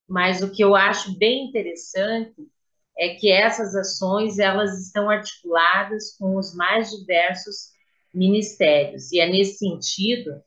Mas 0.05 0.41
o 0.41 0.51
que 0.51 0.61
eu 0.61 0.75
acho 0.75 1.17
bem 1.17 1.47
interessante 1.47 2.45
é 2.97 3.15
que 3.15 3.31
essas 3.31 3.73
ações 3.73 4.37
elas 4.37 4.85
estão 4.85 5.09
articuladas 5.09 6.17
com 6.17 6.35
os 6.35 6.53
mais 6.53 6.89
diversos 6.91 7.71
ministérios 8.13 9.13
e 9.13 9.19
é 9.19 9.29
nesse 9.29 9.59
sentido 9.59 10.43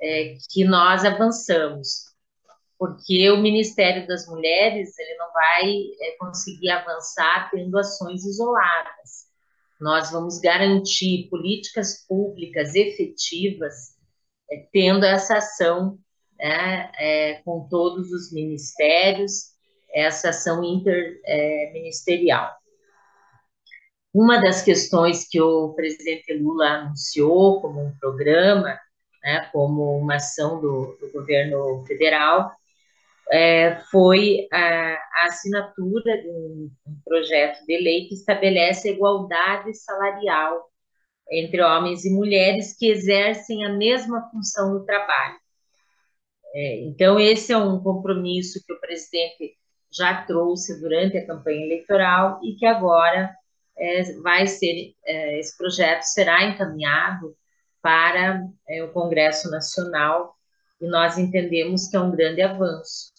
é, 0.00 0.36
que 0.50 0.64
nós 0.64 1.04
avançamos, 1.04 2.08
porque 2.78 3.30
o 3.30 3.38
Ministério 3.38 4.06
das 4.06 4.26
Mulheres 4.28 4.96
ele 4.98 5.16
não 5.16 5.32
vai 5.32 5.72
é, 6.00 6.16
conseguir 6.18 6.70
avançar 6.70 7.50
tendo 7.50 7.76
ações 7.78 8.24
isoladas. 8.24 9.26
Nós 9.80 10.10
vamos 10.10 10.40
garantir 10.40 11.28
políticas 11.28 12.04
públicas 12.06 12.74
efetivas 12.74 13.96
é, 14.50 14.66
tendo 14.72 15.04
essa 15.04 15.38
ação 15.38 15.98
né, 16.38 16.90
é, 16.98 17.34
com 17.44 17.68
todos 17.68 18.10
os 18.12 18.32
ministérios, 18.32 19.52
essa 19.92 20.30
ação 20.30 20.62
interministerial. 20.62 22.52
Uma 24.12 24.40
das 24.40 24.62
questões 24.62 25.28
que 25.28 25.40
o 25.40 25.74
presidente 25.74 26.32
Lula 26.34 26.66
anunciou 26.66 27.60
como 27.60 27.84
um 27.84 27.96
programa, 27.98 28.78
né, 29.22 29.48
como 29.52 29.98
uma 29.98 30.16
ação 30.16 30.60
do, 30.60 30.96
do 31.00 31.10
governo 31.12 31.84
federal, 31.86 32.50
é, 33.30 33.80
foi 33.90 34.46
a, 34.52 34.94
a, 34.94 35.24
assinatura 35.26 36.22
de 36.22 36.28
um, 36.28 36.70
um 36.86 37.00
projeto 37.04 37.64
de 37.66 37.76
lei 37.76 38.08
que 38.08 38.14
estabelece 38.14 38.88
a 38.88 38.92
igualdade 38.92 39.74
salarial 39.74 40.64
entre 41.30 41.60
homens 41.62 42.04
e 42.04 42.10
mulheres 42.10 42.76
que 42.76 42.90
exercem 42.90 43.64
a 43.64 43.72
mesma 43.72 44.30
função 44.30 44.72
no 44.72 44.84
trabalho. 44.84 45.36
É, 46.54 46.80
então, 46.80 47.20
esse 47.20 47.52
é 47.52 47.58
um 47.58 47.80
compromisso 47.82 48.64
que 48.66 48.72
o 48.72 48.80
presidente 48.80 49.56
já 49.92 50.22
trouxe 50.22 50.80
durante 50.80 51.18
a 51.18 51.26
campanha 51.26 51.64
eleitoral 51.64 52.40
e 52.42 52.54
que 52.54 52.64
agora 52.66 53.30
é, 53.76 54.12
vai 54.22 54.46
ser, 54.46 54.94
é, 55.04 55.38
esse 55.38 55.56
projeto 55.56 56.02
será 56.02 56.44
encaminhado 56.44 57.36
para 57.82 58.46
é, 58.68 58.82
o 58.82 58.92
Congresso 58.92 59.50
Nacional 59.50 60.34
e 60.80 60.86
nós 60.86 61.18
entendemos 61.18 61.88
que 61.88 61.96
é 61.96 62.00
um 62.00 62.10
grande 62.10 62.42
avanço. 62.42 63.12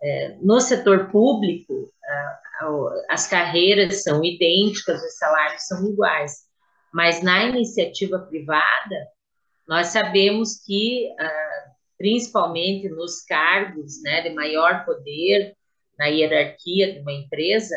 É, 0.00 0.36
no 0.40 0.60
setor 0.60 1.10
público, 1.10 1.92
as 3.08 3.26
carreiras 3.26 4.02
são 4.02 4.24
idênticas, 4.24 5.02
os 5.02 5.16
salários 5.16 5.62
são 5.66 5.86
iguais, 5.86 6.48
mas 6.92 7.22
na 7.22 7.44
iniciativa 7.44 8.18
privada, 8.18 9.08
nós 9.66 9.88
sabemos 9.88 10.62
que, 10.64 11.14
ah, 11.20 11.64
principalmente 11.96 12.88
nos 12.88 13.22
cargos 13.22 14.02
né, 14.02 14.22
de 14.22 14.30
maior 14.30 14.84
poder, 14.84 15.54
na 15.98 16.06
hierarquia 16.06 16.94
de 16.94 17.00
uma 17.00 17.12
empresa, 17.12 17.76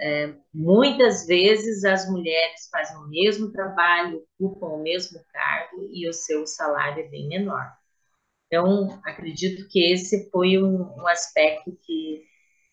é, 0.00 0.32
muitas 0.52 1.26
vezes 1.26 1.84
as 1.84 2.10
mulheres 2.10 2.68
fazem 2.70 2.96
o 2.96 3.08
mesmo 3.08 3.52
trabalho, 3.52 4.24
ocupam 4.38 4.68
o 4.68 4.82
mesmo 4.82 5.20
cargo 5.30 5.88
e 5.92 6.08
o 6.08 6.12
seu 6.12 6.46
salário 6.46 7.04
é 7.04 7.08
bem 7.08 7.28
menor. 7.28 7.70
Então, 8.46 9.00
acredito 9.04 9.68
que 9.68 9.92
esse 9.92 10.30
foi 10.30 10.58
um, 10.58 10.82
um 10.96 11.06
aspecto 11.06 11.78
que, 11.82 12.24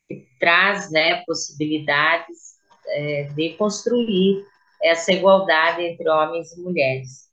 que, 0.08 0.28
traz 0.40 0.90
né, 0.90 1.24
possibilidades 1.26 2.58
é, 2.88 3.24
de 3.26 3.56
construir 3.58 4.46
essa 4.82 5.12
igualdade 5.12 5.84
entre 5.84 6.10
homens 6.10 6.54
e 6.54 6.62
mulheres. 6.62 7.30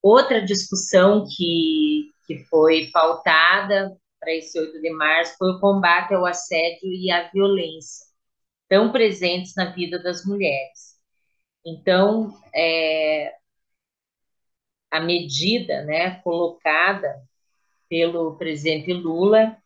Outra 0.00 0.40
discussão 0.44 1.24
que, 1.36 2.12
que 2.26 2.44
foi 2.44 2.90
pautada 2.92 3.96
para 4.22 4.32
esse 4.32 4.56
8 4.56 4.80
de 4.80 4.90
março 4.90 5.36
foi 5.36 5.50
o 5.50 5.58
combate 5.58 6.14
ao 6.14 6.24
assédio 6.24 6.92
e 6.92 7.10
à 7.10 7.28
violência, 7.28 8.06
tão 8.68 8.92
presentes 8.92 9.52
na 9.56 9.72
vida 9.72 10.00
das 10.00 10.24
mulheres. 10.24 10.96
Então, 11.66 12.32
é, 12.54 13.34
a 14.92 15.00
medida 15.00 15.82
né, 15.82 16.20
colocada 16.22 17.20
pelo 17.88 18.36
presidente 18.36 18.92
Lula 18.92 19.56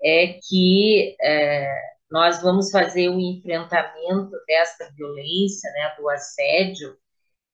é 0.00 0.38
que 0.48 1.16
é, 1.20 1.68
nós 2.08 2.40
vamos 2.40 2.70
fazer 2.70 3.08
o 3.08 3.18
enfrentamento 3.18 4.30
dessa 4.46 4.92
violência, 4.92 5.68
né, 5.72 5.94
do 5.98 6.08
assédio 6.08 6.96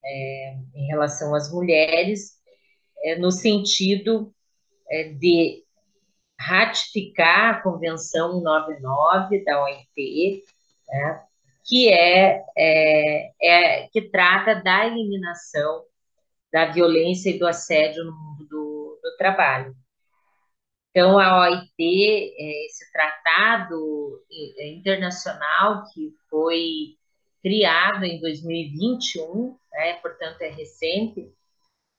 é, 0.04 0.56
em 0.74 0.86
relação 0.88 1.34
às 1.34 1.50
mulheres, 1.50 2.34
é, 3.02 3.16
no 3.16 3.30
sentido 3.32 4.30
é, 4.90 5.04
de 5.04 5.63
ratificar 6.46 7.54
a 7.54 7.62
Convenção 7.62 8.40
99 8.40 9.44
da 9.44 9.62
OIT, 9.62 10.44
né, 10.88 11.22
que 11.64 11.88
é, 11.88 12.44
é, 12.56 13.32
é, 13.40 13.88
que 13.88 14.02
trata 14.02 14.54
da 14.54 14.86
eliminação 14.86 15.84
da 16.52 16.66
violência 16.66 17.30
e 17.30 17.38
do 17.38 17.46
assédio 17.46 18.04
no 18.04 18.12
mundo 18.12 18.46
do, 18.46 19.00
do 19.02 19.16
trabalho. 19.16 19.74
Então, 20.90 21.18
a 21.18 21.40
OIT, 21.40 21.72
é, 21.78 22.66
esse 22.66 22.92
tratado 22.92 24.22
internacional 24.60 25.84
que 25.92 26.14
foi 26.30 26.96
criado 27.42 28.04
em 28.04 28.20
2021, 28.20 29.56
né, 29.72 29.94
portanto 29.94 30.42
é 30.42 30.48
recente, 30.48 31.32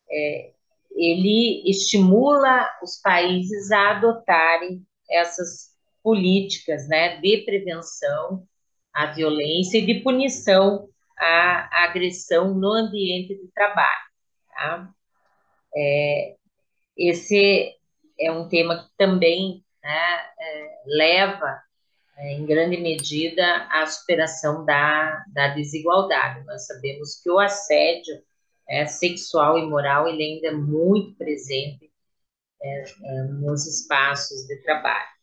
é, 0.09 0.53
ele 0.95 1.61
estimula 1.69 2.69
os 2.81 2.99
países 3.01 3.71
a 3.71 3.91
adotarem 3.91 4.81
essas 5.09 5.75
políticas 6.01 6.87
né, 6.87 7.19
de 7.19 7.39
prevenção 7.39 8.47
à 8.93 9.07
violência 9.07 9.77
e 9.77 9.85
de 9.85 9.95
punição 10.01 10.87
à 11.17 11.83
agressão 11.83 12.53
no 12.53 12.71
ambiente 12.71 13.35
de 13.35 13.47
trabalho. 13.53 14.05
Tá? 14.49 14.89
É, 15.75 16.35
esse 16.97 17.75
é 18.19 18.31
um 18.31 18.47
tema 18.47 18.83
que 18.83 18.89
também 18.97 19.63
né, 19.83 20.25
é, 20.39 20.81
leva 20.85 21.61
é, 22.17 22.33
em 22.33 22.45
grande 22.45 22.77
medida, 22.77 23.67
a 23.69 23.85
superação 23.85 24.63
da, 24.63 25.25
da 25.33 25.49
desigualdade. 25.49 26.45
Nós 26.45 26.65
sabemos 26.65 27.21
que 27.21 27.29
o 27.29 27.39
assédio 27.39 28.15
é, 28.67 28.85
sexual 28.85 29.57
e 29.57 29.65
moral 29.65 30.07
ele 30.07 30.23
ainda 30.23 30.47
é 30.47 30.51
muito 30.51 31.15
presente 31.17 31.91
é, 32.61 32.81
é, 32.81 33.23
nos 33.23 33.65
espaços 33.67 34.47
de 34.47 34.55
trabalho. 34.63 35.15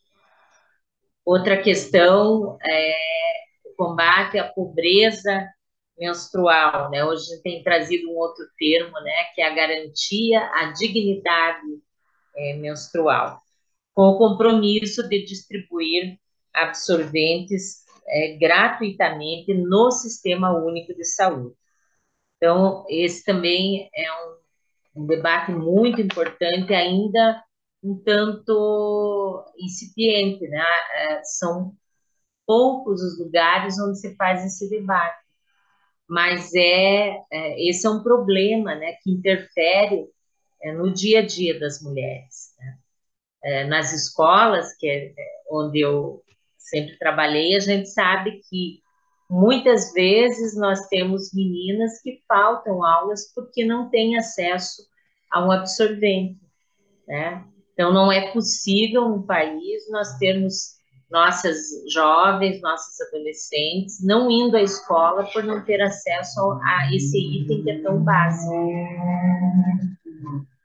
Outra 1.25 1.61
questão 1.61 2.59
é 2.69 2.95
o 3.65 3.75
combate 3.77 4.39
à 4.39 4.49
pobreza 4.49 5.49
menstrual, 5.99 6.91
né? 6.91 7.05
Hoje 7.05 7.23
a 7.23 7.35
gente 7.35 7.43
tem 7.43 7.63
trazido 7.63 8.11
um 8.11 8.17
outro 8.17 8.45
termo, 8.59 8.93
né? 9.01 9.25
Que 9.35 9.43
é 9.43 9.47
a 9.47 9.55
garantia 9.55 10.41
à 10.55 10.73
dignidade 10.73 11.67
é, 12.37 12.55
menstrual, 12.55 13.41
com 13.95 14.03
o 14.03 14.19
compromisso 14.19 15.09
de 15.09 15.25
distribuir 15.25 16.19
absorventes 16.53 17.85
é, 18.07 18.37
gratuitamente 18.37 19.55
no 19.55 19.91
Sistema 19.91 20.53
Único 20.53 20.95
de 20.95 21.05
Saúde. 21.05 21.55
Então, 22.43 22.85
esse 22.89 23.25
também 23.25 23.89
é 23.95 24.13
um, 24.97 25.03
um 25.03 25.07
debate 25.07 25.53
muito 25.53 26.01
importante, 26.01 26.75
ainda 26.75 27.41
um 27.81 27.97
tanto 27.97 29.45
incipiente, 29.57 30.49
né? 30.49 30.65
É, 30.93 31.23
são 31.23 31.73
poucos 32.45 33.01
os 33.01 33.17
lugares 33.21 33.79
onde 33.79 34.01
se 34.01 34.17
faz 34.17 34.45
esse 34.45 34.69
debate, 34.69 35.23
mas 36.09 36.53
é, 36.53 37.17
é 37.31 37.69
esse 37.69 37.87
é 37.87 37.91
um 37.91 38.03
problema, 38.03 38.75
né, 38.75 38.95
que 39.05 39.13
interfere 39.13 40.09
é, 40.65 40.73
no 40.73 40.93
dia 40.93 41.21
a 41.21 41.25
dia 41.25 41.61
das 41.61 41.81
mulheres. 41.81 42.57
Né? 42.59 42.79
É, 43.45 43.65
nas 43.67 43.93
escolas, 43.93 44.75
que 44.77 44.89
é, 44.89 45.15
é 45.17 45.43
onde 45.49 45.79
eu 45.79 46.25
sempre 46.59 46.99
trabalhei, 46.99 47.55
a 47.55 47.61
gente 47.61 47.89
sabe 47.89 48.41
que 48.51 48.82
muitas 49.33 49.95
vezes 49.95 50.55
nós 50.55 50.87
temos 50.89 51.33
meninas 51.33 52.03
que 52.03 52.23
faltam 52.29 52.85
aulas 52.85 53.33
porque 53.35 53.65
não 53.65 53.89
têm 53.89 54.19
acesso 54.19 54.83
a 55.31 55.43
um 55.43 55.51
absorvente, 55.51 56.39
né? 57.09 57.43
Então 57.73 57.95
não 57.95 58.13
é 58.13 58.31
possível 58.31 59.09
no 59.09 59.27
país 59.27 59.91
nós 59.91 60.19
termos 60.19 60.75
nossas 61.11 61.57
jovens, 61.91 62.61
nossas 62.61 63.01
adolescentes 63.09 64.05
não 64.05 64.31
indo 64.31 64.55
à 64.55 64.63
escola 64.63 65.25
por 65.33 65.43
não 65.43 65.65
ter 65.65 65.81
acesso 65.81 66.39
a 66.63 66.95
esse 66.95 67.19
item 67.19 67.65
que 67.65 67.71
é 67.71 67.83
tão 67.83 68.05
básico. 68.05 68.53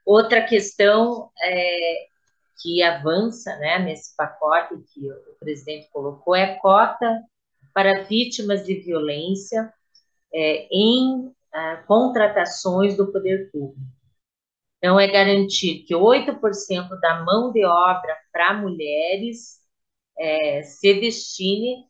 Outra 0.05 0.41
questão 0.41 1.29
é, 1.41 2.07
que 2.61 2.83
avança 2.83 3.55
né, 3.59 3.79
nesse 3.79 4.13
pacote 4.17 4.75
que 4.93 5.09
o 5.09 5.39
presidente 5.39 5.89
colocou 5.91 6.35
é 6.35 6.43
a 6.43 6.59
cota 6.59 7.23
para 7.77 8.01
vítimas 8.05 8.65
de 8.65 8.73
violência 8.73 9.71
é, 10.33 10.67
em 10.71 11.31
ah, 11.53 11.83
contratações 11.85 12.97
do 12.97 13.11
poder 13.11 13.51
público. 13.51 13.79
Então, 14.79 14.99
é 14.99 15.05
garantir 15.05 15.83
que 15.83 15.93
8% 15.93 16.99
da 16.99 17.23
mão 17.23 17.51
de 17.51 17.63
obra 17.63 18.17
para 18.31 18.59
mulheres 18.59 19.59
é, 20.17 20.63
se 20.63 20.91
destine 20.99 21.85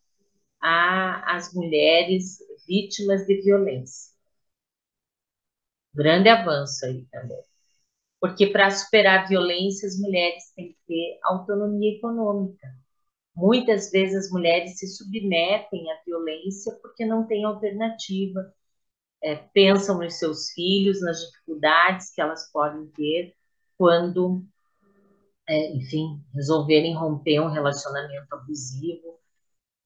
às 0.60 1.54
mulheres 1.54 2.40
vítimas 2.68 3.26
de 3.26 3.42
violência. 3.42 4.14
Grande 5.94 6.28
avanço 6.28 6.86
aí 6.86 7.06
também 7.10 7.42
porque 8.20 8.48
para 8.48 8.70
superar 8.72 9.24
a 9.24 9.28
violência 9.28 9.88
as 9.88 9.98
mulheres 9.98 10.52
têm 10.54 10.70
que 10.70 10.78
ter 10.86 11.20
autonomia 11.24 11.96
econômica. 11.96 12.68
Muitas 13.38 13.92
vezes 13.92 14.26
as 14.26 14.32
mulheres 14.32 14.80
se 14.80 14.88
submetem 14.88 15.92
à 15.92 16.02
violência 16.04 16.74
porque 16.82 17.06
não 17.06 17.28
têm 17.28 17.46
alternativa, 17.46 18.52
é, 19.24 19.36
pensam 19.36 20.00
nos 20.00 20.16
seus 20.16 20.50
filhos, 20.54 21.00
nas 21.02 21.20
dificuldades 21.20 22.12
que 22.12 22.20
elas 22.20 22.52
podem 22.52 22.88
ter 22.88 23.36
quando, 23.78 24.44
é, 25.48 25.72
enfim, 25.72 26.20
resolverem 26.34 26.96
romper 26.96 27.40
um 27.40 27.52
relacionamento 27.52 28.34
abusivo. 28.34 29.20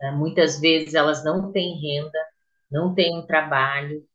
É, 0.01 0.11
muitas 0.11 0.61
vezes 0.61 0.93
elas 0.93 1.21
não 1.25 1.51
têm 1.51 1.77
renda, 1.77 2.19
não 2.71 2.95
têm 2.95 3.19
um 3.19 3.27
trabalho, 3.27 4.07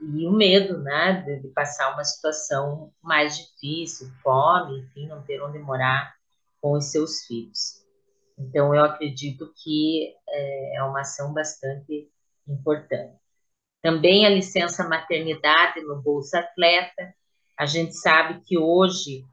e 0.00 0.24
o 0.24 0.30
medo, 0.30 0.78
né, 0.78 1.20
de, 1.22 1.40
de, 1.40 1.48
passar 1.48 1.92
uma 1.94 2.04
situação 2.04 2.92
mais 3.02 3.36
difícil, 3.36 4.08
fome, 4.22 4.78
enfim, 4.78 5.08
não 5.08 5.20
ter 5.24 5.42
onde 5.42 5.58
morar 5.58 6.14
com 6.60 6.74
os 6.74 6.84
seus 6.92 7.24
filhos. 7.24 7.87
Então, 8.38 8.74
eu 8.74 8.84
acredito 8.84 9.52
que 9.62 10.14
é, 10.28 10.76
é 10.76 10.82
uma 10.82 11.00
ação 11.00 11.32
bastante 11.32 12.08
importante. 12.46 13.16
Também 13.82 14.26
a 14.26 14.30
licença 14.30 14.88
maternidade 14.88 15.80
no 15.82 16.00
Bolsa 16.00 16.40
Atleta. 16.40 17.14
A 17.56 17.66
gente 17.66 17.94
sabe 17.94 18.40
que 18.44 18.56
hoje 18.56 19.24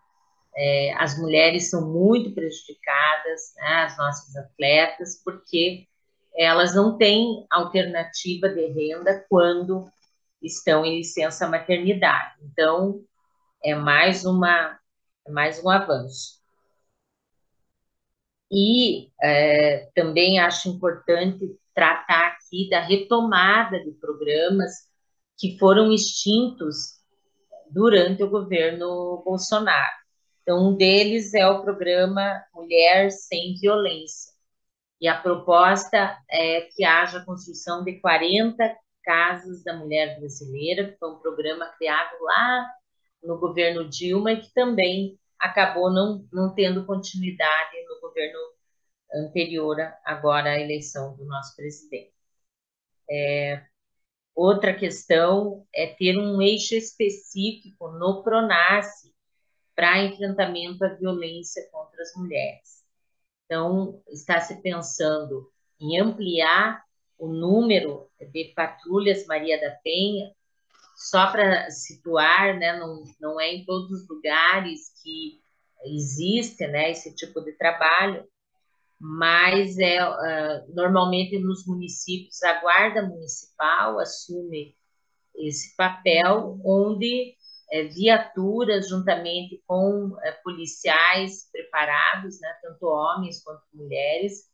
é, 0.56 0.94
as 0.98 1.18
mulheres 1.20 1.70
são 1.70 1.92
muito 1.92 2.34
prejudicadas, 2.34 3.54
né, 3.56 3.84
as 3.84 3.98
nossas 3.98 4.36
atletas, 4.36 5.22
porque 5.24 5.88
elas 6.36 6.76
não 6.76 6.98
têm 6.98 7.46
alternativa 7.50 8.50
de 8.50 8.68
renda 8.68 9.26
quando 9.30 9.90
estão 10.42 10.86
em 10.86 10.98
licença 10.98 11.48
maternidade. 11.48 12.36
Então, 12.42 13.02
é 13.64 13.74
mais 13.74 14.26
uma 14.26 14.80
é 15.28 15.32
mais 15.32 15.64
um 15.64 15.70
avanço. 15.70 16.40
E 18.52 19.10
é, 19.22 19.90
também 19.96 20.40
acho 20.40 20.70
importante 20.70 21.58
tratar 21.74 22.28
aqui 22.28 22.70
da 22.70 22.80
retomada 22.80 23.84
de 23.84 23.92
programas 23.92 24.72
que 25.38 25.58
foram 25.58 25.92
extintos 25.92 26.96
durante 27.70 28.24
o 28.24 28.30
governo 28.30 29.22
Bolsonaro. 29.26 30.06
Então, 30.42 30.70
um 30.70 30.76
deles 30.76 31.34
é 31.34 31.48
o 31.48 31.62
programa 31.64 32.44
Mulher 32.54 33.12
Sem 33.12 33.56
Violência. 33.60 34.32
E 35.02 35.08
a 35.08 35.20
proposta 35.20 36.18
é 36.30 36.62
que 36.62 36.86
haja 36.86 37.18
a 37.18 37.26
construção 37.26 37.84
de 37.84 38.00
40 38.00 38.78
Casas 39.04 39.64
da 39.64 39.76
Mulher 39.76 40.20
Brasileira, 40.20 40.92
que 40.92 40.98
foi 40.98 41.12
um 41.12 41.20
programa 41.20 41.66
criado 41.78 42.16
lá 42.22 42.68
no 43.24 43.38
governo 43.38 43.88
Dilma 43.90 44.32
e 44.32 44.42
que 44.42 44.54
também 44.54 45.20
acabou 45.46 45.92
não, 45.92 46.28
não 46.32 46.54
tendo 46.54 46.86
continuidade 46.86 47.84
no 47.88 48.00
governo 48.02 48.40
anterior, 49.14 49.78
agora 50.04 50.52
à 50.52 50.60
eleição 50.60 51.16
do 51.16 51.26
nosso 51.26 51.56
presidente. 51.56 52.14
É, 53.10 53.64
outra 54.34 54.74
questão 54.74 55.66
é 55.74 55.88
ter 55.88 56.18
um 56.18 56.42
eixo 56.42 56.76
específico 56.76 57.90
no 57.90 58.24
PRONASSE 58.24 59.14
para 59.76 60.04
enfrentamento 60.04 60.84
à 60.84 60.90
violência 60.90 61.68
contra 61.72 62.02
as 62.02 62.14
mulheres. 62.16 62.84
Então, 63.46 64.02
está 64.08 64.40
se 64.40 64.62
pensando 64.62 65.52
em 65.80 66.00
ampliar 66.00 66.84
o 67.18 67.28
número 67.28 68.10
de 68.32 68.54
patrulhas 68.56 69.26
Maria 69.28 69.60
da 69.60 69.72
Penha, 69.84 70.32
só 71.10 71.32
para 71.32 71.70
situar, 71.70 72.58
né, 72.58 72.80
não, 72.80 73.04
não 73.22 73.40
é 73.40 73.54
em 73.54 73.64
todos 73.64 73.92
os 73.92 74.08
lugares 74.08 74.92
que 75.04 75.40
existe 75.86 76.66
né, 76.68 76.90
esse 76.90 77.16
tipo 77.16 77.42
de 77.42 77.52
trabalho, 77.54 78.28
mas 79.00 79.78
é 79.78 80.04
uh, 80.04 80.74
normalmente 80.74 81.38
nos 81.38 81.68
municípios 81.68 82.42
a 82.42 82.60
guarda 82.60 83.04
municipal 83.04 84.00
assume 84.00 84.76
esse 85.36 85.76
papel, 85.76 86.60
onde 86.66 87.36
é, 87.72 87.84
viaturas 87.84 88.90
juntamente 88.90 89.62
com 89.68 90.18
é, 90.24 90.32
policiais 90.44 91.50
preparados, 91.52 92.40
né, 92.42 92.52
tanto 92.64 92.88
homens 92.88 93.44
quanto 93.44 93.62
mulheres, 93.74 94.50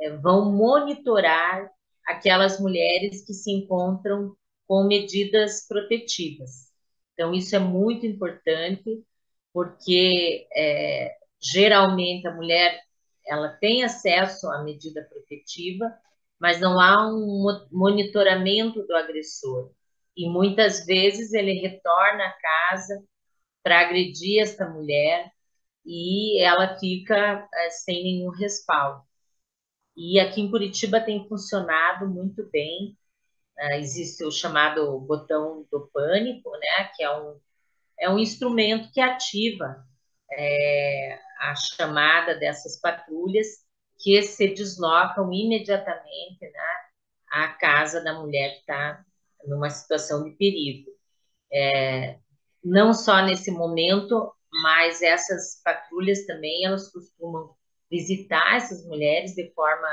é, 0.00 0.16
vão 0.16 0.50
monitorar 0.50 1.70
aquelas 2.08 2.58
mulheres 2.58 3.24
que 3.24 3.34
se 3.34 3.52
encontram 3.52 4.34
com 4.70 4.84
medidas 4.84 5.66
protetivas. 5.66 6.70
Então, 7.12 7.34
isso 7.34 7.56
é 7.56 7.58
muito 7.58 8.06
importante, 8.06 9.04
porque 9.52 10.46
é, 10.54 11.16
geralmente 11.42 12.28
a 12.28 12.36
mulher 12.36 12.80
ela 13.26 13.48
tem 13.48 13.82
acesso 13.82 14.48
à 14.48 14.62
medida 14.62 15.02
protetiva, 15.10 15.92
mas 16.38 16.60
não 16.60 16.80
há 16.80 17.04
um 17.12 17.66
monitoramento 17.72 18.86
do 18.86 18.94
agressor. 18.94 19.72
E 20.16 20.28
muitas 20.30 20.86
vezes 20.86 21.32
ele 21.32 21.54
retorna 21.54 22.26
à 22.26 22.32
casa 22.40 23.04
para 23.64 23.80
agredir 23.80 24.40
esta 24.40 24.68
mulher 24.68 25.32
e 25.84 26.40
ela 26.44 26.78
fica 26.78 27.44
é, 27.52 27.70
sem 27.70 28.04
nenhum 28.04 28.30
respaldo. 28.30 29.02
E 29.96 30.20
aqui 30.20 30.40
em 30.40 30.48
Curitiba 30.50 31.00
tem 31.00 31.26
funcionado 31.28 32.08
muito 32.08 32.48
bem. 32.52 32.96
Uh, 33.60 33.74
existe 33.74 34.24
o 34.24 34.30
chamado 34.30 34.98
botão 35.00 35.66
do 35.70 35.90
pânico, 35.92 36.50
né, 36.50 36.90
que 36.96 37.02
é 37.02 37.14
um, 37.14 37.38
é 37.98 38.10
um 38.10 38.18
instrumento 38.18 38.90
que 38.90 39.00
ativa 39.00 39.84
é, 40.32 41.18
a 41.40 41.54
chamada 41.54 42.34
dessas 42.36 42.80
patrulhas 42.80 43.46
que 43.98 44.22
se 44.22 44.48
deslocam 44.54 45.30
imediatamente 45.32 46.40
né, 46.40 46.76
à 47.30 47.48
casa 47.48 48.02
da 48.02 48.14
mulher 48.14 48.54
que 48.54 48.60
está 48.60 49.04
numa 49.44 49.68
situação 49.68 50.24
de 50.24 50.30
perigo. 50.32 50.90
É, 51.52 52.18
não 52.64 52.94
só 52.94 53.22
nesse 53.22 53.50
momento, 53.50 54.32
mas 54.62 55.02
essas 55.02 55.60
patrulhas 55.62 56.24
também 56.26 56.64
elas 56.64 56.90
costumam 56.90 57.54
visitar 57.90 58.56
essas 58.56 58.86
mulheres 58.86 59.34
de 59.34 59.52
forma 59.52 59.88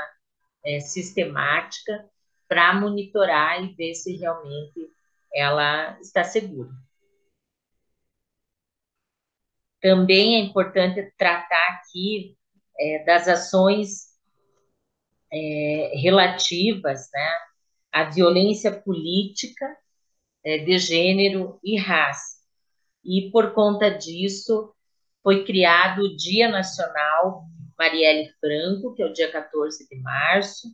é, 0.64 0.80
sistemática 0.80 2.08
para 2.48 2.74
monitorar 2.74 3.62
e 3.62 3.74
ver 3.74 3.94
se 3.94 4.16
realmente 4.16 4.90
ela 5.34 5.98
está 6.00 6.24
segura. 6.24 6.70
Também 9.80 10.36
é 10.36 10.38
importante 10.40 11.12
tratar 11.16 11.68
aqui 11.74 12.36
é, 12.80 13.04
das 13.04 13.28
ações 13.28 14.08
é, 15.32 15.92
relativas 15.94 17.08
né, 17.12 17.30
à 17.92 18.04
violência 18.04 18.72
política 18.72 19.76
é, 20.44 20.58
de 20.58 20.78
gênero 20.78 21.60
e 21.62 21.78
raça. 21.78 22.38
E 23.04 23.30
por 23.30 23.52
conta 23.52 23.90
disso, 23.90 24.74
foi 25.22 25.44
criado 25.44 26.02
o 26.02 26.16
Dia 26.16 26.48
Nacional 26.48 27.44
Marielle 27.78 28.32
Franco, 28.40 28.94
que 28.94 29.02
é 29.02 29.06
o 29.06 29.12
dia 29.12 29.30
14 29.30 29.88
de 29.88 29.96
março, 30.00 30.68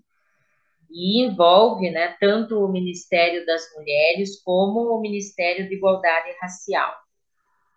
e 0.94 1.26
envolve 1.26 1.90
né, 1.90 2.16
tanto 2.20 2.64
o 2.64 2.70
Ministério 2.70 3.44
das 3.44 3.64
Mulheres 3.74 4.40
como 4.44 4.94
o 4.94 5.00
Ministério 5.00 5.68
de 5.68 5.74
Igualdade 5.74 6.30
Racial. 6.40 6.94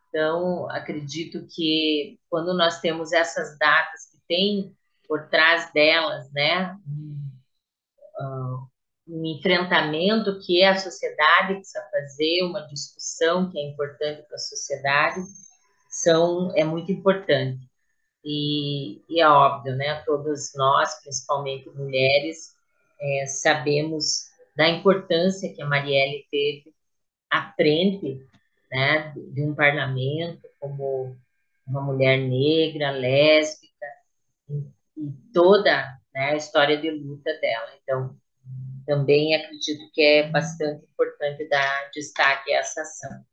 Então, 0.07 0.70
acredito 0.70 1.47
que 1.49 2.20
quando 2.30 2.55
nós 2.55 2.80
temos 2.80 3.11
essas 3.11 3.57
datas 3.57 4.11
que 4.11 4.20
tem 4.28 4.72
por 5.07 5.28
trás 5.30 5.74
delas, 5.74 6.32
né, 6.32 6.78
um 9.07 9.26
enfrentamento 9.26 10.39
que 10.39 10.61
é 10.61 10.70
a 10.70 10.78
sociedade 10.78 11.55
precisa 11.55 11.82
fazer, 11.91 12.43
uma 12.43 12.68
discussão 12.68 13.49
que 13.49 13.57
é 13.57 13.68
importante 13.68 14.28
para 14.28 14.36
a 14.36 14.39
sociedade, 14.39 15.22
são 15.89 16.51
é 16.55 16.63
muito 16.63 16.91
importante. 16.91 17.68
E, 18.24 19.01
e, 19.09 19.22
é 19.22 19.28
óbvio, 19.28 19.76
né? 19.76 20.03
Todos 20.05 20.51
nós, 20.55 21.01
principalmente 21.01 21.70
mulheres, 21.70 22.57
é, 22.99 23.25
sabemos 23.27 24.27
da 24.55 24.67
importância 24.69 25.53
que 25.53 25.61
a 25.61 25.65
Marielle 25.65 26.25
teve 26.31 26.73
à 27.29 27.51
frente 27.53 28.25
né, 28.71 29.13
de 29.15 29.43
um 29.43 29.53
parlamento 29.55 30.47
como 30.59 31.17
uma 31.65 31.81
mulher 31.81 32.17
negra, 32.17 32.91
lésbica, 32.91 33.85
e, 34.49 35.11
toda 35.33 35.99
né, 36.13 36.31
a 36.31 36.35
história 36.35 36.77
de 36.77 36.89
luta 36.91 37.33
dela. 37.39 37.69
Então, 37.83 38.17
também 38.85 39.35
acredito 39.35 39.91
que 39.93 40.01
é 40.01 40.29
bastante 40.29 40.85
importante 40.85 41.47
dar 41.49 41.89
destaque 41.91 42.53
a 42.53 42.59
essa 42.59 42.81
ação. 42.81 43.25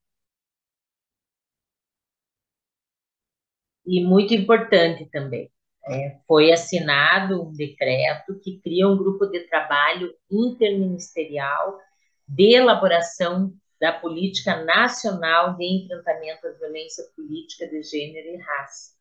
E 3.86 4.02
muito 4.04 4.34
importante 4.34 5.06
também, 5.10 5.50
é, 5.88 6.18
foi 6.26 6.52
assinado 6.52 7.42
um 7.42 7.52
decreto 7.52 8.38
que 8.40 8.58
cria 8.60 8.88
um 8.88 8.96
grupo 8.96 9.26
de 9.26 9.40
trabalho 9.40 10.14
interministerial 10.30 11.78
de 12.26 12.54
elaboração 12.54 13.52
da 13.80 13.92
política 13.92 14.64
nacional 14.64 15.56
de 15.56 15.64
enfrentamento 15.64 16.46
à 16.46 16.52
violência 16.52 17.04
política 17.14 17.68
de 17.68 17.82
gênero 17.82 18.28
e 18.28 18.36
raça. 18.38 18.94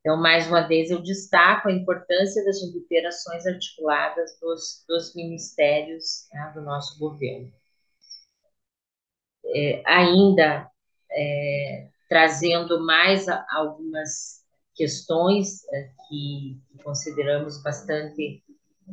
Então, 0.00 0.16
mais 0.16 0.46
uma 0.46 0.66
vez, 0.66 0.90
eu 0.90 1.02
destaco 1.02 1.68
a 1.68 1.72
importância 1.72 2.44
da 2.44 2.52
gente 2.52 2.80
ter 2.88 3.04
ações 3.06 3.46
articuladas 3.46 4.38
dos, 4.40 4.84
dos 4.88 5.14
ministérios 5.14 6.28
né, 6.32 6.52
do 6.54 6.62
nosso 6.62 6.98
governo. 6.98 7.52
É, 9.44 9.82
ainda 9.84 10.70
é, 11.10 11.88
trazendo 12.08 12.84
mais 12.84 13.26
algumas 13.50 14.45
questões 14.76 15.66
é, 15.72 15.90
que, 16.08 16.60
que, 16.70 16.82
consideramos 16.84 17.62
bastante 17.62 18.44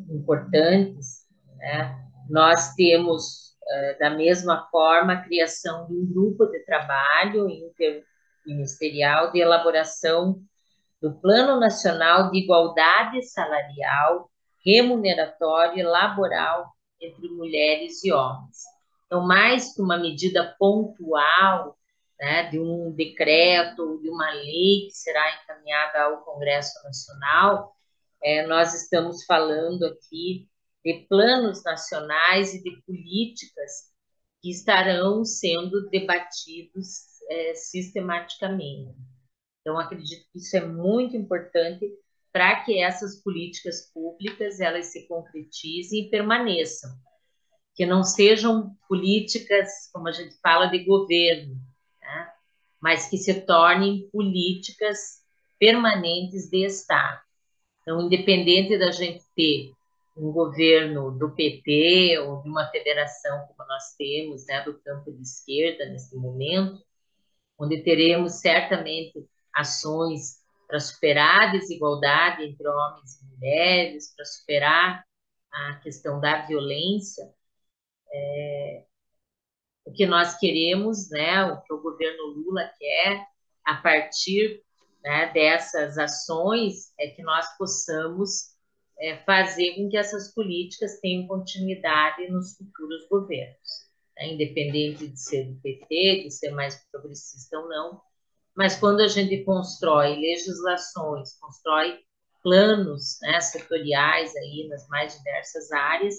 importantes. 0.09 1.27
Né? 1.57 2.09
Nós 2.29 2.73
temos, 2.75 3.55
é, 3.67 3.97
da 3.99 4.09
mesma 4.09 4.67
forma, 4.71 5.13
a 5.13 5.21
criação 5.21 5.85
de 5.87 5.93
um 5.93 6.05
grupo 6.05 6.45
de 6.47 6.59
trabalho 6.65 7.47
interministerial 7.49 9.31
de 9.31 9.39
elaboração 9.39 10.41
do 11.01 11.13
Plano 11.19 11.59
Nacional 11.59 12.31
de 12.31 12.39
Igualdade 12.39 13.21
Salarial, 13.23 14.31
Remuneratória 14.65 15.81
e 15.81 15.83
Laboral 15.83 16.73
entre 17.01 17.27
mulheres 17.27 18.01
e 18.05 18.13
homens. 18.13 18.63
Então, 19.05 19.27
mais 19.27 19.75
que 19.75 19.81
uma 19.81 19.97
medida 19.97 20.55
pontual 20.57 21.77
né, 22.23 22.49
de 22.49 22.57
um 22.57 22.89
decreto, 22.95 23.99
de 24.01 24.09
uma 24.09 24.31
lei 24.31 24.87
que 24.87 24.93
será 24.93 25.43
encaminhada 25.43 26.03
ao 26.03 26.23
Congresso 26.23 26.81
Nacional, 26.81 27.75
é, 28.23 28.47
nós 28.47 28.73
estamos 28.73 29.25
falando 29.25 29.83
aqui 29.83 30.47
de 30.85 31.05
planos 31.09 31.61
nacionais 31.65 32.53
e 32.53 32.63
de 32.63 32.81
políticas 32.83 33.91
que 34.41 34.49
estarão 34.49 35.25
sendo 35.25 35.89
debatidos 35.89 37.19
é, 37.29 37.55
sistematicamente. 37.55 38.95
Então, 39.59 39.77
acredito 39.77 40.25
que 40.31 40.39
isso 40.39 40.55
é 40.55 40.65
muito 40.65 41.17
importante 41.17 41.85
para 42.31 42.63
que 42.63 42.81
essas 42.81 43.21
políticas 43.21 43.91
públicas 43.93 44.61
elas 44.61 44.93
se 44.93 45.05
concretizem 45.09 46.05
e 46.05 46.09
permaneçam, 46.09 46.89
que 47.75 47.85
não 47.85 48.01
sejam 48.01 48.77
políticas, 48.87 49.89
como 49.91 50.07
a 50.07 50.11
gente 50.13 50.39
fala, 50.41 50.67
de 50.67 50.85
governo, 50.85 51.59
mas 52.83 53.07
que 53.07 53.17
se 53.17 53.45
tornem 53.45 54.09
políticas 54.11 55.23
permanentes 55.57 56.49
de 56.49 56.65
Estado. 56.65 57.21
Então, 57.81 58.01
independente 58.01 58.77
da 58.77 58.91
gente 58.91 59.23
ter 59.33 59.71
um 60.17 60.33
governo 60.33 61.17
do 61.17 61.33
PT 61.33 62.19
ou 62.19 62.41
de 62.41 62.49
uma 62.49 62.67
federação 62.71 63.47
como 63.47 63.69
nós 63.69 63.95
temos, 63.97 64.45
né, 64.47 64.65
do 64.65 64.77
campo 64.81 65.13
de 65.13 65.21
esquerda 65.21 65.85
nesse 65.85 66.13
momento, 66.17 66.83
onde 67.57 67.81
teremos 67.83 68.33
certamente 68.41 69.25
ações 69.55 70.43
para 70.67 70.81
superar 70.81 71.41
a 71.43 71.51
desigualdade 71.53 72.43
entre 72.43 72.67
homens 72.67 73.21
e 73.21 73.25
mulheres, 73.33 74.13
para 74.13 74.25
superar 74.25 75.05
a 75.49 75.75
questão 75.75 76.19
da 76.19 76.45
violência, 76.45 77.23
é, 78.11 78.83
o 79.85 79.91
que 79.91 80.05
nós 80.05 80.37
queremos, 80.37 81.09
né, 81.09 81.45
o 81.45 81.61
que 81.61 81.73
o 81.73 81.81
governo 81.81 82.27
Lula 82.27 82.69
quer, 82.79 83.25
a 83.65 83.75
partir 83.75 84.61
né, 85.03 85.31
dessas 85.33 85.97
ações, 85.97 86.93
é 86.99 87.07
que 87.07 87.21
nós 87.21 87.45
possamos 87.57 88.53
é, 88.99 89.17
fazer 89.25 89.75
com 89.75 89.89
que 89.89 89.97
essas 89.97 90.33
políticas 90.33 90.99
tenham 91.01 91.27
continuidade 91.27 92.29
nos 92.29 92.55
futuros 92.55 93.07
governos, 93.09 93.87
né, 94.17 94.33
independente 94.33 95.07
de 95.07 95.19
ser 95.19 95.45
do 95.45 95.59
PT, 95.61 96.23
de 96.23 96.31
ser 96.31 96.51
mais 96.51 96.81
progressista 96.91 97.59
ou 97.59 97.67
não. 97.67 98.01
Mas 98.55 98.79
quando 98.79 99.01
a 99.01 99.07
gente 99.07 99.43
constrói 99.43 100.15
legislações, 100.15 101.33
constrói 101.39 101.99
planos 102.41 103.17
né, 103.21 103.39
setoriais 103.41 104.35
aí 104.35 104.67
nas 104.69 104.87
mais 104.87 105.17
diversas 105.17 105.71
áreas, 105.71 106.15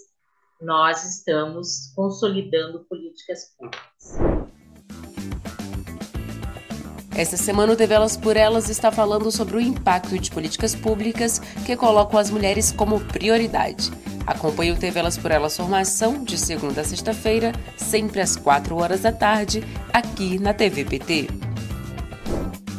nós 0.65 1.05
estamos 1.05 1.93
consolidando 1.95 2.81
políticas 2.89 3.55
públicas. 3.57 4.45
Essa 7.17 7.37
semana 7.37 7.73
o 7.73 7.77
TV 7.77 7.95
Elas 7.95 8.17
por 8.17 8.37
Elas 8.37 8.69
está 8.69 8.91
falando 8.91 9.31
sobre 9.31 9.57
o 9.57 9.61
impacto 9.61 10.19
de 10.19 10.31
políticas 10.31 10.75
públicas 10.75 11.39
que 11.65 11.77
colocam 11.77 12.19
as 12.19 12.29
mulheres 12.29 12.73
como 12.73 12.99
prioridade. 12.99 13.93
Acompanhe 14.27 14.73
o 14.73 14.77
TV 14.77 14.99
Elas 14.99 15.19
por 15.19 15.31
Elas 15.31 15.57
Formação 15.57 16.25
de 16.25 16.37
segunda 16.37 16.81
a 16.81 16.85
sexta-feira, 16.85 17.53
sempre 17.77 18.21
às 18.21 18.35
4 18.35 18.75
horas 18.77 19.03
da 19.03 19.12
tarde, 19.12 19.62
aqui 19.93 20.41
na 20.41 20.53
TV 20.53 20.85
PT. 20.85 21.53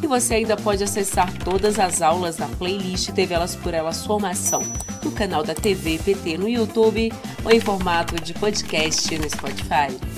E 0.05 0.07
você 0.07 0.35
ainda 0.35 0.55
pode 0.55 0.83
acessar 0.83 1.33
todas 1.39 1.79
as 1.79 1.99
aulas 1.99 2.35
da 2.35 2.47
playlist 2.47 3.09
TV 3.09 3.33
Elas 3.33 3.55
por 3.55 3.73
Elas 3.73 4.05
Formação 4.05 4.61
no 5.03 5.11
canal 5.11 5.43
da 5.43 5.55
TV 5.55 5.97
PT 5.97 6.37
no 6.37 6.47
YouTube 6.47 7.11
ou 7.43 7.51
em 7.51 7.59
formato 7.59 8.13
de 8.21 8.31
podcast 8.35 9.17
no 9.17 9.27
Spotify. 9.27 10.14